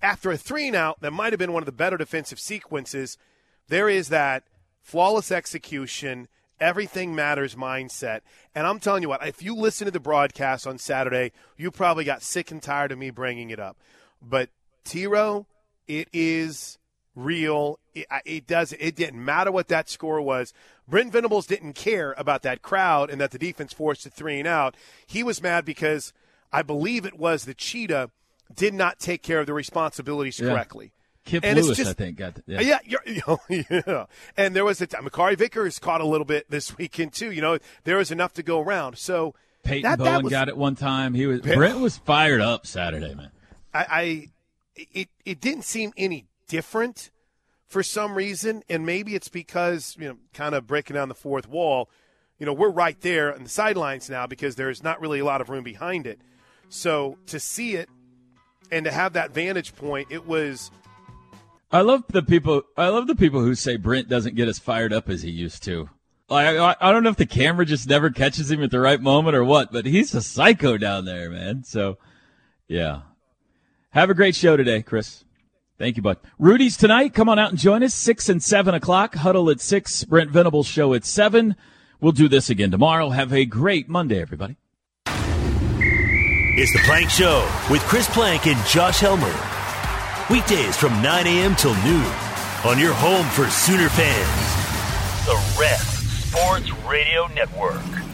after 0.02 0.32
a 0.32 0.38
three 0.38 0.68
and 0.68 0.76
out 0.76 1.02
that 1.02 1.12
might 1.12 1.34
have 1.34 1.40
been 1.40 1.54
one 1.54 1.64
of 1.64 1.68
the 1.68 1.72
better 1.72 1.98
defensive 1.98 2.40
sequences, 2.40 3.18
there 3.68 3.90
is 3.90 4.10
that 4.10 4.44
flawless 4.82 5.32
execution. 5.32 6.28
Everything 6.58 7.14
matters 7.14 7.56
mindset. 7.56 8.22
And 8.54 8.66
I'm 8.66 8.80
telling 8.80 9.04
you 9.04 9.10
what, 9.10 9.26
if 9.28 9.44
you 9.44 9.56
listen 9.56 9.86
to 9.86 9.92
the 9.92 10.00
broadcast 10.00 10.66
on 10.66 10.78
Saturday, 10.78 11.34
you 11.58 11.70
probably 11.70 12.06
got 12.06 12.24
sick 12.24 12.50
and 12.50 12.62
tired 12.62 12.94
of 12.94 12.98
me 12.98 13.10
bringing 13.10 13.50
it 13.50 13.60
up. 13.60 13.78
But 14.22 14.50
T 14.86 15.06
Row, 15.06 15.48
it 15.88 16.08
is 16.14 16.78
real. 17.16 17.80
It, 17.94 18.08
it 18.26 18.48
does. 18.48 18.74
It 18.74 18.96
didn't 18.96 19.24
matter 19.24 19.52
what 19.52 19.68
that 19.68 19.90
score 19.90 20.22
was. 20.22 20.54
Brent 20.88 21.12
Venables 21.12 21.46
didn't 21.48 21.74
care 21.74 22.14
about 22.18 22.42
that 22.44 22.62
crowd 22.62 23.10
and 23.10 23.20
that 23.20 23.32
the 23.32 23.40
defense 23.40 23.74
forced 23.74 24.06
a 24.06 24.10
three 24.10 24.40
and 24.40 24.48
out. 24.48 24.76
He 25.08 25.24
was 25.24 25.42
mad 25.42 25.66
because 25.66 26.14
I 26.52 26.62
believe 26.62 27.06
it 27.06 27.18
was 27.18 27.46
the 27.46 27.54
cheetah 27.54 28.12
did 28.56 28.74
not 28.74 29.00
take 29.00 29.24
care 29.24 29.40
of 29.40 29.48
the 29.48 29.54
responsibilities 29.54 30.40
Yeah. 30.40 30.50
correctly. 30.50 30.92
Kip 31.26 31.44
And 31.44 31.58
it's 31.58 31.66
Lewis, 31.66 31.78
just- 31.80 31.90
I 31.90 31.94
think, 31.94 32.18
got 32.18 32.36
the, 32.36 32.44
Yeah, 32.64 32.78
you're, 32.86 33.02
oh, 33.28 33.40
yeah. 33.50 34.06
And 34.38 34.56
there 34.56 34.64
was 34.64 34.80
a 34.80 34.86
time. 34.86 35.06
Makari 35.06 35.36
Vickers 35.36 35.80
caught 35.80 36.00
a 36.02 36.06
little 36.06 36.26
bit 36.26 36.50
this 36.52 36.78
weekend 36.78 37.14
too. 37.14 37.32
You 37.32 37.42
know, 37.42 37.58
there 37.84 37.98
was 37.98 38.12
enough 38.12 38.34
to 38.34 38.44
go 38.44 38.62
around. 38.62 39.00
So 39.00 39.34
Peyton 39.64 39.90
that, 39.90 39.98
Bowen 39.98 40.12
that 40.12 40.24
was, 40.24 40.32
got 40.32 40.50
it 40.50 40.56
one 40.56 40.76
time. 40.76 41.16
He 41.16 41.26
was 41.26 41.42
Brent 41.42 41.80
was 41.80 41.98
fired 41.98 42.42
up 42.42 42.68
Saturday, 42.68 43.16
man. 43.16 43.32
I, 43.74 43.86
I 43.90 44.30
it 44.76 45.10
it 45.26 45.42
didn't 45.42 45.64
seem 45.64 45.92
any 45.98 46.28
different 46.48 47.10
for 47.68 47.84
some 47.84 48.16
reason, 48.16 48.64
and 48.70 48.86
maybe 48.86 49.16
it's 49.16 49.30
because 49.30 49.96
you 50.00 50.08
know, 50.08 50.18
kind 50.34 50.56
of 50.56 50.68
breaking 50.68 50.96
down 50.96 51.10
the 51.10 51.16
fourth 51.16 51.48
wall. 51.48 51.90
You 52.40 52.46
know, 52.46 52.54
we're 52.54 52.70
right 52.70 53.00
there 53.00 53.34
on 53.34 53.44
the 53.44 53.50
sidelines 53.50 54.10
now 54.10 54.28
because 54.28 54.56
there's 54.56 54.84
not 54.84 55.00
really 55.00 55.20
a 55.20 55.26
lot 55.26 55.42
of 55.42 55.50
room 55.50 55.64
behind 55.64 56.06
it. 56.06 56.20
So 56.68 57.18
to 57.28 57.40
see 57.40 57.76
it 57.76 57.90
and 58.72 58.86
to 58.86 58.92
have 58.92 59.14
that 59.14 59.32
vantage 59.32 59.76
point, 59.76 60.08
it 60.12 60.28
was 60.28 60.72
I 61.76 61.82
love 61.82 62.04
the 62.08 62.24
people. 62.24 62.64
I 62.78 62.88
love 62.88 63.08
the 63.08 63.16
people 63.16 63.42
who 63.42 63.54
say 63.54 63.76
Brent 63.76 64.08
doesn't 64.08 64.36
get 64.36 64.48
as 64.48 64.60
fired 64.60 64.94
up 64.94 65.10
as 65.10 65.24
he 65.24 65.30
used 65.30 65.62
to. 65.64 65.90
Like, 66.30 66.58
I, 66.58 66.76
I 66.80 66.92
don't 66.94 67.04
know 67.04 67.10
if 67.10 67.18
the 67.18 67.26
camera 67.26 67.66
just 67.66 67.90
never 67.90 68.10
catches 68.10 68.50
him 68.50 68.64
at 68.64 68.72
the 68.72 68.80
right 68.80 69.02
moment 69.02 69.36
or 69.36 69.44
what, 69.44 69.74
but 69.74 69.86
he's 69.86 70.16
a 70.16 70.22
psycho 70.22 70.78
down 70.78 71.04
there, 71.04 71.30
man. 71.30 71.66
So, 71.66 71.98
yeah. 72.68 73.02
Have 73.90 74.10
a 74.10 74.14
great 74.14 74.36
show 74.36 74.56
today, 74.56 74.82
Chris. 74.84 75.25
Thank 75.78 75.98
you, 75.98 76.04
bud. 76.04 76.18
Rudy's 76.40 76.78
tonight. 76.78 77.14
Come 77.14 77.28
on 77.28 77.38
out 77.38 77.50
and 77.50 77.60
join 77.60 77.84
us. 77.84 77.94
Six 77.94 78.30
and 78.30 78.42
seven 78.42 78.74
o'clock. 78.74 79.16
Huddle 79.16 79.50
at 79.50 79.60
six. 79.60 80.06
Brent 80.06 80.32
Venables 80.32 80.68
show 80.68 80.94
at 80.94 81.04
seven. 81.04 81.56
We'll 82.00 82.14
do 82.14 82.30
this 82.30 82.50
again 82.50 82.72
tomorrow. 82.72 83.10
Have 83.10 83.34
a 83.34 83.46
great 83.46 83.90
Monday, 83.90 84.22
everybody. 84.22 84.56
It's 86.58 86.72
the 86.72 86.80
Plank 86.86 87.10
Show 87.10 87.50
with 87.70 87.82
Chris 87.82 88.08
Plank 88.10 88.48
and 88.48 88.66
Josh 88.66 89.02
Helmer. 89.02 89.34
Weekdays 90.30 90.78
from 90.78 91.02
9 91.02 91.28
a.m. 91.28 91.56
till 91.56 91.76
noon 91.84 92.06
on 92.66 92.80
your 92.80 92.94
home 92.94 93.26
for 93.28 93.50
Sooner 93.50 93.90
fans. 93.90 95.26
The 95.26 95.36
Ref 95.60 95.82
Sports 95.82 96.72
Radio 96.88 97.28
Network. 97.36 98.05